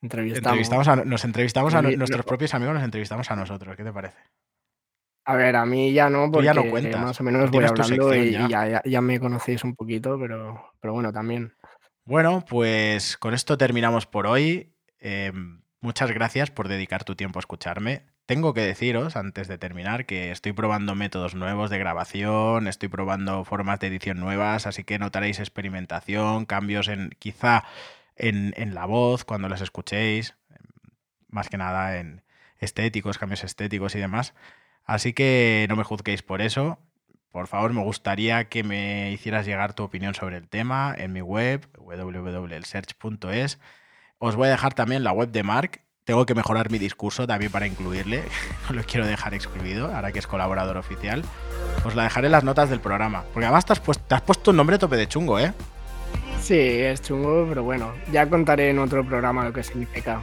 Entrevistamos. 0.00 0.46
Entrevistamos 0.56 0.88
a- 0.88 0.96
nos 1.04 1.24
entrevistamos 1.26 1.74
a 1.74 1.82
nuestros 1.82 2.24
propios 2.24 2.54
amigos, 2.54 2.74
nos 2.74 2.84
entrevistamos 2.84 3.30
a 3.30 3.36
nosotros. 3.36 3.76
¿Qué 3.76 3.84
te 3.84 3.92
parece? 3.92 4.16
A 5.26 5.36
ver, 5.36 5.56
a 5.56 5.66
mí 5.66 5.92
ya 5.92 6.08
no, 6.08 6.30
porque 6.32 6.46
ya 6.46 6.54
no 6.54 6.64
cuentas, 6.70 7.02
más 7.02 7.20
o 7.20 7.22
menos 7.24 7.50
voy 7.50 7.64
hablando 7.64 8.14
y, 8.14 8.30
ya. 8.32 8.46
y 8.46 8.48
ya, 8.48 8.66
ya- 8.68 8.82
ya 8.86 9.00
me 9.02 9.20
conocéis 9.20 9.62
un 9.62 9.74
poquito, 9.74 10.18
pero, 10.18 10.72
pero 10.80 10.94
bueno, 10.94 11.12
también. 11.12 11.52
Bueno, 12.06 12.42
pues 12.48 13.18
con 13.18 13.34
esto 13.34 13.58
terminamos 13.58 14.06
por 14.06 14.26
hoy. 14.26 14.74
Eh, 15.00 15.32
muchas 15.82 16.10
gracias 16.12 16.50
por 16.50 16.68
dedicar 16.68 17.04
tu 17.04 17.14
tiempo 17.14 17.38
a 17.38 17.40
escucharme. 17.40 18.06
Tengo 18.30 18.54
que 18.54 18.60
deciros, 18.60 19.16
antes 19.16 19.48
de 19.48 19.58
terminar, 19.58 20.06
que 20.06 20.30
estoy 20.30 20.52
probando 20.52 20.94
métodos 20.94 21.34
nuevos 21.34 21.68
de 21.68 21.80
grabación, 21.80 22.68
estoy 22.68 22.88
probando 22.88 23.44
formas 23.44 23.80
de 23.80 23.88
edición 23.88 24.20
nuevas, 24.20 24.68
así 24.68 24.84
que 24.84 25.00
notaréis 25.00 25.40
experimentación, 25.40 26.46
cambios 26.46 26.86
en 26.86 27.10
quizá 27.18 27.64
en, 28.14 28.54
en 28.56 28.72
la 28.76 28.86
voz 28.86 29.24
cuando 29.24 29.48
las 29.48 29.62
escuchéis, 29.62 30.36
más 31.28 31.48
que 31.48 31.56
nada 31.56 31.98
en 31.98 32.22
estéticos, 32.58 33.18
cambios 33.18 33.42
estéticos 33.42 33.96
y 33.96 33.98
demás. 33.98 34.32
Así 34.84 35.12
que 35.12 35.66
no 35.68 35.74
me 35.74 35.82
juzguéis 35.82 36.22
por 36.22 36.40
eso. 36.40 36.78
Por 37.32 37.48
favor, 37.48 37.72
me 37.72 37.82
gustaría 37.82 38.48
que 38.48 38.62
me 38.62 39.10
hicieras 39.10 39.44
llegar 39.44 39.74
tu 39.74 39.82
opinión 39.82 40.14
sobre 40.14 40.36
el 40.36 40.48
tema 40.48 40.94
en 40.96 41.12
mi 41.12 41.20
web, 41.20 41.66
www.elsearch.es. 41.76 43.58
Os 44.18 44.36
voy 44.36 44.46
a 44.46 44.52
dejar 44.52 44.74
también 44.74 45.02
la 45.02 45.10
web 45.10 45.32
de 45.32 45.42
Mark. 45.42 45.82
Tengo 46.04 46.26
que 46.26 46.34
mejorar 46.34 46.70
mi 46.70 46.78
discurso 46.78 47.26
también 47.26 47.52
para 47.52 47.66
incluirle. 47.66 48.24
No 48.68 48.76
lo 48.76 48.84
quiero 48.84 49.06
dejar 49.06 49.34
excluido, 49.34 49.94
ahora 49.94 50.12
que 50.12 50.20
es 50.20 50.26
colaborador 50.26 50.76
oficial. 50.76 51.24
Os 51.84 51.94
la 51.94 52.04
dejaré 52.04 52.26
en 52.26 52.32
las 52.32 52.44
notas 52.44 52.70
del 52.70 52.80
programa. 52.80 53.24
Porque 53.32 53.46
además 53.46 53.64
te 53.64 53.72
has, 53.72 53.80
puesto, 53.80 54.04
te 54.04 54.50
un 54.50 54.56
nombre 54.56 54.78
tope 54.78 54.96
de 54.96 55.08
chungo, 55.08 55.38
¿eh? 55.38 55.52
Sí, 56.40 56.58
es 56.58 57.02
chungo, 57.02 57.46
pero 57.48 57.62
bueno, 57.62 57.92
ya 58.12 58.28
contaré 58.28 58.70
en 58.70 58.78
otro 58.78 59.04
programa 59.04 59.44
lo 59.44 59.52
que 59.52 59.62
significa. 59.62 60.20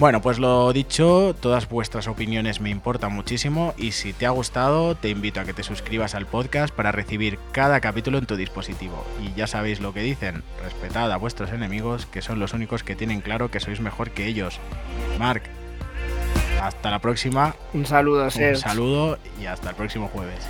Bueno, 0.00 0.20
pues 0.20 0.38
lo 0.40 0.72
dicho, 0.72 1.36
todas 1.40 1.68
vuestras 1.68 2.08
opiniones 2.08 2.60
me 2.60 2.68
importan 2.68 3.12
muchísimo 3.12 3.74
y 3.78 3.92
si 3.92 4.12
te 4.12 4.26
ha 4.26 4.30
gustado 4.30 4.96
te 4.96 5.08
invito 5.08 5.40
a 5.40 5.44
que 5.44 5.54
te 5.54 5.62
suscribas 5.62 6.16
al 6.16 6.26
podcast 6.26 6.74
para 6.74 6.90
recibir 6.90 7.38
cada 7.52 7.80
capítulo 7.80 8.18
en 8.18 8.26
tu 8.26 8.36
dispositivo. 8.36 9.04
Y 9.22 9.32
ya 9.38 9.46
sabéis 9.46 9.80
lo 9.80 9.94
que 9.94 10.00
dicen, 10.00 10.42
respetad 10.62 11.12
a 11.12 11.16
vuestros 11.16 11.52
enemigos 11.52 12.06
que 12.06 12.22
son 12.22 12.40
los 12.40 12.52
únicos 12.52 12.82
que 12.82 12.96
tienen 12.96 13.20
claro 13.20 13.50
que 13.50 13.60
sois 13.60 13.80
mejor 13.80 14.10
que 14.10 14.26
ellos. 14.26 14.58
Mark, 15.18 15.44
hasta 16.60 16.90
la 16.90 16.98
próxima. 16.98 17.54
Un 17.72 17.86
saludo, 17.86 18.24
Un 18.24 18.56
saludo 18.56 19.18
y 19.40 19.46
hasta 19.46 19.70
el 19.70 19.76
próximo 19.76 20.08
jueves. 20.08 20.44